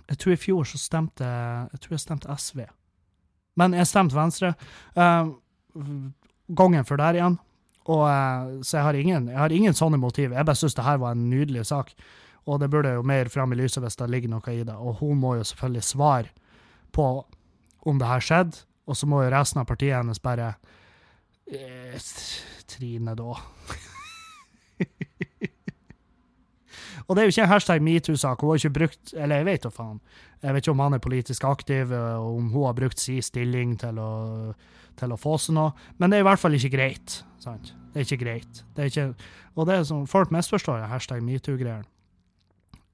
[0.09, 2.63] jeg tror i fjor så stemte jeg tror jeg stemte SV.
[3.59, 4.53] Men jeg stemte Venstre.
[4.95, 5.35] Uh,
[6.47, 7.37] gangen før der igjen.
[7.89, 10.33] Og, uh, så jeg har, ingen, jeg har ingen sånne motiv.
[10.33, 11.93] Jeg bare syns det her var en nydelig sak.
[12.49, 14.75] Og det burde jo mer fram i lyset hvis det ligger noe i det.
[14.75, 16.31] Og hun må jo selvfølgelig svare
[16.95, 17.09] på
[17.87, 20.53] om det her skjedde, og så må jo resten av partiet hennes bare
[21.47, 22.09] eh,
[22.69, 23.35] Trine, da.
[27.09, 28.41] og det er jo ikke en hashtag metoo-sak.
[28.41, 29.95] Hun har ikke brukt Eller jeg vet da faen.
[30.43, 33.73] Jeg vet ikke om han er politisk aktiv, og om hun har brukt sin stilling
[33.81, 34.11] til å,
[34.99, 35.71] til å få seg noe.
[35.97, 37.23] Men det er i hvert fall ikke greit.
[37.41, 37.73] sant?
[37.89, 38.61] Det er ikke greit.
[38.77, 41.89] Det er ikke, og det er sånn, folk misforstår hashtag metoo-greier.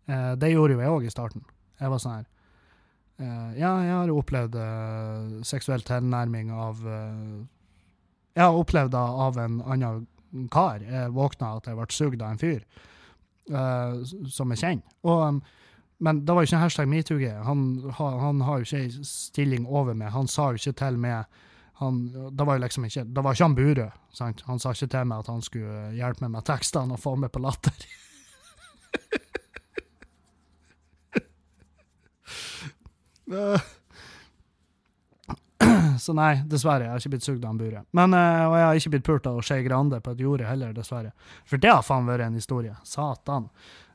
[0.07, 1.43] Eh, det gjorde jo jeg òg i starten.
[1.82, 2.26] Jeg var sånn her
[3.20, 7.39] eh, Ja, jeg har opplevd eh, seksuell tilnærming av eh,
[8.38, 10.80] Jeg har opplevd det av en annen kar.
[10.84, 12.63] Jeg våkna at jeg ble sugd av en fyr
[13.52, 13.98] eh,
[14.32, 14.96] som jeg kjenner.
[15.06, 15.41] Og, um,
[16.06, 17.28] men det var jo ikke en hashtag metoo-G.
[17.48, 17.66] Han,
[17.98, 20.12] han har jo ikke ei stilling over meg.
[20.12, 21.43] Han sa jo ikke til meg
[21.76, 21.98] han,
[22.32, 23.88] det var jo liksom ikke Det var ikke han Burøe.
[24.48, 27.34] Han sa ikke til meg at han skulle hjelpe meg med tekstene og få meg
[27.36, 27.86] på latter.
[33.26, 33.62] Eh,
[36.02, 36.88] Så nei, dessverre.
[36.88, 37.82] Jeg har ikke blitt sugd av en bure.
[37.98, 40.74] Men, eh, og jeg har ikke blitt pult av Skei Grande på et jorde heller,
[40.74, 41.12] dessverre.
[41.46, 42.76] For det har faen vært en historie.
[42.84, 43.50] Satan.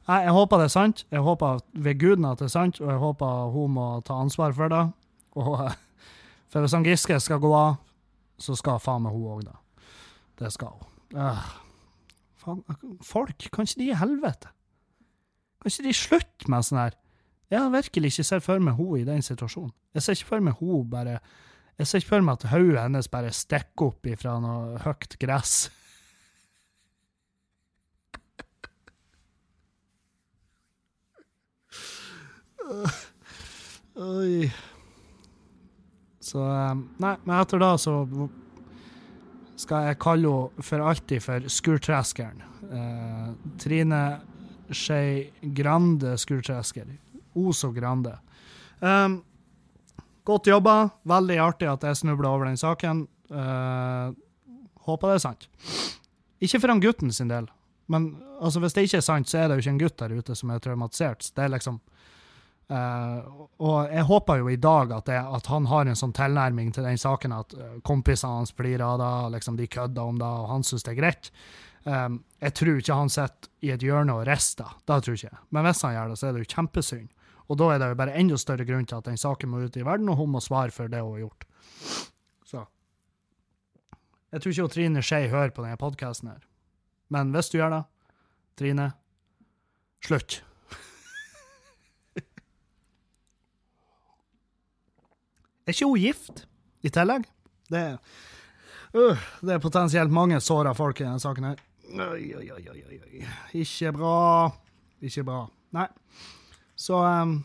[0.09, 1.05] Nei, jeg håper det er sant.
[1.13, 4.55] Jeg håper ved guden at det er sant, og jeg håper hun må ta ansvar
[4.57, 4.85] for det.
[5.39, 5.75] Og, eh,
[6.51, 7.77] for hvis han Giske skal gå av,
[8.41, 9.59] så skal faen meg hun òg det.
[10.41, 11.21] Det skal hun.
[11.21, 11.51] Øh.
[13.05, 14.49] Folk, kan ikke de i helvete?
[15.61, 16.97] Kan ikke de slutte med sånn her?
[17.51, 19.73] Jeg har virkelig ikke sett for meg hun i den situasjonen.
[19.95, 21.19] Jeg ser ikke for meg hun bare
[21.81, 25.71] Jeg ser ikke for meg at hodet hennes bare stikker opp ifra noe høyt gress.
[33.97, 34.51] Oi.
[36.21, 37.95] Så eh, Nei, men etter da så
[39.61, 42.45] skal jeg kalle henne for alltid for Skurtreskeren.
[42.69, 43.33] Eh,
[43.65, 44.03] Trine
[44.69, 46.93] Skei Grande Skurtresker.
[47.41, 48.19] O så grande.
[48.85, 49.23] Um,
[50.31, 50.77] godt jobba.
[51.09, 53.05] Veldig artig at jeg snubla over den saken.
[53.31, 54.11] Uh,
[54.87, 55.49] håper det er sant.
[56.41, 57.51] Ikke for han gutten sin del,
[57.91, 60.15] men altså, hvis det ikke er sant, så er det jo ikke en gutt der
[60.17, 61.27] ute som er traumatisert.
[61.37, 61.81] Det er liksom
[62.71, 66.71] uh, og jeg håper jo i dag at, det, at han har en sånn tilnærming
[66.75, 70.31] til den saken at eh, kompisene hans flirer av det, liksom de kødder om det,
[70.31, 71.33] og han syns det er greit.
[71.85, 74.77] Um, jeg tror ikke han sitter i et hjørne og rister.
[75.51, 77.09] Men hvis han gjør det, så er det jo kjempesynd.
[77.51, 79.77] Og da er det jo bare enda større grunn til at den saken må ut
[79.77, 81.43] i verden, og hun må svare for det hun har gjort.
[82.47, 82.61] Så.
[84.31, 86.43] Jeg tror ikke Trine Skei hører på denne podkasten her.
[87.11, 87.83] Men hvis du gjør det,
[88.61, 88.87] Trine,
[90.07, 90.33] slutt.
[95.67, 96.47] Er ikke hun gift
[96.87, 97.23] i tillegg?
[97.71, 97.97] Det er,
[98.95, 101.59] øh, det er potensielt mange såra folk i denne saken her.
[101.91, 102.83] Oi, oi, oi, oi.
[103.59, 104.51] Ikke bra.
[105.03, 105.49] Ikke bra.
[105.75, 105.89] Nei.
[106.81, 107.43] Så um,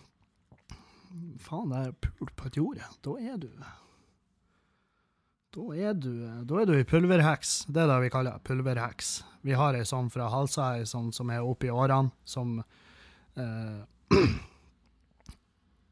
[1.43, 2.85] Faen, det er pult på et jorde.
[3.03, 3.49] Da er du
[5.55, 6.13] Da er du
[6.47, 7.65] Da er du i pulverheks.
[7.67, 9.23] Det er det vi kaller pulverheks.
[9.43, 12.61] Vi har ei sånn fra Halsa, ei sånn som er oppi årene, som
[13.35, 13.81] eh,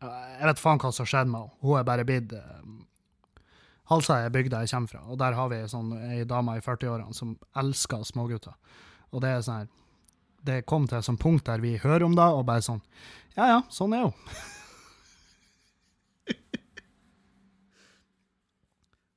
[0.03, 1.59] Jeg vet faen hva som skjedde med henne.
[1.63, 2.63] Hun er bare blitt eh,
[3.91, 5.91] Halsa er bygda jeg kommer fra, og der har vi ei sånn,
[6.27, 8.55] dame i 40-årene som elsker smågutter.
[9.11, 9.71] Og det er sånn her
[10.43, 12.81] Det kom til et sånt punkt der vi hører om det, og bare sånn
[13.37, 14.13] Ja ja, sånn er hun.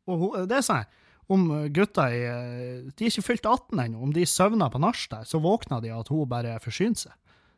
[0.06, 0.86] og det er sånn
[1.26, 2.20] om gutta i
[2.94, 3.98] De er ikke fylt 18 ennå.
[4.06, 7.14] Om de søvner på nach der, så våkner de av at hun bare forsyner seg.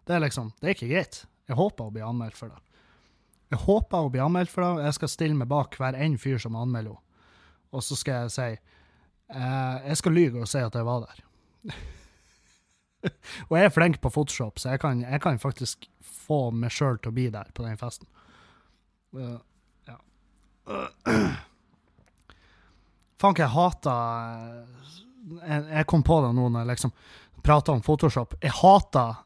[0.09, 1.19] Det er liksom, det er ikke greit.
[1.49, 2.57] Jeg håper hun blir anmeldt for det.
[3.53, 4.87] Jeg håper hun blir anmeldt for det.
[4.87, 7.05] Jeg skal stille meg bak hver en fyr som anmelder henne.
[7.77, 8.47] Og så skal jeg si
[9.37, 11.19] eh, Jeg skal lyge og si at jeg var der.
[13.49, 16.99] og jeg er flink på Photoshop, så jeg kan, jeg kan faktisk få meg sjøl
[16.99, 18.09] til å bli der på den festen.
[19.15, 19.39] Uh,
[19.89, 19.99] ja.
[20.69, 20.89] Uh,
[23.19, 24.67] Faen, jeg hater
[25.43, 26.93] jeg, jeg, kom på det nå når jeg liksom
[27.43, 28.37] prata om Photoshop.
[28.43, 29.25] Jeg hater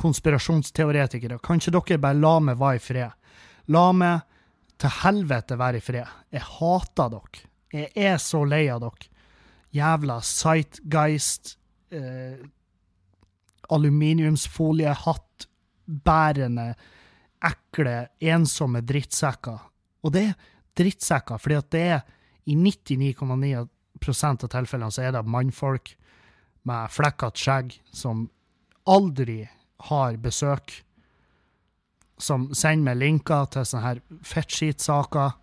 [0.00, 1.38] konspirasjonsteoretikere.
[1.44, 3.38] Kan ikke dere bare la meg være i fred?
[3.70, 4.24] La meg
[4.82, 6.18] til helvete være i fred.
[6.34, 7.44] Jeg hater dere.
[7.72, 9.08] Jeg er så lei av dere.
[9.72, 11.54] Jævla sightgeist,
[11.94, 12.42] eh,
[13.70, 15.46] aluminiumsfoliehatt,
[15.86, 16.72] bærende,
[17.42, 19.58] ekle, ensomme drittsekker.
[20.02, 20.36] Og det er
[20.78, 22.04] drittsekker fordi at det er
[22.50, 25.92] i 99,9% av tilfellene så er det mannfolk
[26.68, 28.24] med flekkete skjegg som
[28.90, 29.42] aldri
[29.90, 30.72] har besøk,
[32.18, 35.38] som sender meg linker til sånne her fettskitsaker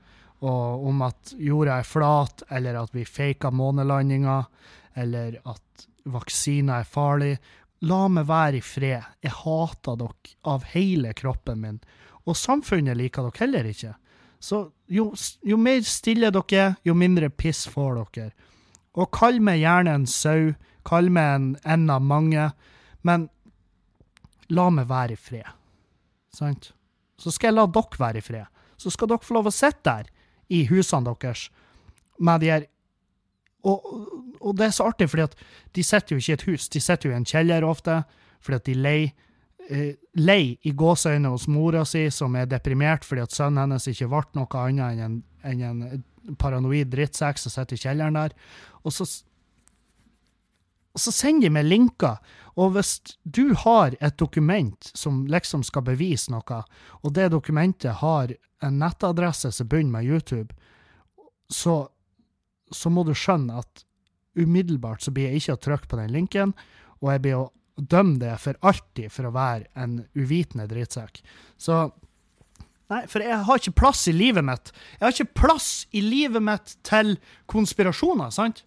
[0.48, 4.46] og om at jorda er flat, eller at vi faker månelandinger,
[4.96, 7.34] eller at vaksiner er farlig.
[7.88, 9.06] La meg være i fred.
[9.24, 11.80] Jeg hater dere av hele kroppen min.
[12.28, 13.94] Og samfunnet liker dere heller ikke.
[14.40, 15.12] Så jo,
[15.44, 18.32] jo mer stille dere er, jo mindre piss får dere.
[19.00, 20.54] Og kall meg gjerne en sau,
[20.88, 22.50] kall meg en, en av mange,
[23.08, 23.30] men
[24.50, 25.56] la meg være i fred.
[26.36, 26.72] Sant?
[27.20, 28.48] Så skal jeg la dere være i fred.
[28.80, 30.12] Så skal dere få lov å sitte der
[30.50, 31.48] i husene deres
[32.20, 32.68] med de her
[33.68, 33.88] og,
[34.40, 35.36] og, det er så artig, fordi at
[35.76, 38.04] de sitter jo ikke i et hus, de sitter jo i en kjeller ofte,
[38.40, 39.10] fordi at de leier
[39.70, 44.10] eh, lei i gåseøyne hos mora si, som er deprimert fordi at sønnen hennes ikke
[44.12, 48.36] ble noe annet enn en, enn en paranoid drittsekk som sitter i kjelleren der.
[48.84, 49.08] Og så,
[50.96, 52.20] og så sender de meg linker.
[52.60, 56.64] Og hvis du har et dokument som liksom skal bevise noe,
[57.04, 58.34] og det dokumentet har
[58.66, 60.56] en nettadresse som begynner med YouTube,
[61.50, 61.88] så,
[62.72, 63.86] så må du skjønne at
[64.40, 66.54] umiddelbart så blir jeg ikke å trykke på den linken,
[67.00, 67.50] og jeg blir å
[67.80, 71.22] dømme det for alltid for å være en uvitende drittsekk.
[71.58, 71.88] Så
[72.90, 74.72] Nei, for jeg har ikke plass i livet mitt.
[74.96, 77.20] Jeg har ikke plass i livet mitt til
[77.52, 78.64] konspirasjoner, sant?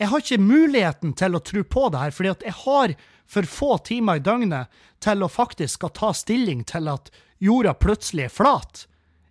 [0.00, 2.94] Jeg har ikke muligheten til å tro på det her, fordi at jeg har
[3.28, 4.72] for få timer i døgnet
[5.04, 7.10] til å faktisk skal ta stilling til at
[7.42, 8.86] jorda plutselig er flat.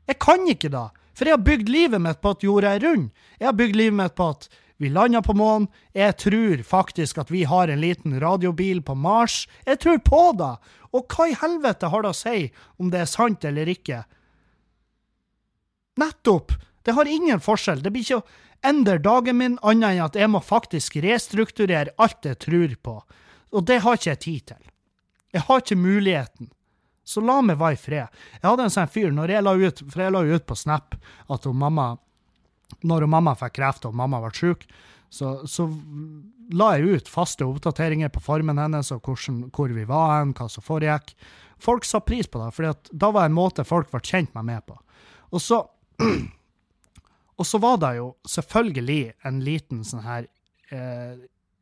[0.06, 3.10] Jeg kan ikke da, for jeg har bygd livet mitt på at jorda er rund.
[3.40, 5.70] Jeg har bygd livet mitt på at vi landa på månen.
[5.96, 9.46] Jeg tror faktisk at vi har en liten radiobil på Mars.
[9.66, 10.56] Jeg tror på det!
[10.96, 12.50] Og hva i helvete har det å si
[12.80, 14.04] om det er sant eller ikke?
[16.00, 16.52] Nettopp!
[16.86, 17.82] Det har ingen forskjell.
[17.82, 18.28] Det blir ikke å
[18.68, 23.00] endre dagen min annet enn at jeg må faktisk restrukturere alt jeg tror på.
[23.56, 24.62] Og det har ikke jeg tid til.
[25.36, 26.52] Jeg har ikke muligheten.
[27.06, 28.20] Så la meg være i fred.
[28.40, 30.98] Jeg hadde en sånn fyr når jeg la ut, for jeg la ut på Snap
[31.32, 31.96] at mamma
[32.82, 34.64] Når mamma fikk kreft og mamma ble syk,
[35.14, 35.68] så, så,
[36.50, 40.48] la jeg ut faste oppdateringer på formen hennes og hvordan, hvor vi var hen, hva
[40.50, 41.14] som foregikk.
[41.62, 44.66] Folk sa pris på det, for da var en måte folk ble kjent meg med
[44.66, 44.80] på.
[45.32, 45.62] Og så
[47.36, 50.28] Og så var det jo selvfølgelig en liten sånn her
[50.72, 51.18] eh,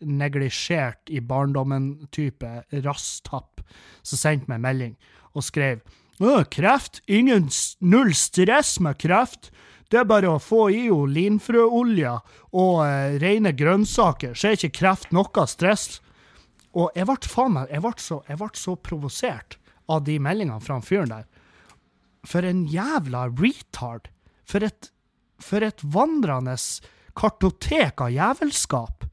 [0.06, 2.52] neglisjert i barndommen-type
[2.86, 3.64] rasstapp
[4.04, 4.94] som sendte meg melding
[5.34, 5.84] og skrev
[6.50, 9.52] kreft, ingen, null stress med kreft.
[9.90, 12.14] Det er bare å få i henne linfrøolje
[12.54, 16.02] og eh, rene grønnsaker, så er ikke kreft noe stress.
[16.74, 19.58] Og jeg ble faen meg, jeg ble så, jeg ble så provosert
[19.90, 21.28] av de meldingene fra fyren der.
[22.26, 24.10] For en jævla retard.
[24.48, 24.90] For et,
[25.40, 26.56] for et vandrende
[27.16, 29.06] kartotek av jævelskap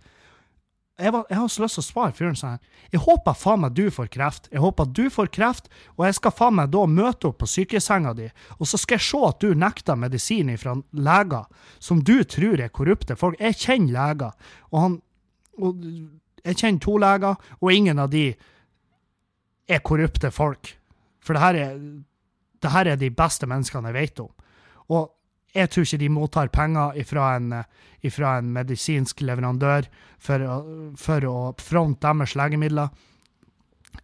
[1.01, 2.59] jeg, var, jeg, har så lyst til å svare fyren sånn
[2.93, 4.49] Jeg håper faen meg du får kreft.
[4.53, 8.15] Jeg håper du får kreft, og jeg skal faen meg da møte opp på sykesenga
[8.19, 8.29] di,
[8.59, 12.73] og så skal jeg se at du nekter medisin fra leger som du tror er
[12.75, 13.39] korrupte folk.
[13.41, 14.99] Jeg kjenner leger, og han
[15.61, 15.85] og
[16.41, 18.31] Jeg kjenner to leger, og ingen av de
[19.69, 20.71] er korrupte folk.
[21.21, 21.75] For det her er,
[22.63, 24.31] det her er de beste menneskene jeg vet om.
[24.89, 25.11] Og
[25.55, 27.55] jeg tror ikke de mottar penger fra en,
[28.07, 29.89] ifra en medisinsk leverandør
[30.23, 30.45] for,
[30.99, 32.91] for å fronte deres legemidler.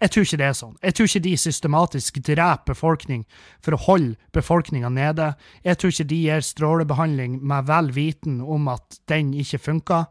[0.01, 0.77] Jeg tror ikke det er sånn.
[0.83, 3.23] Jeg tror ikke de systematisk dreper befolkning
[3.65, 5.31] for å holde befolkninga nede.
[5.65, 10.03] Jeg tror ikke de gir strålebehandling med vel viten om at den ikke funka,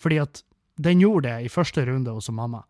[0.00, 0.44] fordi at
[0.80, 2.62] den gjorde det i første runde hos mamma.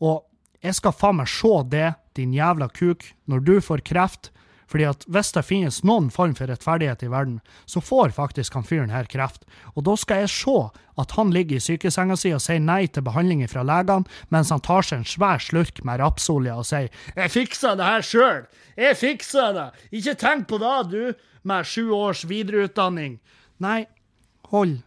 [0.00, 0.22] Og
[0.62, 4.30] jeg skal faen meg se det, din jævla kuk, når du får kreft,
[4.72, 8.64] Fordi at hvis det finnes noen form for rettferdighet i verden, så får faktisk han
[8.64, 9.44] fyren her kreft.
[9.76, 10.54] Og da skal jeg se
[11.02, 14.64] at han ligger i sykesenga si og sier nei til behandling fra legene, mens han
[14.64, 18.46] tar seg en svær slurk med rapsolje og sier 'Jeg fiksa det her sjøl!
[18.76, 19.68] Jeg fiksa det!
[19.92, 21.14] Ikke tenk på det, du,
[21.44, 23.20] med sju års videreutdanning!'
[23.60, 23.86] Nei,
[24.48, 24.80] hold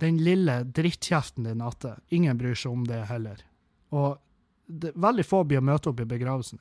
[0.00, 1.96] den lille drittkjeften din atte.
[2.08, 3.40] Ingen bryr seg om det heller.
[3.92, 4.16] Og
[4.66, 6.58] det, veldig få blir å møte opp i begravelsen.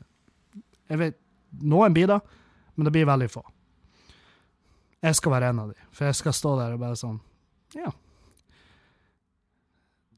[0.90, 1.18] Jeg vet,
[1.64, 2.20] noen blir det,
[2.76, 3.44] men det blir veldig få.
[5.06, 7.20] Jeg skal være en av de, for jeg skal stå der og bare sånn
[7.76, 7.92] Ja.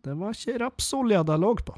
[0.06, 1.74] Det var ikke rapsolja det lå på.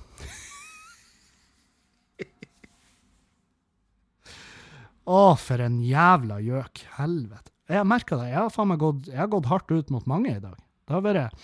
[5.09, 6.83] Å, for en jævla gjøk.
[6.99, 7.49] Helvete.
[7.69, 8.27] Jeg merka det.
[8.29, 10.57] Jeg har faen meg gått, jeg har gått hardt ut mot mange i dag.
[10.85, 11.39] Det har vært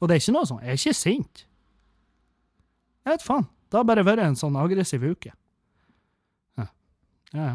[0.00, 1.44] Og det er ikke noe sånn, jeg er ikke sint.
[3.06, 3.46] Jeg vet faen.
[3.70, 5.32] Det har bare vært en sånn aggressiv uke.
[6.56, 6.66] Ja,
[7.32, 7.46] ja.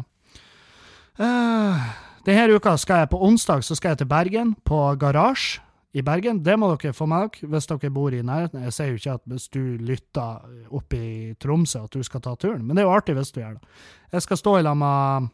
[1.20, 1.76] Uh,
[2.24, 5.60] denne uka skal jeg på onsdag så skal jeg til Bergen, på Garasje
[5.92, 6.40] i Bergen.
[6.40, 8.62] Det må dere få med dere hvis dere bor i nærheten.
[8.64, 12.32] Jeg sier jo ikke at hvis du lytter oppe i Tromsø at du skal ta
[12.36, 13.78] turen, men det er jo artig hvis du gjør det.
[14.14, 15.30] Jeg skal stå i lag med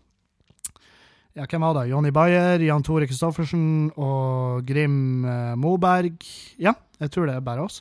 [1.39, 1.91] ja, hvem var det?
[1.93, 6.25] Jonny Bayer, Jan Tore Christoffersen og Grim eh, Moberg.
[6.59, 7.79] Ja, jeg tror det er bare oss.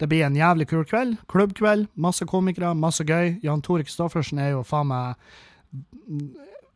[0.00, 1.14] Det blir en jævlig kul kveld.
[1.30, 1.86] Klubbkveld.
[1.94, 3.36] Masse komikere, masse gøy.
[3.44, 5.14] Jan Tore Christoffersen er jo faen meg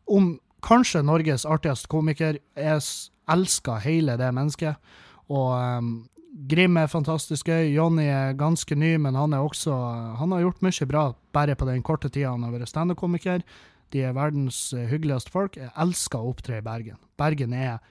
[0.07, 0.31] om
[0.65, 2.39] kanskje Norges artigste komiker.
[2.57, 2.81] Jeg
[3.31, 4.75] elsker hele det mennesket.
[5.31, 5.91] Og um,
[6.31, 7.73] Grim er fantastisk gøy.
[7.75, 9.75] Jonny er ganske ny, men han, er også,
[10.19, 11.03] han har gjort mye bra
[11.35, 13.43] bare på den korte tida han har vært standup-komiker.
[13.91, 15.57] De er verdens hyggeligste folk.
[15.59, 16.99] Jeg elsker å opptre i Bergen.
[17.19, 17.81] Bergen er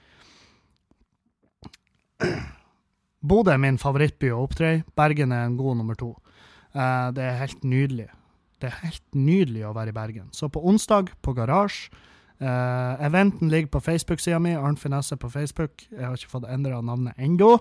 [3.21, 4.81] Bodø er min favorittby å opptre i.
[4.97, 6.15] Bergen er en god nummer to.
[6.73, 8.09] Uh, det er helt nydelig.
[8.61, 10.31] Det er helt nydelig å være i Bergen.
[10.33, 11.93] Så på onsdag, på Garasje
[12.41, 14.55] uh, Eventen ligger på Facebook-sida mi.
[14.57, 15.85] Arnt Finesse på Facebook.
[15.91, 17.55] Jeg har ikke fått endra navnet ennå.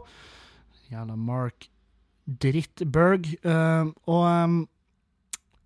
[0.90, 1.68] Jævla Mark
[2.26, 3.28] Drittberg.
[3.44, 4.60] Uh, og um,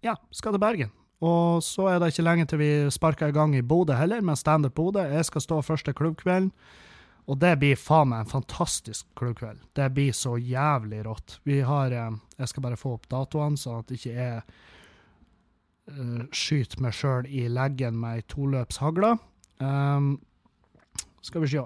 [0.04, 0.92] ja, skal til Bergen.
[1.24, 4.36] Og så er det ikke lenge til vi sparker i gang i Bodø heller, med
[4.36, 5.06] Standup Bodø.
[5.08, 6.52] Jeg skal stå første klubbkvelden.
[7.24, 9.62] Og det blir faen meg en fantastisk klubbkveld.
[9.72, 11.38] Det blir så jævlig rått.
[11.48, 14.42] Vi har Jeg skal bare få opp datoene, sånn at det ikke er
[15.90, 19.16] uh, skyter meg sjøl i leggen med ei toløpshagle.
[19.60, 20.16] Um,
[21.24, 21.64] skal vi se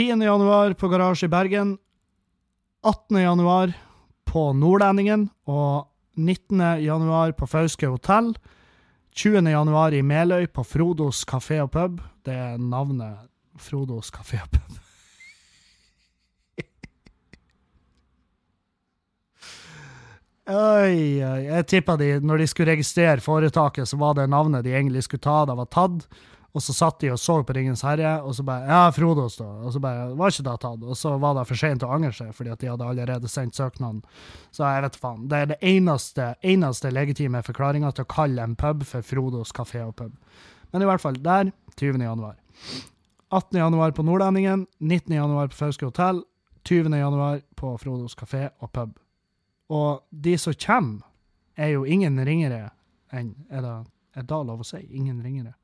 [0.00, 0.22] 10.
[0.24, 1.78] januar på Garasje i Bergen.
[2.86, 3.18] 18.
[3.20, 3.72] januar
[4.24, 5.28] på Nordlendingen.
[5.50, 6.60] Og 19.
[6.84, 8.34] januar på Fauske hotell.
[9.16, 9.50] 20.
[9.50, 12.00] januar i Meløy på Frodos kafé og pub.
[12.24, 13.26] Det er navnet
[13.58, 14.89] Frodos kafé og pub.
[20.50, 21.42] Oi, oi.
[21.46, 25.22] Jeg tippa de, når de skulle registrere foretaket, så var det navnet de egentlig skulle
[25.22, 26.08] ta, det var tatt.
[26.50, 29.46] Og så satt de og så på Ringens herre, og så bare Ja, Frodos, da.
[29.62, 30.82] Og så bare Var ikke det tatt?
[30.82, 33.54] Og så var det for seint å angre seg, fordi at de hadde allerede sendt
[33.54, 34.00] søknaden.
[34.50, 35.28] Så jeg vet faen.
[35.30, 39.84] Det er det eneste, eneste legitime forklaringa til å kalle en pub for Frodos kafé
[39.86, 40.16] og pub.
[40.72, 42.02] Men i hvert fall, der, 20.
[42.02, 42.34] januar.
[43.30, 43.60] 18.
[43.60, 45.14] januar på Nordlendingen, 19.
[45.14, 46.24] januar på Fauske hotell,
[46.66, 46.98] 20.
[46.98, 48.98] januar på Frodos kafé og pub.
[49.70, 51.06] Og de som kommer,
[51.56, 52.70] er jo ingen ringere
[53.12, 53.72] enn Er det
[54.16, 54.80] er da lov å si?
[54.90, 55.54] Ingen ringere?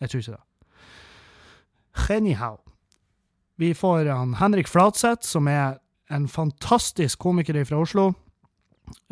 [0.00, 0.44] Jeg tror ikke det.
[2.16, 2.58] Anyhow.
[3.60, 5.76] Vi får han Henrik Flatseth, som er
[6.10, 8.12] en fantastisk komiker fra Oslo.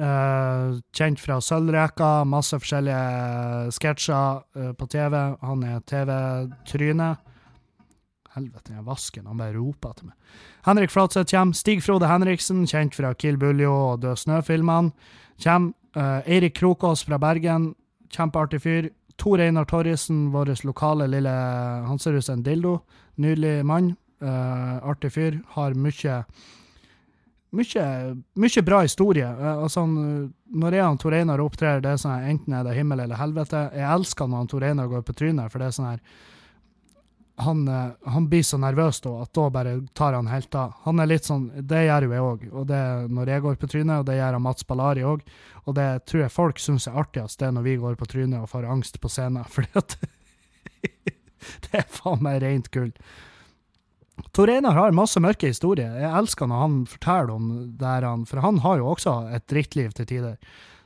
[0.00, 5.16] Uh, kjent fra Sølvreka, masse forskjellige sketsjer uh, på TV.
[5.44, 7.12] Han er TV-tryne.
[8.36, 9.26] Helvete, den vasken.
[9.26, 10.36] Han bare roper etter meg.
[10.62, 11.58] Henrik Flatseth kommer.
[11.58, 14.92] Stig Frode Henriksen, kjent fra Kill Buljo og Død snø-filmene,
[15.42, 15.74] kommer.
[15.90, 17.72] Uh, Krokås fra Bergen,
[18.14, 18.90] kjempeartig fyr.
[19.18, 22.78] Tor Einar Torrisen, vår lokale lille Han ser ut som en dildo.
[23.16, 23.96] Nydelig mann.
[24.22, 25.40] Uh, artig fyr.
[25.56, 26.22] Har mye
[27.50, 27.84] mye,
[28.38, 29.26] mye bra historie.
[29.26, 33.02] Uh, altså, når jeg og Tor Einar opptrer, det er sånn enten er det himmel
[33.02, 33.72] eller helvete.
[33.74, 36.04] Jeg elsker når Tor Einar går på trynet, for det er sånn her
[37.40, 40.74] han, han, blir så nervøs da, at da bare tar han helt av.
[40.84, 43.70] Han er litt sånn, Det gjør jo jeg òg, og det når jeg går på
[43.72, 45.24] trynet, og det gjør han Mats Ballari òg.
[45.66, 48.50] Og det tror jeg folk syns er artigst, det når vi går på trynet og
[48.52, 49.44] får angst på scenen.
[49.80, 49.98] at
[51.64, 52.92] Det er faen meg rent gull.
[54.36, 55.94] Tor Einar har masse mørke historier.
[55.96, 57.46] Jeg elsker når han forteller om
[57.80, 60.36] det han for han har jo også et drittliv til tider.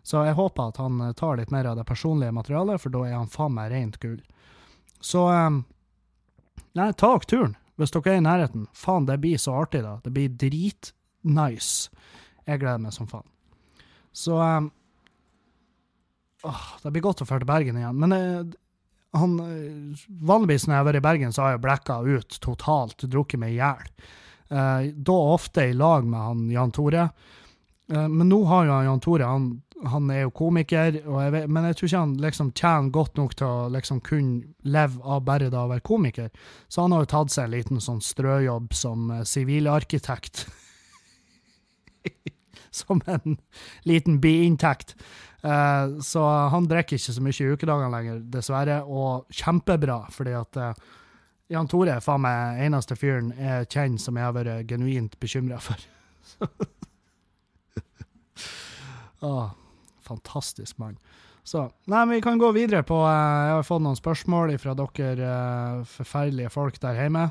[0.05, 3.17] Så jeg håper at han tar litt mer av det personlige materialet, for da er
[3.17, 4.21] han faen meg rent gull.
[5.01, 5.63] Så um,
[6.75, 8.66] Nei, ta turen, hvis dere er i nærheten.
[8.75, 9.99] Faen, det blir så artig, da.
[10.03, 11.93] Det blir dritnice.
[12.45, 13.27] Jeg gleder meg som faen.
[14.14, 14.68] Så um,
[16.47, 18.03] åh, Det blir godt å dra til Bergen igjen.
[18.03, 18.59] Men uh,
[19.14, 23.07] han, eh, Vanligvis når jeg har vært i Bergen, så har jeg blacka ut totalt,
[23.11, 23.89] drukket meg i hjel.
[24.51, 27.09] Uh, da ofte i lag med han Jan Tore.
[27.91, 29.49] Uh, men nå har jo Jan Tore han,
[29.91, 33.35] han er jo komiker, jeg vet, men jeg tror ikke han liksom tjener godt nok
[33.39, 36.30] til å liksom kunne leve av bare da å være komiker.
[36.68, 40.47] Så han har jo tatt seg en liten sånn strøjobb som sivilarkitekt.
[42.74, 43.39] som en
[43.89, 44.97] liten biinntekt.
[45.45, 50.61] Uh, så han drikker ikke så mye i ukedagene lenger, dessverre, og kjempebra, fordi at
[50.61, 50.95] uh,
[51.53, 55.61] Jan Tore er faen meg eneste fyren jeg kjenner som jeg har vært genuint bekymra
[55.61, 55.85] for.
[59.20, 59.53] oh,
[60.05, 60.99] fantastisk mann.
[61.45, 65.33] Så Nei, vi kan gå videre på uh, Jeg har fått noen spørsmål fra dere
[65.89, 67.25] forferdelige folk der hjemme.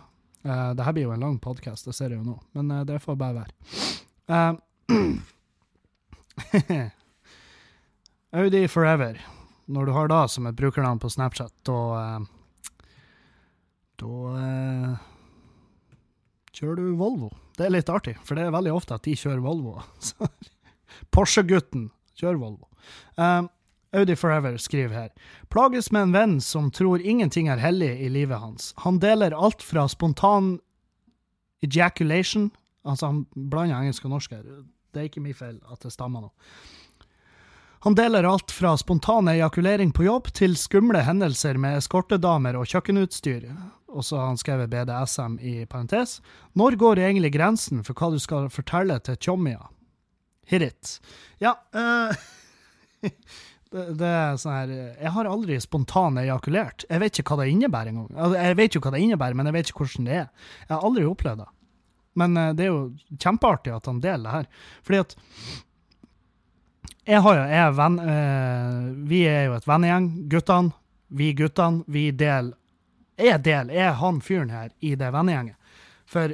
[0.46, 3.02] Uh, det her blir jo en lang podkast, det ser jeg jo nå, men det
[3.02, 3.54] får bare være.
[8.34, 9.22] Audi Forever.
[9.66, 12.20] Når du har da som et brukernavn på Snapchat, da eh,
[14.04, 14.96] Da eh,
[16.52, 17.30] kjører du Volvo.
[17.56, 19.74] Det er litt artig, for det er veldig ofte at de kjører Volvo.
[21.14, 22.70] Porsche-gutten kjører Volvo.
[23.16, 23.50] Um,
[23.94, 25.10] Audi Forever skriver her.
[25.54, 28.74] Plages med en venn som tror ingenting er hellig i livet hans.
[28.82, 30.58] Han deler alt fra spontan
[31.64, 32.52] ejaculation
[32.84, 34.42] Altså, han blander engelsk og norsk her.
[34.94, 36.32] Det er ikke min feil at det stammer nå.
[37.84, 43.50] Han deler alt fra spontan ejakulering på jobb til skumle hendelser med eskortedamer og kjøkkenutstyr.
[43.92, 46.22] Og så har han skrevet BDSM i parentes.
[46.60, 49.60] Når går egentlig grensen for hva du skal fortelle til tjommia?
[50.50, 50.94] Hit it.
[51.44, 52.14] Ja uh,
[53.74, 56.86] det, det, er sånn her Jeg har aldri spontan ejakulert.
[56.90, 58.12] Jeg vet ikke hva det innebærer engang.
[58.14, 60.32] Altså, jeg vet jo hva det innebærer, men jeg vet ikke hvordan det er.
[60.64, 61.52] Jeg har aldri opplevd det.
[62.22, 64.50] Men uh, det er jo kjempeartig at han deler det her.
[64.86, 65.16] Fordi at
[67.04, 70.78] jeg har jo, jeg er venn, uh, Vi er jo et vennegjeng, guttene.
[71.14, 72.56] Vi guttene, vi deler
[73.20, 75.76] Jeg deler, jeg er han fyren her i det vennegjenget.
[76.10, 76.34] For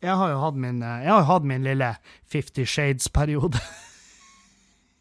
[0.00, 1.94] jeg har jo hatt min, eh, har hatt min lille
[2.24, 3.60] Fifty Shades-periode.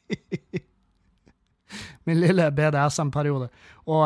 [2.07, 3.49] min lille BDSM-periode.
[3.85, 4.03] Og,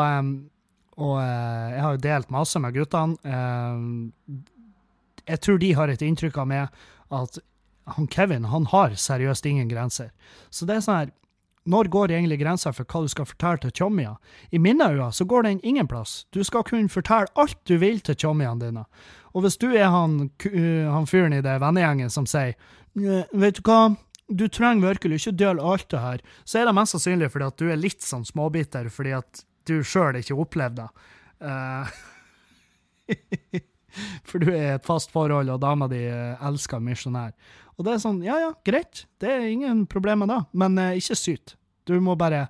[0.96, 3.16] og uh, jeg har jo delt masse med guttene.
[5.24, 6.80] Jeg tror de har et inntrykk av meg
[7.14, 7.38] at
[7.96, 10.10] han Kevin han har seriøst ingen grenser.
[10.50, 11.12] Så det er sånn her
[11.64, 14.18] Når går egentlig grensa for hva du skal fortelle til tjommia?
[14.52, 16.26] I mine øyne så går den ingen plass.
[16.30, 18.84] Du skal kunne fortelle alt du vil til tjommiene dine.
[19.34, 20.28] Og hvis du er han,
[20.94, 22.54] han fyren i det vennegjengen som sier
[22.94, 23.96] Vet du hva,
[24.28, 27.58] du trenger virkelig ikke dele alt det her, så er det mest sannsynlig fordi at
[27.58, 31.10] du er litt sånn småbitter fordi at du sjøl ikke opplevde det.
[31.44, 31.90] Uh,
[34.28, 37.34] for du er i et fast forhold, og dama di elsker misjonær.
[37.74, 40.92] Og det er sånn, ja ja, greit, det er ingen problem med det, men uh,
[40.94, 41.56] ikke syt.
[41.88, 42.46] Du må bare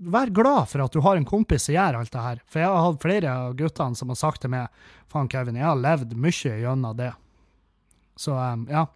[0.00, 2.38] være glad for at du har en kompis som gjør alt det her.
[2.48, 5.68] For jeg har hatt flere av guttene som har sagt til meg faen, Kevin, jeg
[5.68, 7.10] har levd mye gjennom det.
[8.20, 8.86] Så um, ja.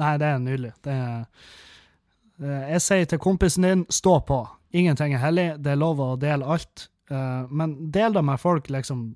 [0.00, 0.72] Nei, det er nydelig.
[0.84, 1.26] Det er,
[2.42, 4.40] uh, jeg sier til kompisen din, stå på.
[4.72, 6.88] Ingenting er hellig, det er lov å dele alt.
[7.12, 9.12] Uh, men del det med folk liksom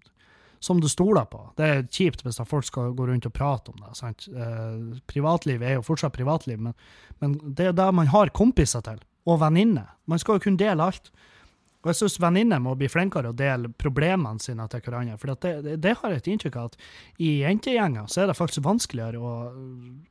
[0.66, 1.40] som du stoler på.
[1.56, 3.92] Det er kjipt hvis folk skal gå rundt og prate om det.
[3.98, 4.24] sant?
[4.26, 6.74] Eh, privatliv er jo fortsatt privatliv, men,
[7.22, 9.86] men det er det man har kompiser til, og venninne.
[10.06, 11.10] Man skal jo kunne dele alt.
[11.86, 15.18] Og jeg syns venninner må bli flinkere å dele problemene sine til hverandre.
[15.22, 16.78] For det, det, har jeg et inntrykk av at
[17.22, 19.34] i jentegjenger så er det faktisk vanskeligere å,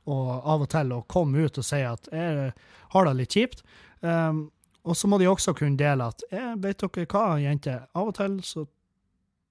[0.07, 2.53] å, av og til å komme ut og si at jeg
[2.93, 3.65] har det litt kjipt.
[3.99, 4.45] Um,
[4.85, 8.15] og så må de også kunne dele at jeg vet dere hva, jenter, av og
[8.21, 8.63] til så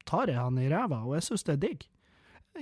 [0.08, 1.86] tar jeg han i ræva, og jeg syns det er digg.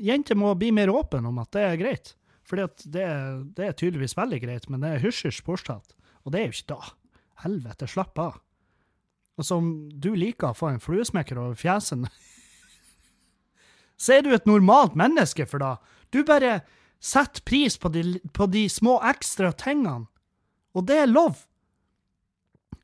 [0.02, 2.14] Jenter må bli mer åpne om at det er greit.
[2.48, 5.94] For det, det, er tydeligvis veldig greit, men det er hysj-hysj fortsatt.
[6.22, 6.92] Og det er jo ikke da.
[7.42, 8.38] Helvete, slapp av.
[9.40, 12.06] Og som du liker å få en fluesmekker over fjesen,
[14.02, 15.76] så er du et normalt menneske for da.
[16.12, 16.60] Du bare
[17.02, 20.06] setter pris på de, på de små ekstra tingene.
[20.76, 21.40] Og det er lov.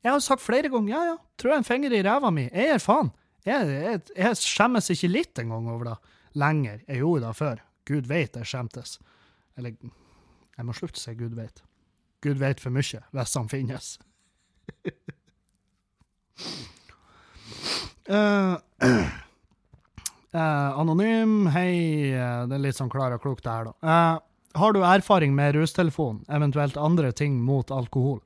[0.03, 2.45] Jeg har sagt flere ganger ja, ja, tror jeg en finger i ræva mi.
[2.47, 3.11] Jeg er faen.
[3.47, 5.95] Jeg, jeg, jeg skjemmes ikke litt engang over det
[6.39, 6.83] lenger.
[6.87, 7.63] Jeg gjorde det før.
[7.89, 8.97] Gud veit jeg skjemtes.
[9.57, 11.63] Eller jeg må slutte å si Gud veit.
[12.23, 13.91] Gud vet for mye, hvis han finnes.
[18.09, 18.55] uh,
[20.35, 22.11] uh, anonym, hei.
[22.11, 23.77] Det er litt sånn klar og klok, det her, da.
[23.83, 24.25] Uh,
[24.59, 28.19] har du erfaring med rustelefon, eventuelt andre ting mot alkohol?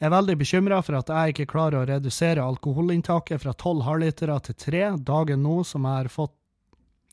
[0.00, 4.38] Jeg er veldig bekymra for at jeg ikke klarer å redusere alkoholinntaket fra 12 halvlitere
[4.46, 6.36] til tre dagen nå som jeg har fått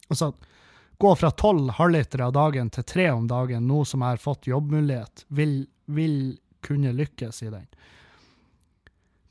[0.08, 0.30] Altså
[0.98, 4.48] gå fra 12 halvlitere av dagen til tre om dagen nå som jeg har fått
[4.48, 5.58] jobbmulighet, vil,
[5.88, 7.68] vil kunne lykkes i den.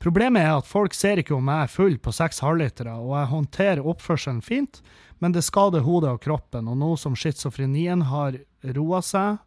[0.01, 3.31] Problemet er at folk ser ikke om jeg er full på seks halvlitere, og jeg
[3.31, 4.81] håndterer oppførselen fint,
[5.17, 8.37] men det skader hodet og kroppen, og nå som schizofrenien har
[8.77, 9.39] roa seg,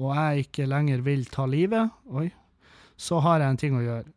[0.00, 2.30] og jeg ikke lenger vil ta livet, oi,
[2.96, 4.08] så har jeg en ting å gjøre.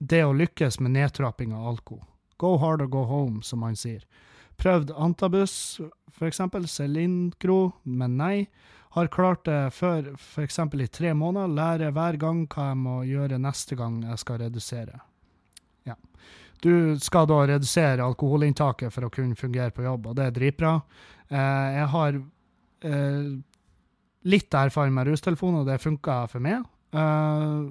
[0.00, 1.98] Det å lykkes med nedtrapping av alko.
[2.40, 4.06] Go hard or go home, som han sier.
[4.60, 5.80] Prøvd antabus,
[6.12, 8.36] for eksempel, Celincro, men nei.
[8.96, 10.08] Har klart det før,
[10.42, 11.52] eksempel i tre måneder.
[11.54, 14.98] Lærer hver gang hva jeg må gjøre neste gang jeg skal redusere.
[15.86, 15.94] Ja.
[16.60, 20.74] Du skal da redusere alkoholinntaket for å kunne fungere på jobb, og det er dritbra.
[21.30, 23.30] Eh, jeg har eh,
[24.34, 26.66] litt erfaring med rustelefoner, og det funka for meg.
[26.90, 27.70] Eh,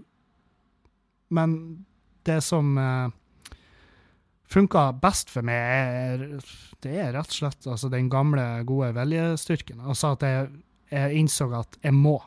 [1.36, 1.60] men
[2.26, 3.10] det som uh,
[4.50, 6.24] funka best for meg, er,
[6.84, 9.84] det er rett og slett altså, den gamle, gode viljestyrken.
[9.86, 10.50] Altså at jeg,
[10.90, 12.18] jeg, innså at jeg må,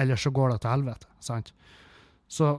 [0.00, 1.08] ellers så går det til helvete.
[1.20, 1.54] sant?
[2.30, 2.58] Så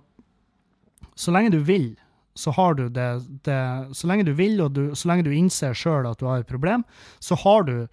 [1.16, 1.99] så lenge du vil,
[2.34, 5.76] så har du det, det Så lenge du vil, og du, så lenge du innser
[5.78, 6.86] sjøl at du har et problem,
[7.20, 7.88] så har du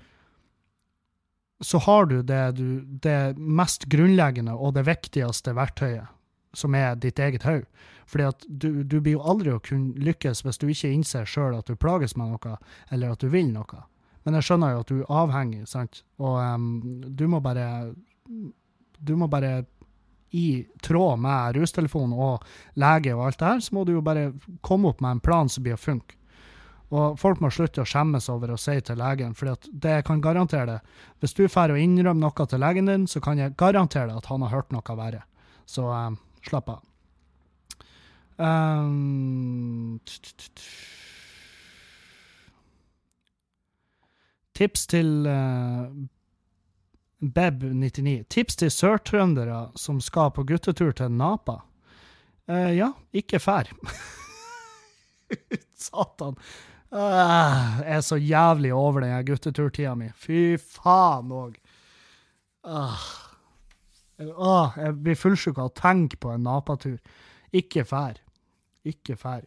[1.60, 6.06] så har du det, du det, mest grunnleggende og det viktigste verktøyet,
[6.54, 7.66] som er ditt eget hode.
[8.06, 11.58] Fordi at du, du, blir jo aldri å kunne lykkes hvis du ikke innser sjøl
[11.58, 12.54] at du plages med noe,
[12.94, 13.82] eller at du vil noe.
[14.28, 16.64] Men jeg skjønner jo at du er avhengig, sant, og um,
[17.16, 17.94] du må bare
[19.00, 19.62] Du må bare
[20.36, 22.42] i tråd med rustelefon og
[22.76, 24.26] lege og alt det her, så må du jo bare
[24.60, 26.18] komme opp med en plan som blir å funke.
[26.92, 30.20] Og folk må slutte å skjemmes over å si til legen, for det jeg kan
[30.24, 30.78] garantere det.
[31.20, 34.28] Hvis du drar og innrømmer noe til legen din, så kan jeg garantere deg at
[34.28, 35.24] han har hørt noe verre.
[35.64, 36.84] Så um, slapp av.
[38.36, 39.96] Um,
[44.58, 45.86] tips til uh,
[47.22, 48.24] Beb99.
[48.30, 51.60] Tips til sørtrøndere som skal på guttetur til Napa.
[52.48, 53.70] Uh, ja, ikke fær.
[55.88, 56.36] Satan.
[56.88, 60.10] Uh, jeg er så jævlig over den gutteturtida mi.
[60.16, 61.58] Fy faen òg.
[62.64, 63.02] Uh,
[64.24, 66.96] uh, jeg blir fullsjuk av å tenke på en napatur.
[67.54, 68.18] Ikke fær.
[68.88, 69.42] Ikke fær.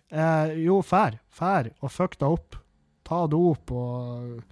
[0.60, 1.18] Jo, fær.
[1.34, 2.60] Fær og fuck deg opp.
[3.08, 4.44] Ta dop og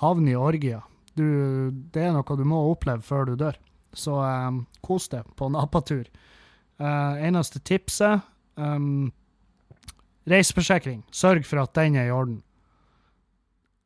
[0.00, 0.82] havne i orgier.
[1.16, 3.56] Det er noe du må oppleve før du dør.
[3.96, 6.06] Så um, kos deg på napatur.
[6.80, 8.22] Uh, eneste tipset
[8.56, 9.10] um,
[10.30, 12.42] Reiseforsikring, sørg for at den er i orden.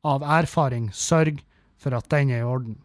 [0.05, 1.39] Av erfaring, sørg
[1.81, 2.77] for at den er i orden.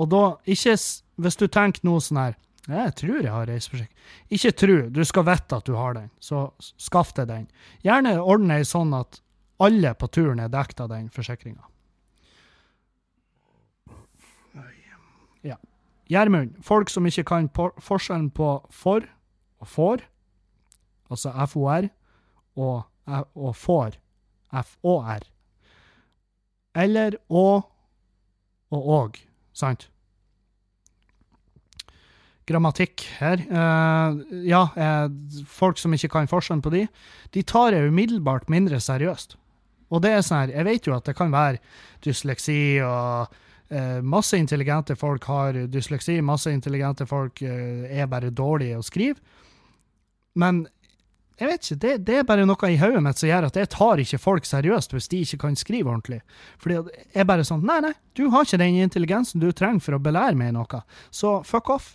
[0.00, 0.74] Og da, ikke
[1.18, 2.36] hvis du tenker noe sånn her
[2.68, 3.94] Jeg tror jeg har reiseforsikring.
[4.34, 7.46] Ikke tro, du skal vite at du har den, så skaff deg den.
[7.86, 9.22] Gjerne ordne ei sånn at
[9.62, 11.64] alle på turen er dekket av den forsikringa.
[15.42, 15.56] Ja.
[16.08, 19.04] Gjermund, folk som ikke kan forskjellen på for
[19.58, 20.04] og får,
[21.10, 21.88] altså FOR,
[22.56, 22.82] og,
[23.34, 23.98] og får,
[24.62, 25.26] F-O-R.
[26.78, 27.48] Eller å
[28.68, 29.16] og og,
[29.56, 29.88] sant?
[32.48, 33.42] Grammatikk her.
[33.48, 35.08] Uh, ja, uh,
[35.48, 36.86] folk som ikke kan forskjellen på de,
[37.34, 39.36] de tar det umiddelbart mindre seriøst.
[39.88, 41.60] Og det er sånn her, jeg vet jo at det kan være
[42.04, 43.36] dysleksi og
[44.02, 49.20] Masse intelligente folk har dysleksi, masse intelligente folk er bare dårlige å skrive.
[50.38, 50.62] Men
[51.38, 53.70] jeg vet ikke, det, det, er bare noe i hodet mitt som gjør at jeg
[53.70, 56.18] tar ikke folk seriøst hvis de ikke kan skrive ordentlig.
[56.58, 59.94] Fordi jeg er bare sånn Nei, nei, du har ikke den intelligensen du trenger for
[59.94, 60.82] å belære meg noe,
[61.14, 61.92] så fuck off.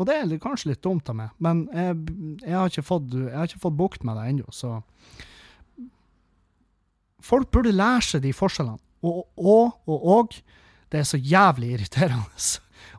[0.00, 1.98] Og det er kanskje litt dumt av meg, men jeg,
[2.42, 3.14] jeg har ikke fått,
[3.62, 4.80] fått bukt med det ennå, så
[7.22, 8.80] Folk burde lære seg de forskjellene.
[9.06, 10.32] Og og og og.
[10.92, 12.48] Det er så jævlig irriterende.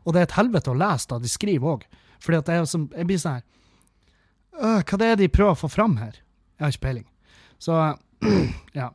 [0.04, 1.84] Og det er et helvete å lese da de skriver òg.
[2.24, 2.66] Fordi jeg,
[2.96, 3.44] jeg blir sånn her
[4.56, 6.16] øh, Hva det er de prøver å få fram her?
[6.56, 7.06] Jeg har ikke peiling.
[7.62, 7.78] Så
[8.80, 8.90] ja.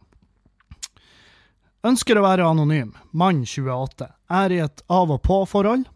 [1.88, 2.91] Ønsker å være anonym.
[3.15, 4.09] Mann 28.
[4.41, 5.88] Er i et av-og-på-forhold.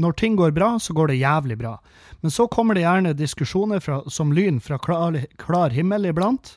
[0.00, 1.76] Når ting går bra, så går det jævlig bra.
[2.20, 6.56] Men så kommer det gjerne diskusjoner fra, som lyn fra klar, klar, himmel iblant.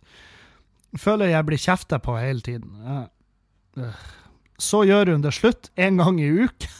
[0.99, 2.71] Føler jeg blir kjefta på hele tiden.
[4.59, 6.75] Så gjør hun det slutt en gang i uken.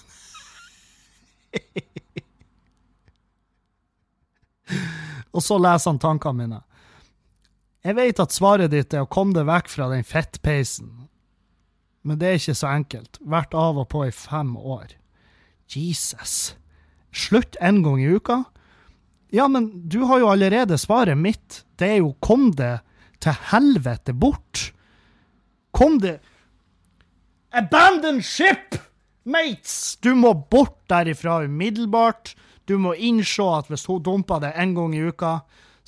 [5.33, 6.59] Og så leser han tankene mine.
[7.85, 11.07] Jeg vet at svaret ditt er å komme deg vekk fra den fettpeisen,
[12.03, 13.19] men det er ikke så enkelt.
[13.23, 14.95] Vært av og på i fem år.
[15.69, 16.55] Jesus.
[17.15, 18.43] Slutt en gang i uka?
[19.31, 21.63] Ja, men du har jo allerede svaret mitt.
[21.77, 22.79] Det er jo kom det
[23.21, 24.71] til helvete bort.
[25.75, 26.17] Kom det
[27.51, 28.75] Abandon ship!
[29.23, 29.97] Mates!
[30.01, 32.35] Du må bort derifra umiddelbart.
[32.65, 35.39] Du må innse at hvis hun dumper det en gang i uka,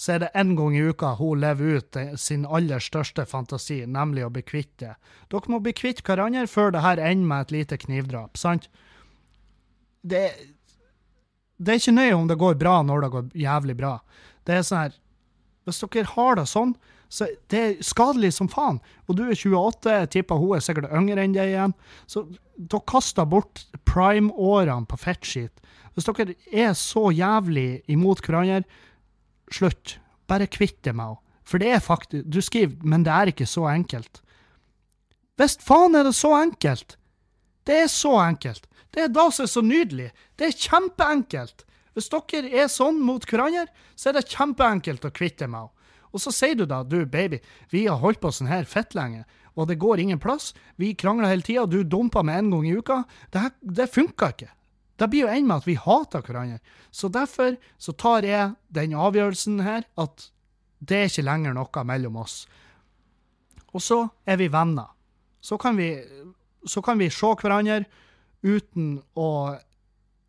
[0.02, 4.26] så er det én gang i uka hun lever ut sin aller største fantasi, nemlig
[4.26, 4.96] å bli kvitt det.
[5.30, 8.66] Dere må bli kvitt hverandre før det her ender med et lite knivdrap, sant?
[10.02, 10.24] Det,
[11.62, 13.94] det er ikke nøye om det går bra når det går jævlig bra.
[14.50, 14.98] Det er sånn her
[15.70, 16.74] Hvis dere har det sånn,
[17.12, 18.80] så det er skadelig som faen.
[19.12, 21.74] Og du er 28, jeg tipper hun er sikkert yngre enn deg igjen.
[22.08, 22.24] Så
[22.56, 25.60] dere kaster bort prime-årene på fettskit.
[25.92, 28.64] Hvis dere er så jævlig imot hverandre,
[29.52, 29.98] slutt.
[30.32, 31.22] Bare kvitt deg med henne.
[31.44, 34.22] For det er faktisk Du skriver 'men det er ikke så enkelt'.
[35.38, 36.96] Visst faen er det så enkelt!
[37.66, 38.68] Det er så enkelt.
[38.94, 40.12] Det er da som er så nydelig.
[40.38, 41.66] Det er kjempeenkelt.
[41.94, 45.81] Hvis dere er sånn mot hverandre, så er det kjempeenkelt å kvitte med henne.
[46.12, 47.40] Og så sier du da, du baby,
[47.72, 49.24] vi har holdt på sånn her fett lenge,
[49.56, 50.52] og det går ingen plass.
[50.80, 53.02] Vi krangler hele tida, du dumper med en gang i uka.
[53.32, 54.52] Det, her, det funka ikke.
[55.02, 56.60] Det blir jo enn med at vi hater hverandre.
[56.94, 60.28] Så derfor så tar jeg den avgjørelsen her at
[60.82, 62.44] det er ikke lenger noe mellom oss.
[63.72, 64.92] Og så er vi venner.
[65.42, 65.96] Så kan vi,
[66.68, 67.84] så kan vi se hverandre
[68.46, 69.30] uten å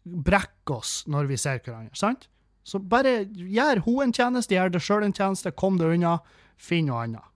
[0.02, 2.28] brekke oss når vi ser hverandre, sant?
[2.62, 6.18] Så bare gjør hun en tjeneste, gjør deg sjøl en tjeneste, kom deg unna,
[6.56, 7.28] finn noe annet.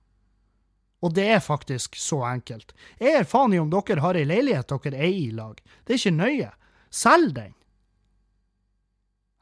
[1.05, 2.73] Og det er faktisk så enkelt.
[2.99, 5.59] Jeg er faen i om dere har ei leilighet dere eier i lag.
[5.85, 6.53] Det er ikke nøye.
[6.91, 7.53] Selg den!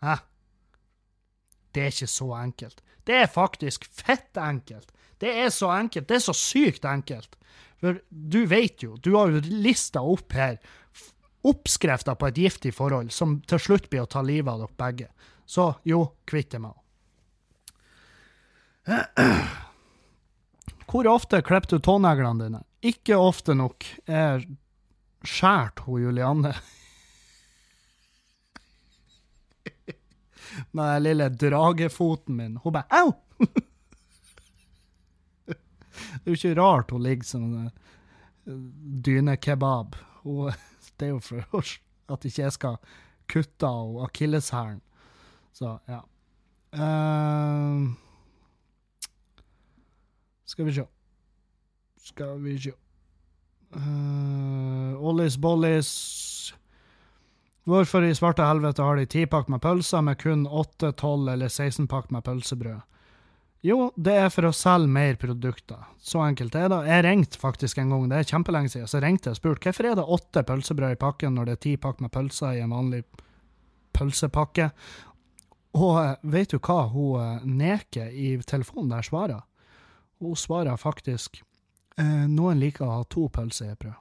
[0.05, 0.17] Hæ?
[1.75, 2.83] Det er ikke så enkelt.
[3.07, 4.91] Det er faktisk fett enkelt.
[5.21, 6.09] Det er så enkelt.
[6.09, 7.37] Det er så sykt enkelt.
[7.81, 10.59] For du vet jo, du har jo lista opp her
[11.45, 15.09] oppskrifter på et giftig forhold som til slutt blir å ta livet av dere begge.
[15.47, 16.81] Så jo, kvitt deg med henne.
[20.89, 22.61] Hvor ofte klipper du tåneglene dine?
[22.85, 23.85] Ikke ofte nok.
[24.07, 24.45] Jeg
[25.25, 26.53] skjært hun Julianne.
[30.71, 32.59] Med den lille dragefoten min.
[32.63, 33.13] Hun bare au!
[35.49, 37.71] Det er jo ikke rart hun ligger som en
[39.05, 39.97] dynekebab.
[41.01, 41.61] Det er jo for
[42.15, 42.77] at ikke jeg skal
[43.31, 44.81] kutte av akilleshælen.
[45.55, 46.01] Så, ja.
[46.75, 47.93] Uh,
[50.45, 50.87] skal vi se.
[52.05, 52.75] Skal vi se.
[53.75, 55.91] Uh, Ollis Bollis
[57.65, 61.87] Hvorfor i svarte helvete har de tipakk med pølser med kun 8, 12 eller 16
[61.89, 62.83] pakk med pølsebrød?
[63.65, 65.87] Jo, det er for å selge mer produkter.
[66.05, 66.83] Så enkelt er det.
[66.85, 69.87] Jeg ringte faktisk en gang, det er kjempelenge siden, så ringte jeg og spurte hvorfor
[69.89, 72.75] er det åtte pølsebrød i pakken når det er ti pakk med pølser i en
[72.77, 73.01] vanlig
[73.97, 74.67] pølsepakke.
[75.81, 79.41] Og eh, vet du hva hun neker i telefonen der svarer?
[80.21, 81.41] Hun svarer faktisk
[81.97, 83.97] eh, noen liker å ha to pølser i brød.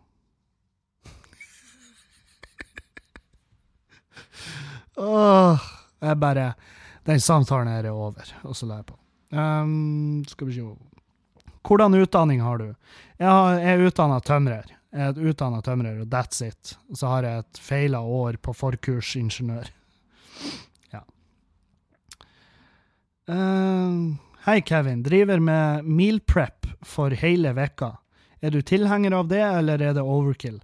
[5.08, 5.56] Åh,
[6.04, 6.52] jeg bare
[7.08, 9.03] Den samtalen her er over, og så la jeg på.
[9.34, 10.66] Um, skal vi se
[11.64, 12.74] Hvordan utdanning har du?
[13.18, 14.68] Jeg er utdanna tømrer.
[14.94, 16.76] Jeg er utdanna tømrer, og that's it.
[16.92, 19.72] Og så har jeg et feila år på forkursingeniør.
[20.92, 21.02] Ja.
[23.32, 25.06] Um, hei, Kevin.
[25.08, 27.94] Driver med meal prep for hele vekka.
[28.44, 30.60] Er du tilhenger av det, eller er det overkill?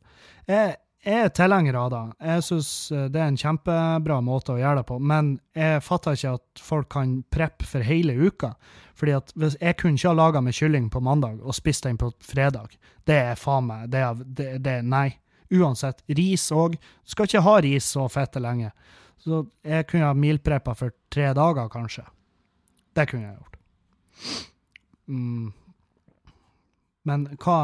[0.51, 2.01] Jeg jeg er tilhenger av det.
[2.27, 4.97] Jeg syns eh, det er en kjempebra måte å gjøre det på.
[4.99, 8.53] Men jeg fatter ikke at folk kan preppe for hele uka.
[8.99, 11.97] Fordi at hvis Jeg kunne ikke ha laga med kylling på mandag og spist den
[11.97, 12.75] på fredag.
[13.07, 15.13] Det er faen meg det, det, det Nei.
[15.49, 16.03] Uansett.
[16.05, 16.75] Ris òg.
[17.07, 18.73] Skal ikke ha ris så fette lenge.
[19.23, 22.03] Så jeg kunne ha milpreppa for tre dager, kanskje.
[22.93, 23.57] Det kunne jeg gjort.
[25.07, 25.49] Mm.
[27.07, 27.57] Men hva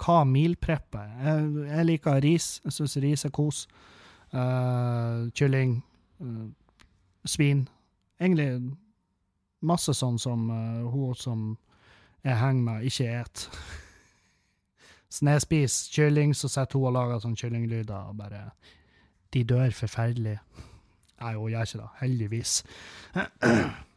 [0.00, 1.50] hva mealprepper jeg?
[1.68, 2.48] Jeg liker ris.
[2.64, 3.64] Jeg syns ris er kos.
[4.32, 5.80] Uh, kylling.
[6.20, 6.48] Uh,
[7.28, 7.66] svin.
[8.20, 8.76] Egentlig
[9.60, 11.44] masse sånn som uh, hun som
[12.24, 13.44] jeg henger med, ikke et.
[15.10, 18.44] Så når jeg spiser kylling, så sitter hun og lager sånne kyllinglyder og bare
[19.34, 20.36] De dør forferdelig.
[21.20, 21.88] Nei, hun gjør ikke det.
[22.00, 22.52] Heldigvis.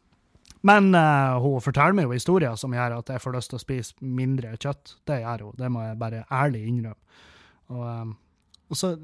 [0.64, 3.62] Men uh, hun forteller meg jo historier som gjør at jeg får lyst til å
[3.62, 4.96] spise mindre kjøtt.
[5.04, 7.20] Det gjør hun, det må jeg bare ærlig innrømme.
[7.74, 8.14] Og, um,
[8.70, 8.94] og, så,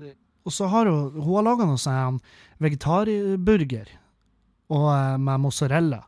[0.45, 2.21] og så, har hun hun har laga noe sånn
[2.65, 3.93] vegetarburger
[4.73, 6.01] og, uh, med mozzarella.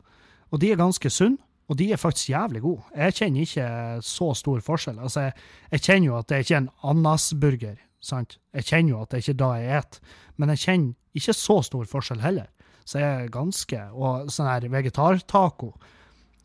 [0.53, 2.83] Og de er ganske sunne, og de er faktisk jævlig gode.
[2.97, 3.67] Jeg kjenner ikke
[4.05, 4.97] så stor forskjell.
[4.99, 5.37] Altså, jeg,
[5.71, 8.35] jeg kjenner jo at det er ikke en ananasburger, sant?
[8.57, 11.61] Jeg kjenner jo at det er ikke da jeg spiser, men jeg kjenner ikke så
[11.61, 12.49] stor forskjell heller
[12.85, 15.73] så er det ganske Og sånn her vegetartaco,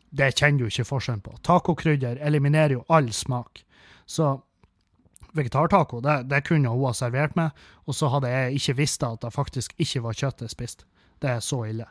[0.09, 1.35] det kjenner du ikke forskjellen på.
[1.45, 3.61] Tacokrydder eliminerer jo all smak.
[4.09, 4.39] Så
[5.37, 7.53] vegetartaco, det, det kunne hun ha servert meg,
[7.85, 10.89] og så hadde jeg ikke visst at det faktisk ikke var kjøtt jeg spiste.
[11.21, 11.85] Det er så ille.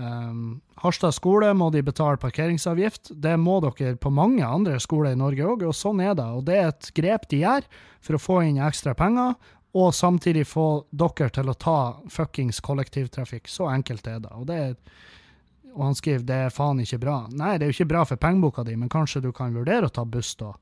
[0.00, 3.12] Um, Harstad skole må de betale parkeringsavgift.
[3.20, 6.28] Det må dere på mange andre skoler i Norge òg, og sånn er det.
[6.38, 7.66] Og det er et grep de gjør
[8.00, 9.34] for å få inn ekstra penger,
[9.72, 11.78] og samtidig få dere til å ta
[12.10, 13.48] fuckings kollektivtrafikk.
[13.48, 14.32] Så enkelt er det.
[14.34, 14.74] Og, det er,
[15.74, 17.20] og han skriver det er faen ikke bra.
[17.30, 19.94] Nei, det er jo ikke bra for pengeboka di, men kanskje du kan vurdere å
[19.94, 20.52] ta buss, da.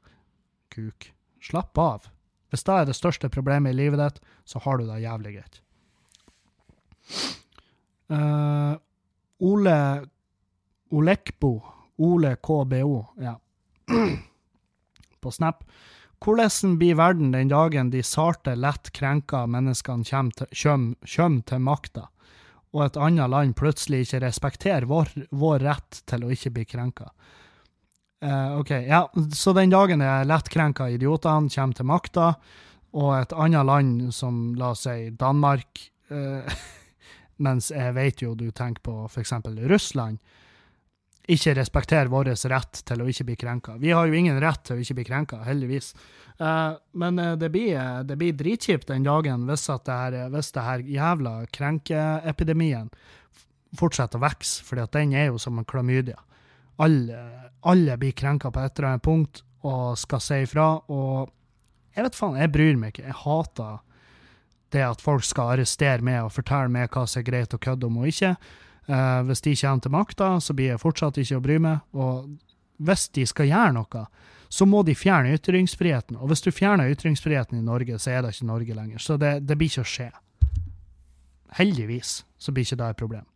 [0.75, 1.09] Kuk.
[1.45, 2.11] Slapp av.
[2.53, 5.61] Hvis det er det største problemet i livet ditt, så har du det jævlig greit.
[8.13, 8.77] Uh,
[9.45, 9.79] Ole
[10.91, 11.53] Olekbo.
[11.99, 13.35] Ole KBO, ja.
[15.21, 15.65] På Snap.
[16.25, 22.09] Hvordan blir verden den dagen de sarte, lett krenka menneskene kommer til, makta,
[22.75, 27.13] og et annet land plutselig ikke respekterer vår, vår rett til å ikke bli krenka?
[28.19, 32.33] Uh, OK, ja, så den dagen de lettkrenka idiotene kommer til makta,
[32.99, 36.43] og et annet land som, la oss si, Danmark uh,
[37.47, 39.37] mens jeg vet jo du tenker på f.eks.
[39.71, 40.19] Russland,
[41.29, 43.77] ikke respekterer vår rett til å ikke bli krenka.
[43.81, 45.93] Vi har jo ingen rett til å ikke bli krenka, heldigvis.
[46.41, 47.77] Uh, men uh, det, blir,
[48.09, 52.89] det blir dritkjipt den dagen hvis, det her, hvis det her jævla krenkeepidemien
[53.77, 56.17] fortsetter å vokse, for den er jo som en klamydia.
[56.81, 61.35] Alle, alle blir krenka på et eller annet punkt og skal si ifra, og
[61.97, 63.09] jeg vet faen, jeg bryr meg ikke.
[63.11, 63.79] Jeg hater
[64.73, 67.89] det at folk skal arrestere meg og fortelle meg hva som er greit å kødde
[67.89, 68.35] om og ikke.
[68.89, 71.83] Uh, hvis de kommer til makta, så blir jeg fortsatt ikke å bry meg.
[71.93, 72.31] Og
[72.81, 74.05] hvis de skal gjøre noe,
[74.49, 76.17] så må de fjerne ytringsfriheten.
[76.17, 79.03] Og hvis du fjerner ytringsfriheten i Norge, så er det ikke Norge lenger.
[79.05, 80.09] Så det, det blir ikke å skje.
[81.59, 83.29] Heldigvis så blir ikke det et problem.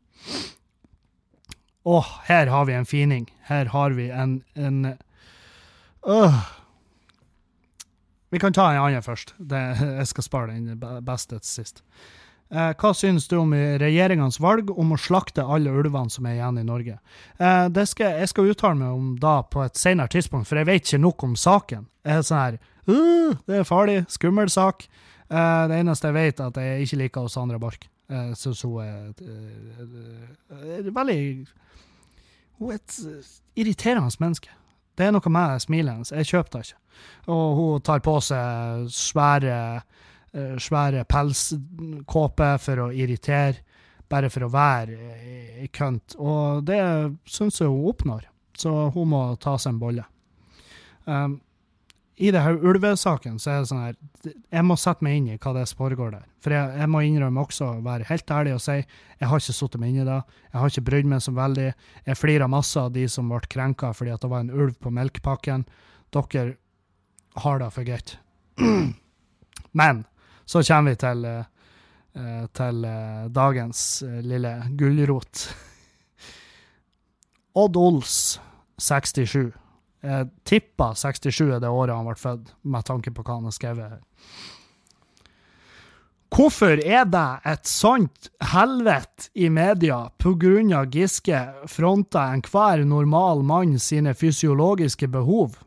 [1.83, 2.01] Å,
[2.31, 3.29] her har vi en fining.
[3.49, 4.93] Her har vi en, en
[6.07, 6.43] øh,
[8.33, 9.35] vi kan ta en annen først.
[9.37, 9.61] Det,
[10.01, 11.83] jeg skal spare den beste til sist.
[12.53, 16.61] Eh, hva synes du om regjeringens valg om å slakte alle ulvene som er igjen
[16.61, 16.99] i Norge?
[17.39, 20.85] Eh, skal, jeg skal uttale meg om da på et senere tidspunkt, for jeg vet
[20.85, 21.89] ikke nok om saken.
[22.05, 22.59] Jeg er sånn her
[22.91, 24.85] uh, Det er farlig, skummel sak.
[25.33, 27.89] Eh, det eneste jeg vet, er at jeg ikke liker Sandra Borch.
[28.12, 29.15] Jeg syns hun er
[30.93, 31.47] veldig
[32.59, 32.99] Hun er et
[33.57, 34.51] irriterende menneske.
[34.99, 36.12] Det er noe med smilet hennes.
[36.12, 36.81] Jeg kjøper det ikke.
[37.33, 39.57] Og hun tar på seg svære,
[40.32, 43.60] svære pelskåper for å irritere,
[44.09, 46.16] bare for å være kønt.
[46.20, 46.80] Og det
[47.28, 48.26] syns jeg hun oppnår,
[48.59, 50.04] så hun må ta seg en bolle.
[51.04, 51.40] Um,
[52.22, 53.96] i det her ulvesaken så er det sånn her
[54.52, 56.26] Jeg må sette meg inn i hva det er som foregår der.
[56.44, 59.80] For jeg, jeg må innrømme også, være helt ærlig og si jeg har ikke sittet
[59.82, 60.18] meg inn i det.
[60.52, 61.66] Jeg har ikke brydd meg så veldig.
[62.06, 64.92] Jeg flirer masse av de som ble krenka fordi at det var en ulv på
[64.94, 65.64] melkepakken.
[66.14, 66.46] Dere
[67.42, 68.16] har det for greit.
[69.80, 70.04] Men
[70.53, 75.47] så kommer vi til, uh, til uh, dagens uh, lille gulrot.
[77.62, 78.16] Odd Ols,
[78.81, 79.53] 67.
[80.03, 83.57] Jeg tippa 67 er det året han ble født, med tanke på hva han har
[83.57, 84.01] skrevet.
[86.33, 94.15] Hvorfor er det et sånt helvete i media av Giske fronter enhver normal mann sine
[94.16, 95.59] fysiologiske behov?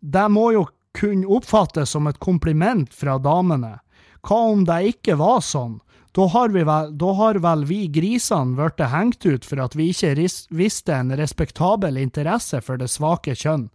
[0.00, 0.64] Det må jo
[0.94, 3.78] kunne oppfattes som et kompliment fra damene.
[4.24, 5.80] Hva om det ikke var sånn?
[6.14, 10.14] Da har, vel, da har vel vi grisene blitt hengt ut for at vi ikke
[10.54, 13.66] visste en respektabel interesse for det svake kjønn.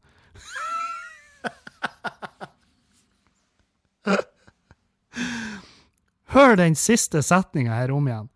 [6.30, 8.30] Hør den siste setninga her om igjen.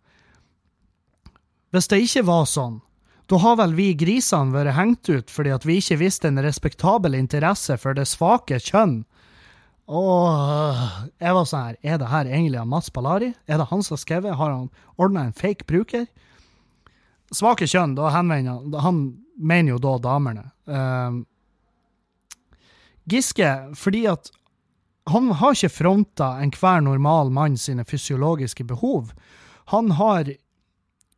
[1.72, 2.82] Hvis det ikke var sånn,
[3.26, 7.16] da har vel vi grisene vært hengt ut fordi at vi ikke visste en respektabel
[7.16, 9.02] interesse for det svake kjønn.
[9.84, 10.28] Og
[11.20, 13.32] jeg var sånn her, er det her egentlig av Mats Palari?
[13.48, 14.36] Er det han som har skrevet?
[14.36, 16.06] Har han ordna en fake bruker?
[17.34, 19.00] Svake kjønn, da henvender han Han
[19.36, 20.44] mener jo da damene.
[20.68, 21.24] Uh,
[23.10, 24.30] Giske, fordi at
[25.10, 29.12] han har ikke fronta enhver normal mann sine fysiologiske behov.
[29.72, 30.30] Han har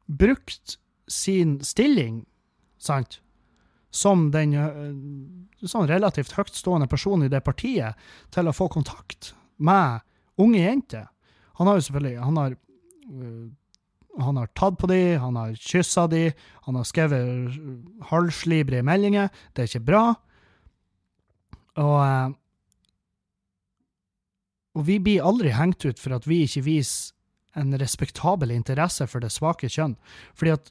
[0.07, 2.25] brukt sin stilling,
[2.79, 3.21] sant,
[3.91, 7.97] som den eh, sånn relativt høytstående personen i det partiet
[8.35, 10.03] til å få kontakt med
[10.41, 11.07] unge jenter.
[11.57, 12.57] Han har jo selvfølgelig han har,
[13.09, 13.47] uh,
[14.21, 16.27] han har tatt på de, han har kyssa de,
[16.67, 17.57] han har skrevet
[18.11, 19.31] halvslibrige meldinger.
[19.55, 20.05] Det er ikke bra.
[21.81, 22.37] Og,
[24.77, 27.15] og vi blir aldri hengt ut for at vi ikke viser
[27.57, 29.97] en respektabel interesse for det svake kjønn.
[30.37, 30.71] Fordi at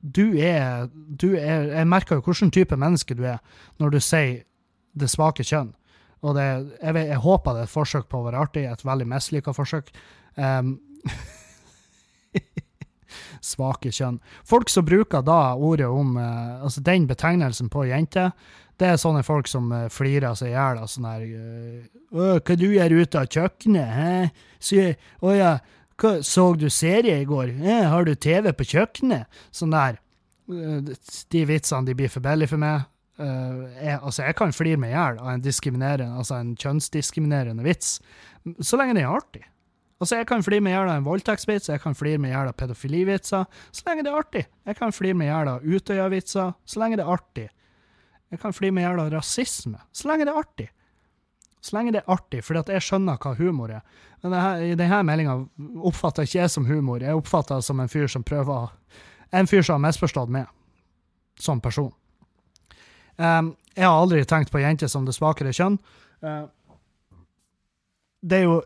[0.00, 3.40] du er, du er Jeg merker jo hvilken type menneske du er
[3.80, 4.44] når du sier
[4.96, 5.74] det svake kjønn.
[6.24, 6.44] Og det,
[6.80, 9.90] jeg, jeg, håper det er et forsøk på å være artig, et veldig mislykka forsøk.
[10.36, 10.78] Um,
[13.46, 14.20] svake kjønn.
[14.48, 18.30] Folk som bruker da ordet om uh, Altså den betegnelsen på jente,
[18.80, 21.84] det er sånne folk som uh, flirer seg i hjel av sånn her uh,
[22.16, 24.28] 'Hva du gjør ute av kjøkkenet?' Hæ?
[24.62, 25.56] Så, å ja,
[26.00, 27.54] hva, så du serie i går?
[27.56, 29.32] Eh, har du TV på kjøkkenet?
[29.54, 30.00] Sånn der.
[30.46, 30.92] Uh,
[31.32, 32.84] de vitsene de blir for billige for meg.
[33.16, 37.64] Uh, jeg, altså, jeg kan flire meg i hjel av en, diskriminerende, altså en kjønnsdiskriminerende
[37.64, 37.96] vits,
[38.60, 39.46] så lenge den er artig.
[39.96, 42.34] Altså, Jeg kan flire meg i hjel av en voldtektsvits, jeg kan flire meg i
[42.34, 44.42] hjel av pedofilivitser, så lenge det er artig.
[44.68, 47.46] Jeg kan flire meg i hjel av Utøya-vitser, så lenge det er artig.
[48.34, 50.68] Jeg kan flire meg i hjel av rasisme, så lenge det er artig.
[51.66, 53.82] Så lenge det er artig, at jeg skjønner hva humor er.
[54.22, 55.34] Men her, i denne meldinga
[55.88, 58.68] oppfatter jeg ikke jeg som humor, jeg oppfatter det som en fyr som prøver
[59.34, 60.46] En fyr som har misforstått meg,
[61.42, 61.90] som person.
[63.18, 65.80] Um, jeg har aldri tenkt på jenter som det svakere kjønn.
[66.22, 66.46] Uh,
[68.22, 68.60] det er jo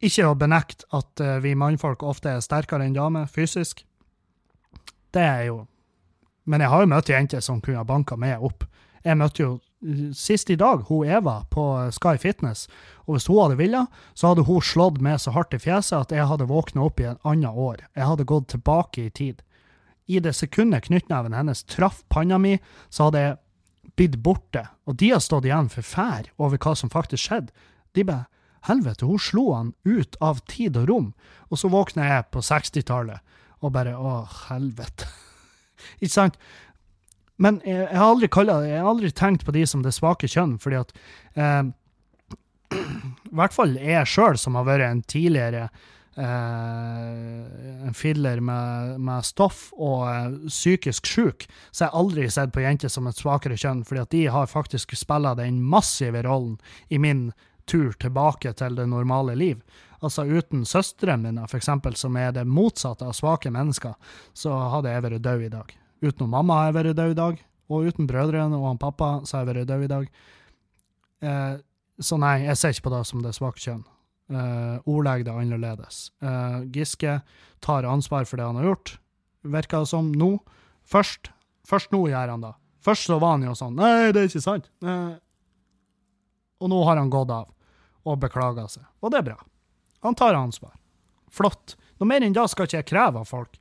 [0.00, 3.84] ikke å benekte at uh, vi mannfolk ofte er sterkere enn damer fysisk.
[5.12, 5.66] Det er jo
[6.48, 8.64] Men jeg har jo møtt jenter som kunne ha banka meg opp.
[9.04, 9.58] Jeg møtte jo
[10.14, 11.64] sist i dag hun Eva på
[11.94, 12.66] Sky Fitness,
[13.06, 16.14] og hvis hun hadde villet, så hadde hun slått meg så hardt i fjeset at
[16.14, 17.84] jeg hadde våkna opp i en annet år.
[17.94, 19.44] Jeg hadde gått tilbake i tid.
[20.08, 22.56] I det sekundet knyttneven hennes traff panna mi,
[22.88, 23.38] så hadde jeg
[23.98, 27.54] blitt borte, og de har stått igjen for fær over hva som faktisk skjedde.
[27.94, 28.26] De bare
[28.66, 31.12] Helvete, hun slo han ut av tid og rom.
[31.48, 35.06] Og så våkna jeg på 60-tallet og bare Å, helvete.
[36.02, 36.38] Ikke sant?
[37.38, 40.30] Men jeg, jeg, har aldri kallet, jeg har aldri tenkt på de som det svake
[40.30, 40.96] kjønn, fordi at
[41.38, 41.62] eh,
[43.30, 45.68] I hvert fall jeg sjøl, som har vært en tidligere
[46.18, 52.54] eh, en filler med, med, stoff og eh, psykisk sjuk, så har jeg aldri sett
[52.54, 56.58] på jenter som et svakere kjønn, fordi at de har faktisk spilla den massive rollen
[56.88, 57.28] i min
[57.68, 59.62] tur tilbake til det normale liv.
[60.00, 63.94] Altså uten søstrene mine, eksempel, som er det motsatte av svake mennesker,
[64.34, 65.77] så hadde jeg vært død i dag.
[66.04, 69.38] Uten mamma har jeg vært død i dag, og uten brødrene og han pappa så
[69.38, 70.10] har jeg vært død i dag.
[71.28, 71.54] Eh,
[71.98, 73.86] så nei, jeg ser ikke på det som det svake kjønn
[74.28, 76.10] Eh, ordlegg det annerledes.
[76.20, 77.20] Eh, Giske
[77.64, 78.98] tar ansvar for det han har gjort,
[79.40, 80.34] virker det som nå.
[80.84, 81.30] Først,
[81.64, 82.52] først nå gjør han det.
[82.84, 84.68] Først så var han jo sånn Nei, det er ikke sant.
[84.84, 85.16] Eh,
[86.60, 87.48] og nå har han gått av
[88.04, 88.84] og beklaga seg.
[89.00, 89.38] Og det er bra.
[90.04, 90.76] Han tar ansvar.
[91.32, 91.78] Flott.
[91.96, 93.56] Noe mer enn da skal ikke jeg kreve av folk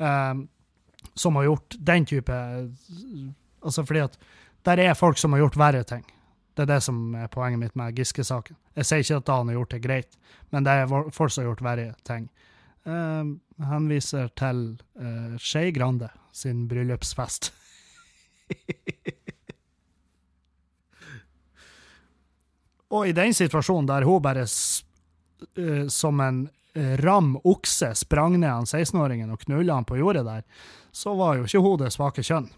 [0.00, 0.32] uh,
[1.14, 2.34] som har gjort den type
[3.66, 4.18] Altså fordi at
[4.66, 6.04] der er folk som har gjort verre ting.
[6.56, 8.56] Det er det som er poenget mitt med Giske-saken.
[8.78, 10.12] Jeg sier ikke at han har gjort det greit,
[10.54, 12.24] men det er folk som har gjort verre ting.
[12.86, 13.24] Uh,
[13.66, 17.52] henviser til uh, Skei Grande sin bryllupsfest.
[22.94, 26.48] Og i den situasjonen der hun bare uh, som en
[27.00, 30.42] ram okse sprang ned han 16-åringen og knulla han på jordet der,
[30.96, 32.48] så var jo ikke hun det svake kjønn.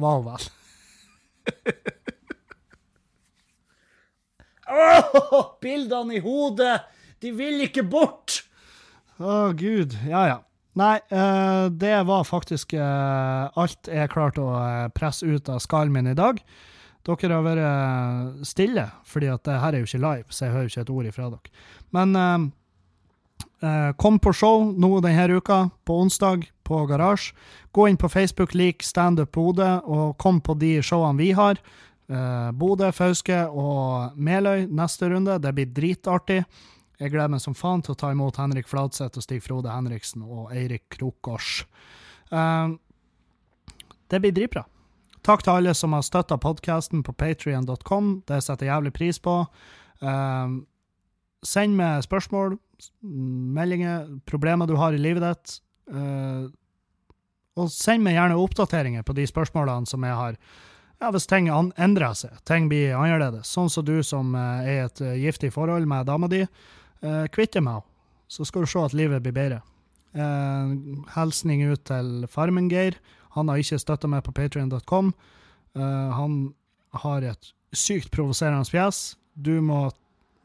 [0.00, 0.44] Var hun vel?
[4.72, 6.80] Åh, bildene i hodet!
[7.20, 8.40] De vil ikke bort!
[9.20, 9.92] Å, gud.
[10.08, 10.38] Ja, ja.
[10.80, 15.92] Nei, uh, det var faktisk uh, alt jeg klarte å uh, presse ut av skallen
[15.92, 16.40] min i dag.
[17.04, 20.68] Dere har vært stille, fordi at det her er jo ikke live, så jeg hører
[20.70, 21.50] ikke et ord ifra dere.
[21.98, 22.14] Men
[23.98, 27.36] kom på show nå denne uka, på onsdag, på Garasje.
[27.72, 31.60] Gå inn på Facebook, lik Standup Bodø, og kom på de showene vi har.
[32.12, 35.38] Uh, Bodø, Fauske og Meløy neste runde.
[35.40, 36.42] Det blir dritartig.
[37.00, 40.22] Jeg gleder meg som faen til å ta imot Henrik Fladseth og Stig Frode Henriksen
[40.22, 41.62] og Eirik Krokås.
[42.32, 42.76] Uh,
[44.12, 44.66] det blir dritbra.
[45.22, 48.12] Takk til alle som har støtta podkasten på patrion.com.
[48.26, 49.38] Det setter jeg jævlig pris på.
[50.02, 50.60] Uh,
[51.46, 52.56] send meg spørsmål,
[53.02, 55.60] meldinger, problemer du har i livet ditt.
[55.90, 56.50] Uh,
[57.58, 60.36] og send meg gjerne oppdateringer på de spørsmålene som jeg har
[61.02, 64.82] ja, hvis ting endrer seg, ting blir annerledes, sånn som du som eh, er i
[64.84, 66.44] et eh, giftig forhold med dama di,
[67.02, 67.66] Uh, kvitt deg
[68.30, 69.56] så skal du se at livet blir bedre.
[70.14, 70.70] Uh,
[71.16, 72.94] Hilsning ut til Farmen-Geir.
[73.34, 75.10] Han har ikke støtta meg på patrion.com.
[75.74, 76.36] Uh, han
[77.02, 79.16] har et sykt provoserende fjes.
[79.34, 79.88] Du må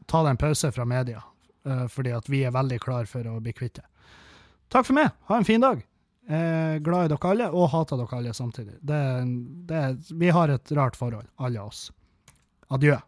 [0.08, 1.20] ta deg en pause fra media,
[1.68, 3.84] eh, fordi at vi er veldig klar for å bli kvitt det.
[4.68, 5.12] Takk for meg.
[5.28, 5.84] Ha en fin dag.
[6.28, 8.76] Er glad i dere alle, og hater dere alle samtidig.
[8.84, 9.02] Det,
[9.70, 9.84] det,
[10.20, 11.86] vi har et rart forhold, alle oss.
[12.68, 12.98] Adjø.